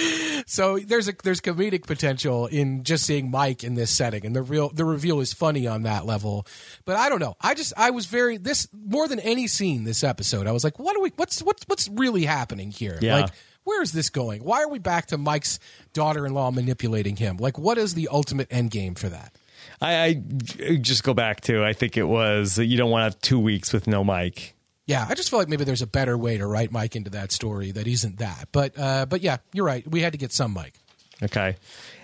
[0.46, 4.42] so there's a there's comedic potential in just seeing Mike in this setting, and the
[4.42, 6.46] real the reveal is funny on that level.
[6.84, 7.34] But I don't know.
[7.40, 10.46] I just I was very this more than any scene this episode.
[10.46, 11.12] I was like, what are we?
[11.16, 12.98] What's what's what's really happening here?
[13.00, 13.22] Yeah.
[13.22, 13.30] Like
[13.64, 14.44] where is this going?
[14.44, 15.58] Why are we back to Mike's
[15.92, 17.38] daughter-in-law manipulating him?
[17.38, 19.34] Like, what is the ultimate end game for that?
[19.80, 20.22] I,
[20.60, 23.38] I just go back to I think it was you don't want to have two
[23.38, 24.54] weeks with no Mike.
[24.86, 27.32] Yeah, I just feel like maybe there's a better way to write Mike into that
[27.32, 28.48] story that isn't that.
[28.52, 29.86] But uh, but yeah, you're right.
[29.90, 30.74] We had to get some Mike.
[31.22, 31.56] Okay.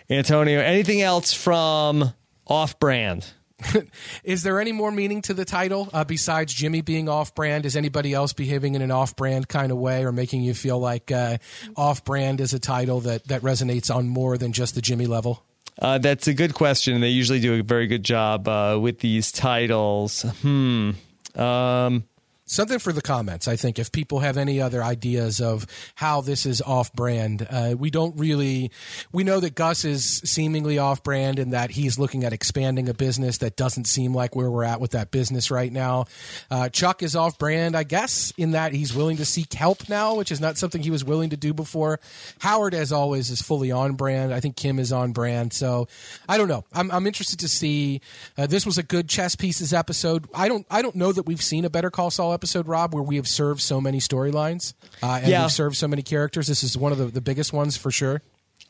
[0.09, 2.13] Antonio, anything else from
[2.47, 3.31] off brand?
[4.25, 7.67] Is there any more meaning to the title uh, besides Jimmy being off brand?
[7.67, 10.79] Is anybody else behaving in an off brand kind of way or making you feel
[10.79, 11.39] like uh,
[11.77, 15.45] off brand is a title that, that resonates on more than just the Jimmy level?
[15.79, 17.01] Uh, that's a good question.
[17.01, 20.23] They usually do a very good job uh, with these titles.
[20.43, 20.91] Hmm.
[21.35, 22.05] Um,
[22.51, 23.47] something for the comments.
[23.49, 27.75] I think if people have any other ideas of how this is off brand, uh,
[27.79, 28.71] we don't really.
[29.13, 32.95] We know that Gus is seemingly off brand and that he's looking at expanding a
[32.95, 36.07] business that doesn't seem like where we're at with that business right now.
[36.51, 40.17] Uh, Chuck is off brand, I guess, in that he's willing to seek help now,
[40.17, 42.01] which is not something he was willing to do before.
[42.41, 44.35] Howard, as always, is fully on brand.
[44.35, 45.53] I think Kim is on brand.
[45.53, 45.89] So
[46.29, 46.65] I don't know.
[46.73, 48.01] I'm, I'm interested to see.
[48.37, 50.27] Uh, this was a good chess pieces episode.
[50.35, 50.67] I don't.
[50.71, 52.33] I don't know that we've seen a Better Call Saul
[52.67, 55.43] Rob, where we have served so many storylines uh, and Yeah.
[55.43, 56.47] we've served so many characters.
[56.47, 58.23] This is one of the, the biggest ones for sure.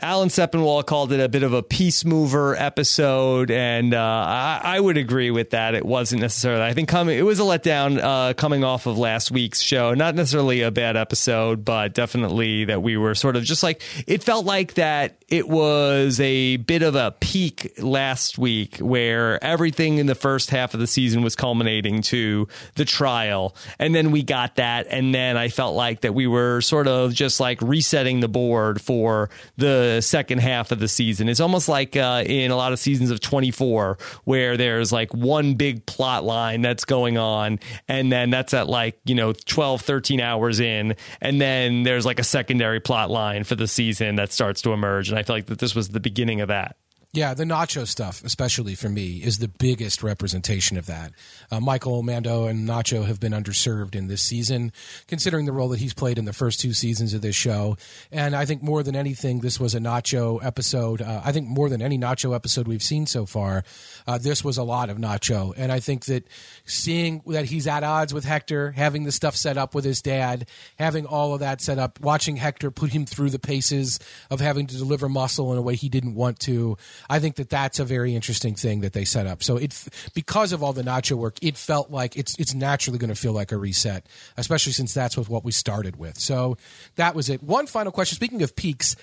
[0.02, 4.80] Alan Sepinwall called it a bit of a piece mover episode, and uh, I, I
[4.80, 5.74] would agree with that.
[5.74, 6.62] It wasn't necessarily.
[6.62, 9.92] I think coming, it was a letdown uh, coming off of last week's show.
[9.92, 14.22] Not necessarily a bad episode, but definitely that we were sort of just like it
[14.22, 15.16] felt like that.
[15.28, 20.74] It was a bit of a peak last week where everything in the first half
[20.74, 25.36] of the season was culminating to the trial, and then we got that, and then
[25.36, 29.89] I felt like that we were sort of just like resetting the board for the
[30.00, 31.28] second half of the season.
[31.28, 35.54] It's almost like uh, in a lot of seasons of 24 where there's like one
[35.54, 37.58] big plot line that's going on
[37.88, 42.20] and then that's at like, you know, 12, 13 hours in and then there's like
[42.20, 45.46] a secondary plot line for the season that starts to emerge and I feel like
[45.46, 46.76] that this was the beginning of that.
[47.12, 51.10] Yeah, the Nacho stuff, especially for me, is the biggest representation of that.
[51.50, 54.72] Uh, Michael Mando and Nacho have been underserved in this season,
[55.08, 57.76] considering the role that he's played in the first two seasons of this show.
[58.12, 61.02] And I think more than anything, this was a Nacho episode.
[61.02, 63.64] Uh, I think more than any Nacho episode we've seen so far,
[64.06, 65.52] uh, this was a lot of Nacho.
[65.56, 66.28] And I think that
[66.64, 70.46] seeing that he's at odds with Hector, having the stuff set up with his dad,
[70.78, 73.98] having all of that set up, watching Hector put him through the paces
[74.30, 76.76] of having to deliver muscle in a way he didn't want to.
[77.08, 79.42] I think that that's a very interesting thing that they set up.
[79.42, 79.74] So it,
[80.14, 83.32] because of all the Nacho work, it felt like it's it's naturally going to feel
[83.32, 84.06] like a reset,
[84.36, 86.18] especially since that's with what we started with.
[86.18, 86.56] So
[86.96, 87.42] that was it.
[87.42, 88.16] One final question.
[88.16, 88.96] Speaking of peaks.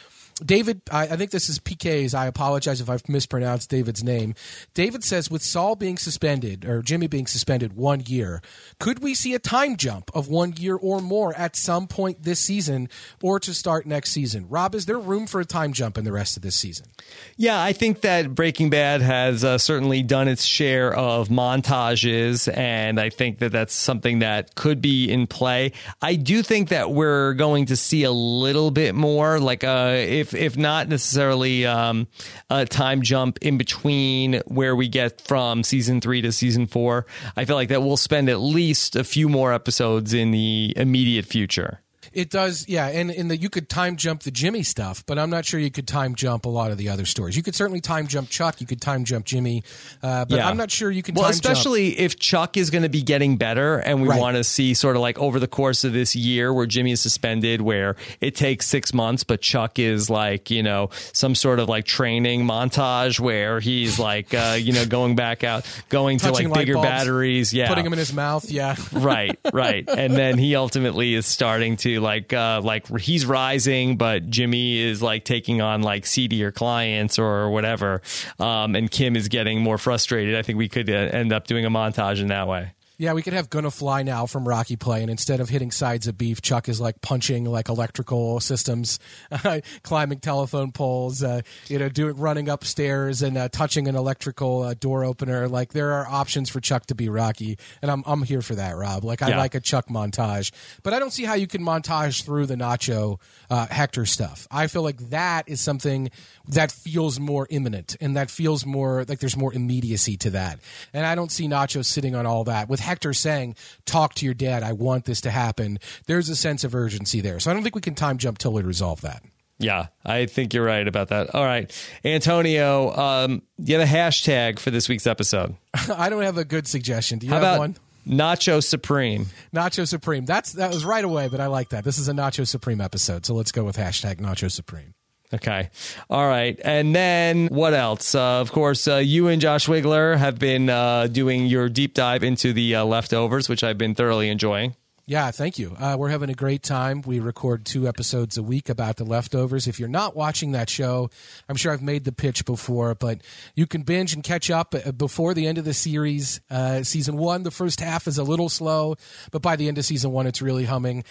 [0.45, 2.13] David, I, I think this is PK's.
[2.13, 4.35] I apologize if I've mispronounced David's name.
[4.73, 8.41] David says, with Saul being suspended or Jimmy being suspended one year,
[8.79, 12.39] could we see a time jump of one year or more at some point this
[12.39, 12.89] season
[13.21, 14.47] or to start next season?
[14.47, 16.87] Rob, is there room for a time jump in the rest of this season?
[17.35, 22.99] Yeah, I think that Breaking Bad has uh, certainly done its share of montages, and
[22.99, 25.71] I think that that's something that could be in play.
[26.01, 30.26] I do think that we're going to see a little bit more, like uh, if
[30.33, 32.07] if not necessarily um,
[32.49, 37.05] a time jump in between where we get from season three to season four.
[37.35, 41.25] I feel like that we'll spend at least a few more episodes in the immediate
[41.25, 41.81] future.
[42.13, 45.29] It does, yeah, and in the you could time jump the Jimmy stuff, but I'm
[45.29, 47.35] not sure you could time jump a lot of the other stories.
[47.37, 49.63] You could certainly time jump Chuck, you could time jump Jimmy,
[50.03, 50.47] uh, but Yeah.
[50.49, 51.15] I'm not sure you can.
[51.15, 54.19] Well, time jump- especially if Chuck is going to be getting better, and we Right.
[54.19, 57.01] want to see sort of like over the course of this year where Jimmy is
[57.01, 61.67] suspended, where it takes six months, but Chuck is like you know some sort of
[61.69, 66.51] like training montage where he's like uh, you know going back out, going to like
[66.53, 68.49] bigger bulbs, batteries, yeah, putting him in his mouth.
[68.49, 73.97] Yeah, right, right, and then he ultimately is starting to like uh, like he's rising,
[73.97, 78.01] but Jimmy is like taking on like seedier clients or whatever,
[78.39, 80.35] um, and Kim is getting more frustrated.
[80.35, 82.71] I think we could uh, end up doing a montage in that way.
[82.97, 83.13] Yeah.
[83.13, 86.17] We could have "Gonna Fly Now" from Rocky play, and instead of hitting sides of
[86.17, 88.99] beef, Chuck is like punching like electrical systems,
[89.83, 94.73] climbing telephone poles, uh, you know, doing running upstairs and uh, touching an electrical uh,
[94.73, 95.47] door opener.
[95.47, 98.75] Like there are options for Chuck to be Rocky, and I'm I'm here for that,
[98.75, 99.03] Rob.
[99.03, 99.37] Like I Yeah.
[99.37, 100.51] like a Chuck montage,
[100.83, 103.19] but I don't see how you can montage through the Nacho
[103.49, 104.47] uh, Hector stuff.
[104.51, 106.09] I feel like that is something
[106.49, 110.59] that feels more imminent and that feels more like there's more immediacy to that.
[110.93, 112.69] And I don't see Nacho sitting on all that.
[112.69, 113.55] With Hector saying,
[113.85, 114.63] "Talk to your dad.
[114.63, 117.39] I want this to happen." There's a sense of urgency there.
[117.39, 119.23] So I don't think we can time jump till we resolve that.
[119.59, 121.33] Yeah, I think you're right about that.
[121.33, 121.71] All right,
[122.05, 125.55] Antonio, um, you have a hashtag for this week's episode.
[125.95, 127.17] I don't have a good suggestion.
[127.19, 127.75] Do you How have about one?
[128.07, 129.27] Nacho Supreme?
[129.53, 130.25] Nacho Supreme.
[130.25, 131.83] That's that was right away, but I like that.
[131.83, 134.93] This is a Nacho Supreme episode, so let's go with hashtag Nacho Supreme.
[135.33, 135.69] Okay.
[136.09, 136.57] All right.
[136.63, 138.15] And then what else?
[138.15, 142.23] Uh, of course, uh, you and Josh Wigler have been uh, doing your deep dive
[142.23, 144.75] into the uh, leftovers, which I've been thoroughly enjoying.
[145.05, 145.73] Yeah, thank you.
[145.79, 147.01] Uh, we're having a great time.
[147.05, 149.65] We record two episodes a week about the leftovers.
[149.65, 151.09] If you're not watching that show,
[151.47, 153.21] I'm sure I've made the pitch before, but
[153.55, 156.41] you can binge and catch up uh, before the end of the series.
[156.83, 158.95] Season one, the first half is a little slow,
[159.31, 161.05] but by the end of season one, it's really humming.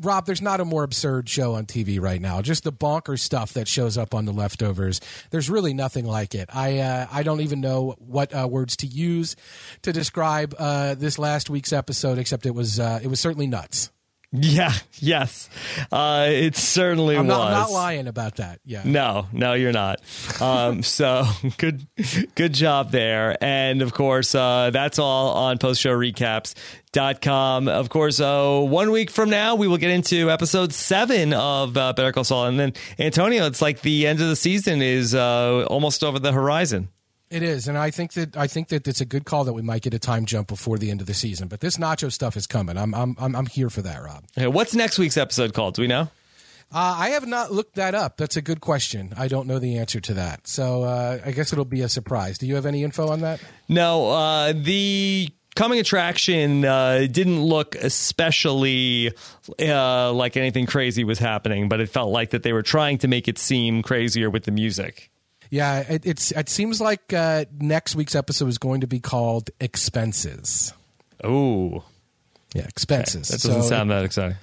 [0.00, 2.42] Rob, there's not a more absurd show on TV right now.
[2.42, 5.00] Just the bonker stuff that shows up on the leftovers.
[5.30, 6.48] There's really nothing like it.
[6.54, 9.36] I uh, I don't even know what uh, words to use
[9.82, 13.90] to describe uh, this last week's episode, except it was uh, it was certainly nuts.
[14.30, 15.48] Yeah, yes.
[15.90, 17.34] Uh, it certainly I'm was.
[17.34, 18.60] I'm not lying about that.
[18.62, 18.82] Yeah.
[18.84, 20.02] No, no, you're not.
[20.38, 21.24] Um, so
[21.56, 21.86] good,
[22.34, 23.42] good job there.
[23.42, 25.56] And of course, uh, that's all on
[26.92, 27.68] postshowrecaps.com.
[27.68, 31.92] Of course, uh, one week from now, we will get into episode seven of uh,
[31.92, 32.46] Better Call Saul.
[32.46, 36.32] And then, Antonio, it's like the end of the season is uh, almost over the
[36.32, 36.88] horizon.
[37.30, 39.60] It is, and I think that I think that it's a good call that we
[39.60, 41.46] might get a time jump before the end of the season.
[41.46, 42.78] But this nacho stuff is coming.
[42.78, 44.24] I'm I'm I'm, I'm here for that, Rob.
[44.38, 45.74] Okay, what's next week's episode called?
[45.74, 46.08] Do we know?
[46.72, 48.16] Uh, I have not looked that up.
[48.16, 49.12] That's a good question.
[49.14, 52.38] I don't know the answer to that, so uh, I guess it'll be a surprise.
[52.38, 53.40] Do you have any info on that?
[53.68, 59.12] No, uh, the coming attraction uh, didn't look especially
[59.60, 63.08] uh, like anything crazy was happening, but it felt like that they were trying to
[63.08, 65.10] make it seem crazier with the music.
[65.50, 69.50] Yeah, it, it's it seems like uh, next week's episode is going to be called
[69.60, 70.72] expenses.
[71.24, 71.84] Oh,
[72.54, 73.28] Yeah, expenses.
[73.28, 74.36] that doesn't So- sound that exciting.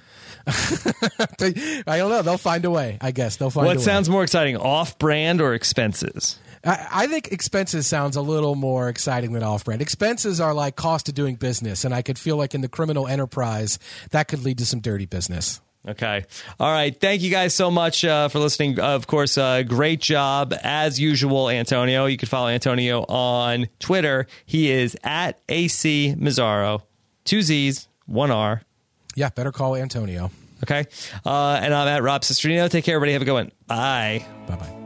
[0.48, 2.22] I don't know.
[2.22, 2.98] They'll find a way.
[3.00, 3.66] I guess they'll find.
[3.66, 6.38] a What sounds more exciting, off-brand or expenses?
[6.66, 9.80] I, I think expenses sounds a little more exciting than off-brand.
[9.80, 13.06] Expenses are like cost of doing business, and I could feel like in the criminal
[13.06, 13.78] enterprise
[14.10, 15.60] that could lead to some dirty business.
[15.88, 16.24] Okay.
[16.58, 16.98] All right.
[16.98, 18.80] Thank you guys so much uh, for listening.
[18.80, 22.06] Of course, uh, great job as usual, Antonio.
[22.06, 24.26] You can follow Antonio on Twitter.
[24.46, 26.82] He is at AC Mazzaro,
[27.24, 28.62] two Z's, one R.
[29.14, 30.32] Yeah, better call Antonio.
[30.64, 30.86] Okay.
[31.24, 32.68] Uh, and I'm at Rob Cesternino.
[32.68, 33.12] Take care, everybody.
[33.12, 33.52] Have a good one.
[33.66, 34.26] Bye.
[34.48, 34.85] Bye bye.